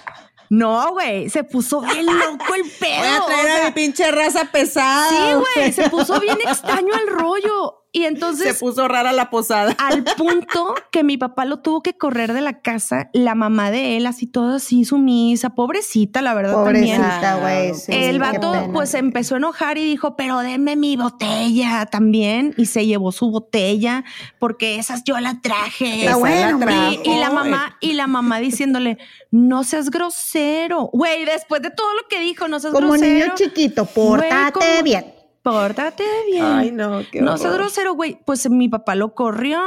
No, 0.50 0.94
güey, 0.94 1.30
se 1.30 1.44
puso 1.44 1.82
bien 1.82 2.08
loco 2.08 2.56
el 2.56 2.64
pedo. 2.80 2.98
Voy 2.98 3.08
a 3.08 3.26
traer 3.28 3.46
o 3.46 3.48
sea, 3.48 3.62
a 3.62 3.66
mi 3.68 3.72
pinche 3.74 4.12
raza 4.12 4.46
pesada. 4.46 5.10
Sí, 5.10 5.46
güey, 5.56 5.72
se 5.72 5.90
puso 5.92 6.20
bien 6.20 6.38
extraño 6.48 6.92
el 6.96 7.20
rollo. 7.20 7.79
Y 7.92 8.02
Se 8.02 8.08
entonces, 8.08 8.60
puso 8.60 8.88
rara 8.88 9.12
la 9.14 9.32
posada. 9.32 9.76
al 9.80 10.04
punto 10.18 10.76
que 10.92 11.04
mi 11.04 11.18
papá 11.18 11.46
lo 11.46 11.60
tuvo 11.62 11.82
que 11.82 11.98
correr 11.98 12.34
de 12.34 12.42
la 12.42 12.62
casa, 12.62 13.10
la 13.14 13.34
mamá 13.34 13.72
de 13.72 13.98
él, 13.98 14.06
así 14.06 14.28
toda 14.28 14.58
así 14.58 14.86
sumisa, 14.86 15.56
pobrecita, 15.56 16.22
la 16.22 16.36
verdad 16.36 16.64
también. 16.64 17.02
Pobrecita, 17.02 17.36
güey. 17.38 17.74
sí, 17.74 17.92
El 17.92 18.20
vato 18.20 18.52
pena. 18.52 18.74
pues 18.74 18.92
se 18.92 19.00
empezó 19.00 19.34
a 19.34 19.38
enojar 19.40 19.80
y 19.80 19.86
dijo, 19.86 20.16
pero 20.16 20.38
deme 20.40 20.76
mi 20.76 20.98
botella 20.98 21.88
también. 21.88 22.54
Y 22.58 22.68
se 22.68 22.86
llevó 22.86 23.12
su 23.12 23.32
botella 23.32 24.04
porque 24.38 24.76
esas 24.76 25.04
yo 25.04 25.20
la 25.20 25.42
traje. 25.42 26.02
Está 26.02 26.12
Esa 26.12 26.18
bueno, 26.20 26.60
la 26.60 26.66
trajo. 26.68 26.92
Y, 27.04 27.10
y 27.10 27.18
la 27.18 27.30
mamá, 27.32 27.78
y 27.82 27.94
la 27.94 28.06
mamá 28.06 28.40
diciéndole, 28.40 29.00
no 29.32 29.64
seas 29.64 29.90
grosero. 29.90 30.90
Güey, 30.94 31.26
después 31.26 31.64
de 31.64 31.72
todo 31.72 31.92
lo 31.96 32.08
que 32.08 32.20
dijo, 32.20 32.48
no 32.48 32.60
seas 32.60 32.72
Como 32.74 32.90
grosero. 32.90 33.12
niño 33.14 33.34
chiquito, 33.36 33.86
pórtate 33.86 34.52
como- 34.52 34.84
bien. 34.84 35.14
Pórtate 35.52 36.04
bien. 36.32 36.46
Ay, 36.46 36.72
no, 36.72 37.02
qué 37.12 37.22
horror. 37.24 37.54
grosero, 37.54 37.94
güey. 37.94 38.20
Pues 38.26 38.50
mi 38.50 38.70
papá 38.70 38.96
lo 38.96 39.14
corrió, 39.14 39.62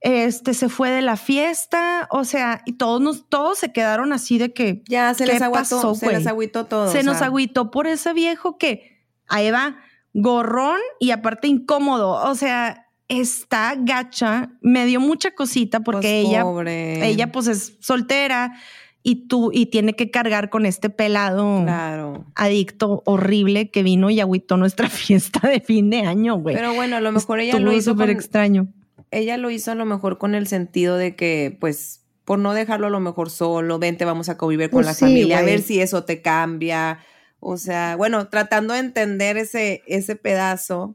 este 0.00 0.54
se 0.54 0.68
fue 0.68 0.90
de 0.90 1.00
la 1.00 1.16
fiesta, 1.16 2.08
o 2.10 2.24
sea, 2.24 2.62
y 2.66 2.72
todos 2.72 3.00
nos, 3.00 3.28
todos 3.28 3.58
se 3.58 3.72
quedaron 3.72 4.12
así 4.12 4.36
de 4.36 4.52
que 4.52 4.82
Ya 4.88 5.14
se 5.14 5.24
¿Qué 5.24 5.32
les 5.34 5.42
agüitó, 5.42 5.60
pasó, 5.60 5.94
se 5.94 6.12
les 6.12 6.26
agüitó 6.26 6.66
todo. 6.66 6.90
se 6.90 7.00
o 7.00 7.02
nos 7.04 7.22
agüitó 7.22 7.70
por 7.70 7.86
ese 7.86 8.12
viejo 8.12 8.58
que 8.58 9.04
ahí 9.28 9.50
va, 9.50 9.76
gorrón 10.12 10.80
y 10.98 11.12
aparte 11.12 11.46
incómodo. 11.46 12.10
O 12.28 12.34
sea, 12.34 12.88
está 13.08 13.74
gacha, 13.78 14.50
me 14.60 14.86
dio 14.86 15.00
mucha 15.00 15.34
cosita 15.34 15.80
porque 15.80 16.22
pues, 16.24 16.30
ella, 16.34 16.42
pobre. 16.42 17.06
ella 17.06 17.30
pues 17.30 17.46
es 17.46 17.76
soltera 17.80 18.54
y 19.02 19.26
tú, 19.26 19.50
y 19.52 19.66
tiene 19.66 19.94
que 19.94 20.10
cargar 20.10 20.48
con 20.50 20.64
este 20.66 20.88
pelado 20.90 21.62
Claro. 21.64 22.24
adicto 22.36 23.02
horrible 23.04 23.70
que 23.70 23.82
vino 23.82 24.10
y 24.10 24.20
agüitó 24.20 24.56
nuestra 24.56 24.88
fiesta 24.90 25.48
de 25.48 25.60
fin 25.60 25.90
de 25.90 26.02
año, 26.02 26.36
güey. 26.36 26.54
Pero 26.54 26.72
bueno, 26.74 26.96
a 26.96 27.00
lo 27.00 27.10
mejor 27.12 27.40
ella 27.40 27.52
Estuvo 27.54 27.70
lo 27.70 27.72
hizo 27.76 27.90
súper 27.92 28.10
extraño. 28.10 28.68
ella 29.10 29.36
lo 29.38 29.50
hizo 29.50 29.72
a 29.72 29.74
lo 29.74 29.84
mejor 29.86 30.18
con 30.18 30.34
el 30.34 30.46
sentido 30.46 30.96
de 30.96 31.16
que, 31.16 31.56
pues, 31.60 32.00
por 32.24 32.38
no 32.38 32.54
dejarlo 32.54 32.86
a 32.86 32.90
lo 32.90 33.00
mejor 33.00 33.30
solo, 33.30 33.78
vente, 33.80 34.04
vamos 34.04 34.28
a 34.28 34.36
convivir 34.38 34.70
con 34.70 34.78
Pues 34.78 34.86
la 34.86 34.94
sí, 34.94 35.00
familia, 35.06 35.38
a 35.40 35.42
ver 35.42 35.60
si 35.60 35.80
eso 35.80 36.04
te 36.04 36.22
cambia. 36.22 37.00
O 37.40 37.56
sea, 37.56 37.96
bueno, 37.96 38.28
tratando 38.28 38.72
de 38.74 38.78
entender 38.80 39.36
ese, 39.36 39.82
ese 39.88 40.14
pedazo. 40.14 40.94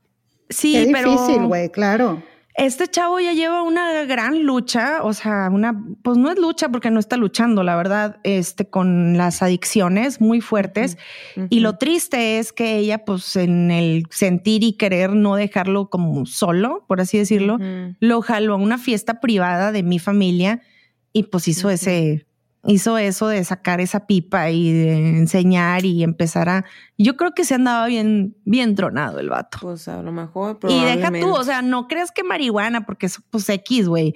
Sí, 0.49 0.71
Qué 0.71 0.89
pero 0.93 1.11
difícil, 1.11 1.45
güey, 1.45 1.69
claro. 1.69 2.23
Este 2.57 2.87
chavo 2.87 3.19
ya 3.19 3.33
lleva 3.33 3.61
una 3.61 4.03
gran 4.05 4.41
lucha, 4.43 5.03
o 5.03 5.13
sea, 5.13 5.47
una, 5.51 5.79
pues 6.01 6.17
no 6.17 6.31
es 6.31 6.39
lucha 6.39 6.69
porque 6.69 6.89
no 6.89 6.99
está 6.99 7.15
luchando, 7.15 7.61
la 7.61 7.75
verdad, 7.75 8.17
este, 8.23 8.67
con 8.67 9.15
las 9.15 9.43
adicciones 9.43 10.19
muy 10.19 10.41
fuertes. 10.41 10.97
Y 11.49 11.59
lo 11.59 11.77
triste 11.77 12.39
es 12.39 12.51
que 12.51 12.77
ella, 12.77 13.05
pues 13.05 13.35
en 13.35 13.69
el 13.69 14.07
sentir 14.09 14.63
y 14.63 14.73
querer 14.73 15.11
no 15.11 15.35
dejarlo 15.35 15.91
como 15.91 16.25
solo, 16.25 16.83
por 16.87 16.99
así 16.99 17.19
decirlo, 17.19 17.59
lo 17.99 18.21
jaló 18.23 18.55
a 18.55 18.57
una 18.57 18.79
fiesta 18.79 19.19
privada 19.19 19.71
de 19.71 19.83
mi 19.83 19.99
familia 19.99 20.61
y 21.13 21.23
pues 21.23 21.47
hizo 21.47 21.69
ese 21.69 22.26
hizo 22.67 22.97
eso 22.97 23.27
de 23.27 23.43
sacar 23.43 23.81
esa 23.81 24.05
pipa 24.05 24.49
y 24.49 24.71
de 24.71 25.17
enseñar 25.17 25.85
y 25.85 26.03
empezar 26.03 26.49
a. 26.49 26.65
Yo 26.97 27.15
creo 27.15 27.33
que 27.33 27.45
se 27.45 27.55
andaba 27.55 27.87
bien, 27.87 28.35
bien 28.45 28.75
tronado 28.75 29.19
el 29.19 29.29
vato. 29.29 29.57
Pues 29.61 29.87
a 29.87 30.01
lo 30.01 30.11
mejor. 30.11 30.59
Y 30.67 30.83
deja 30.83 31.11
tú, 31.11 31.33
o 31.33 31.43
sea, 31.43 31.61
no 31.61 31.87
creas 31.87 32.11
que 32.11 32.23
marihuana, 32.23 32.85
porque 32.85 33.07
eso, 33.07 33.21
pues 33.29 33.49
X, 33.49 33.87
güey. 33.87 34.13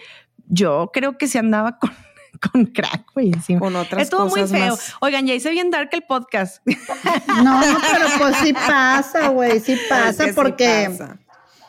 Yo 0.48 0.92
creo 0.94 1.18
que 1.18 1.28
se 1.28 1.40
andaba 1.40 1.80
con, 1.80 1.92
con 2.52 2.66
crack, 2.66 3.06
güey. 3.14 3.32
Con 3.58 3.76
otras 3.76 4.04
Estuvo 4.04 4.28
muy 4.28 4.46
feo. 4.48 4.72
Más. 4.72 4.96
Oigan, 5.00 5.26
ya 5.26 5.34
hice 5.34 5.50
bien 5.52 5.72
dark 5.72 5.90
el 5.94 6.04
podcast. 6.04 6.62
No, 7.44 7.60
pero 7.92 8.06
pues 8.20 8.36
sí 8.38 8.54
pasa, 8.54 9.30
güey, 9.30 9.60
sí 9.60 9.78
pasa, 9.90 10.26
porque. 10.36 10.88
Sí 10.92 10.98
pasa. 10.98 11.20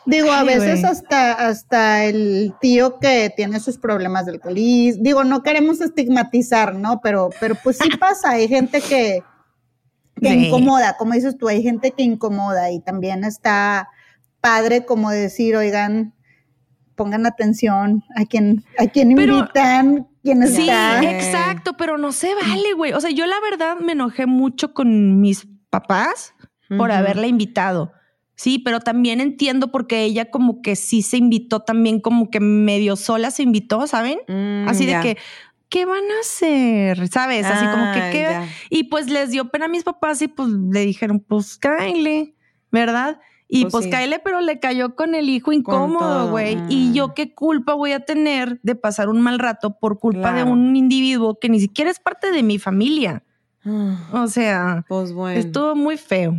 Digo, 0.05 0.31
a 0.31 0.43
veces 0.43 0.83
hasta, 0.83 1.31
hasta 1.31 2.03
el 2.05 2.53
tío 2.59 2.99
que 2.99 3.31
tiene 3.35 3.59
sus 3.59 3.77
problemas 3.77 4.25
del 4.25 4.35
alcoholismo, 4.35 5.03
digo, 5.03 5.23
no 5.23 5.43
queremos 5.43 5.79
estigmatizar, 5.79 6.75
¿no? 6.75 6.99
Pero, 7.01 7.29
pero 7.39 7.55
pues 7.55 7.77
sí 7.77 7.89
pasa, 7.99 8.31
hay 8.31 8.47
gente 8.47 8.81
que, 8.81 9.23
que 10.21 10.29
incomoda, 10.29 10.97
como 10.97 11.13
dices 11.13 11.37
tú, 11.37 11.47
hay 11.47 11.63
gente 11.63 11.91
que 11.91 12.03
incomoda 12.03 12.69
y 12.71 12.79
también 12.81 13.23
está 13.23 13.89
padre 14.41 14.85
como 14.85 15.09
decir, 15.09 15.55
oigan, 15.55 16.13
pongan 16.95 17.25
atención 17.25 18.03
a 18.15 18.25
quien, 18.25 18.63
a 18.77 18.87
quien 18.87 19.11
invitan, 19.11 20.07
quién 20.21 20.43
está. 20.43 20.99
Sí, 20.99 21.05
exacto, 21.05 21.77
pero 21.77 21.97
no 21.97 22.11
se 22.11 22.35
vale, 22.35 22.73
güey. 22.75 22.93
O 22.93 22.99
sea, 22.99 23.09
yo 23.09 23.25
la 23.25 23.39
verdad 23.39 23.77
me 23.77 23.93
enojé 23.93 24.25
mucho 24.25 24.73
con 24.73 25.21
mis 25.21 25.47
papás 25.69 26.33
por 26.77 26.91
haberla 26.91 27.27
invitado. 27.27 27.93
Sí, 28.43 28.59
pero 28.59 28.81
también 28.81 29.21
entiendo 29.21 29.71
porque 29.71 30.03
ella 30.03 30.29
como 30.29 30.61
que 30.61 30.75
sí 30.75 31.01
se 31.01 31.15
invitó 31.15 31.61
también 31.61 32.01
como 32.01 32.29
que 32.29 32.41
medio 32.41 32.97
sola 32.97 33.31
se 33.31 33.41
invitó, 33.41 33.87
¿saben? 33.87 34.19
Mm, 34.27 34.67
Así 34.67 34.85
de 34.85 34.99
que, 34.99 35.17
¿qué 35.69 35.85
van 35.85 36.03
a 36.03 36.19
hacer? 36.19 37.07
¿Sabes? 37.07 37.45
Así 37.45 37.65
como 37.67 37.93
que, 37.93 37.99
¿qué? 38.11 38.41
Y 38.69 38.83
pues 38.89 39.09
les 39.09 39.31
dio 39.31 39.47
pena 39.47 39.67
a 39.67 39.69
mis 39.69 39.85
papás 39.85 40.21
y 40.21 40.27
pues 40.27 40.49
le 40.49 40.81
dijeron, 40.81 41.21
pues 41.25 41.55
cáele, 41.55 42.35
¿verdad? 42.69 43.21
Y 43.47 43.67
pues, 43.67 43.87
pues 43.87 44.19
pero 44.25 44.41
le 44.41 44.59
cayó 44.59 44.93
con 44.97 45.15
el 45.15 45.29
hijo 45.29 45.53
incómodo, 45.53 46.29
güey. 46.29 46.57
Y 46.67 46.91
yo 46.91 47.13
qué 47.13 47.33
culpa 47.33 47.75
voy 47.75 47.93
a 47.93 48.01
tener 48.01 48.59
de 48.61 48.75
pasar 48.75 49.07
un 49.07 49.21
mal 49.21 49.39
rato 49.39 49.79
por 49.79 49.99
culpa 49.99 50.33
de 50.33 50.43
un 50.43 50.75
individuo 50.75 51.39
que 51.39 51.47
ni 51.47 51.61
siquiera 51.61 51.89
es 51.89 52.01
parte 52.01 52.33
de 52.33 52.43
mi 52.43 52.59
familia. 52.59 53.23
O 54.11 54.27
sea, 54.27 54.83
pues 54.89 55.13
bueno. 55.13 55.39
estuvo 55.39 55.77
muy 55.77 55.95
feo. 55.95 56.35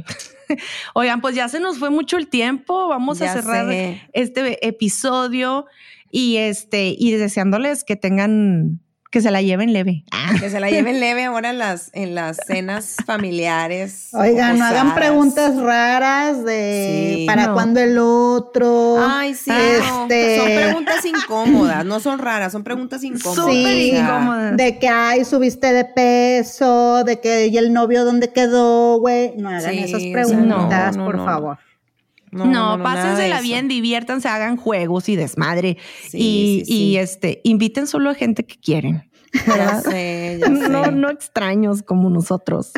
Oigan, 0.94 1.20
pues 1.20 1.34
ya 1.34 1.48
se 1.48 1.60
nos 1.60 1.78
fue 1.78 1.90
mucho 1.90 2.16
el 2.16 2.28
tiempo. 2.28 2.88
Vamos 2.88 3.18
Ya 3.18 3.30
a 3.30 3.34
cerrar 3.34 3.68
sé. 3.68 4.02
este 4.12 4.66
episodio 4.66 5.66
y 6.10 6.36
este 6.36 6.94
y 6.96 7.12
deseándoles 7.12 7.84
que 7.84 7.96
tengan 7.96 8.80
que 9.14 9.20
se 9.20 9.30
la 9.30 9.42
lleven 9.42 9.72
leve. 9.72 10.02
Que 10.40 10.50
se 10.50 10.58
la 10.58 10.68
lleven 10.68 10.98
leve 10.98 11.22
ahora 11.22 11.50
en 11.50 11.58
las, 11.58 11.88
en 11.92 12.16
las 12.16 12.36
cenas 12.48 12.96
familiares. 13.06 14.08
Oigan, 14.12 14.58
no 14.58 14.64
hagan 14.64 14.92
preguntas 14.96 15.54
raras 15.56 16.44
de 16.44 17.14
Sí. 17.18 17.26
para 17.26 17.46
No. 17.46 17.54
cuándo 17.54 17.78
el 17.78 17.96
otro. 17.96 18.96
Ay, 19.00 19.34
sí, 19.36 19.50
no. 19.52 20.02
Este- 20.02 20.36
son 20.38 20.46
preguntas 20.46 21.04
incómodas, 21.04 21.84
no 21.84 22.00
son 22.00 22.18
raras, 22.18 22.50
son 22.50 22.64
preguntas 22.64 23.04
incómodas. 23.04 23.36
Súper 23.36 23.54
Sí, 23.54 23.90
O 23.92 23.94
sea, 23.94 24.00
incómodas. 24.04 24.56
de 24.56 24.78
que 24.80 24.88
ay, 24.88 25.24
subiste 25.24 25.72
de 25.72 25.84
peso, 25.84 27.04
de 27.04 27.20
que 27.20 27.46
y 27.46 27.56
el 27.56 27.72
novio 27.72 28.04
dónde 28.04 28.32
quedó, 28.32 28.98
güey. 28.98 29.34
No 29.36 29.48
hagan 29.50 29.70
Sí, 29.72 29.78
esas 29.78 29.94
o 29.94 29.98
sea, 30.00 30.12
preguntas, 30.12 30.96
no, 30.96 31.02
no, 31.02 31.06
por 31.06 31.16
no. 31.18 31.24
favor. 31.24 31.58
No, 32.34 32.46
No, 32.46 32.82
pásensela 32.82 33.40
bien, 33.40 33.68
diviértanse, 33.68 34.28
hagan 34.28 34.56
juegos 34.56 35.08
y 35.08 35.16
desmadre. 35.16 35.78
Sí, 36.08 36.18
y, 36.18 36.58
sí, 36.60 36.64
sí. 36.64 36.82
y, 36.82 36.96
este, 36.96 37.40
inviten 37.44 37.86
solo 37.86 38.10
a 38.10 38.14
gente 38.14 38.44
que 38.44 38.56
quieren. 38.56 39.08
Ya 39.46 39.80
sé, 39.80 40.38
ya 40.40 40.46
sé. 40.46 40.52
No, 40.68 40.90
no 40.90 41.10
extraños 41.10 41.82
como 41.82 42.08
nosotros. 42.10 42.72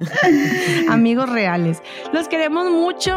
Amigos 0.88 1.28
reales. 1.28 1.82
Los 2.12 2.28
queremos 2.28 2.70
mucho. 2.70 3.12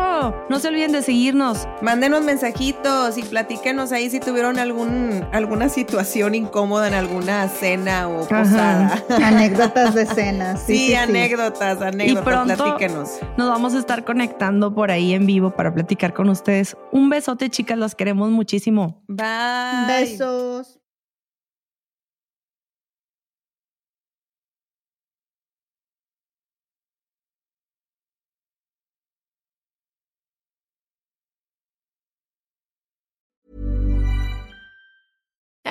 No 0.50 0.60
se 0.60 0.68
olviden 0.68 0.92
de 0.92 1.02
seguirnos. 1.02 1.68
Mándenos 1.82 2.24
mensajitos 2.24 3.18
y 3.18 3.24
platíquenos 3.24 3.92
ahí 3.92 4.10
si 4.10 4.20
tuvieron 4.20 4.60
algún, 4.60 5.26
alguna 5.32 5.70
situación 5.70 6.36
incómoda 6.36 6.88
en 6.88 6.94
alguna 6.94 7.48
cena 7.50 8.08
o 8.08 8.28
posada. 8.28 9.04
Anécdotas 9.10 9.94
de 9.96 10.06
cenas. 10.06 10.62
Sí, 10.66 10.74
Sí, 10.74 10.80
sí, 10.80 10.88
sí. 10.88 10.96
anécdotas, 10.96 11.82
anécdotas, 11.82 12.24
pronto- 12.24 12.56
platíquenos. 12.64 13.10
Nos 13.38 13.50
vamos 13.50 13.74
a 13.74 13.80
estar 13.80 14.04
conectando 14.04 14.74
por 14.74 14.92
ahí 14.92 15.14
en 15.14 15.26
vivo 15.26 15.52
para 15.52 15.74
platicar 15.74 16.14
con 16.14 16.30
ustedes. 16.30 16.76
Un 16.92 17.10
besote, 17.10 17.50
chicas. 17.50 17.78
Los 17.78 17.96
queremos 17.96 18.30
muchísimo. 18.30 19.04
Bye. 19.08 19.88
Besos. 19.88 20.80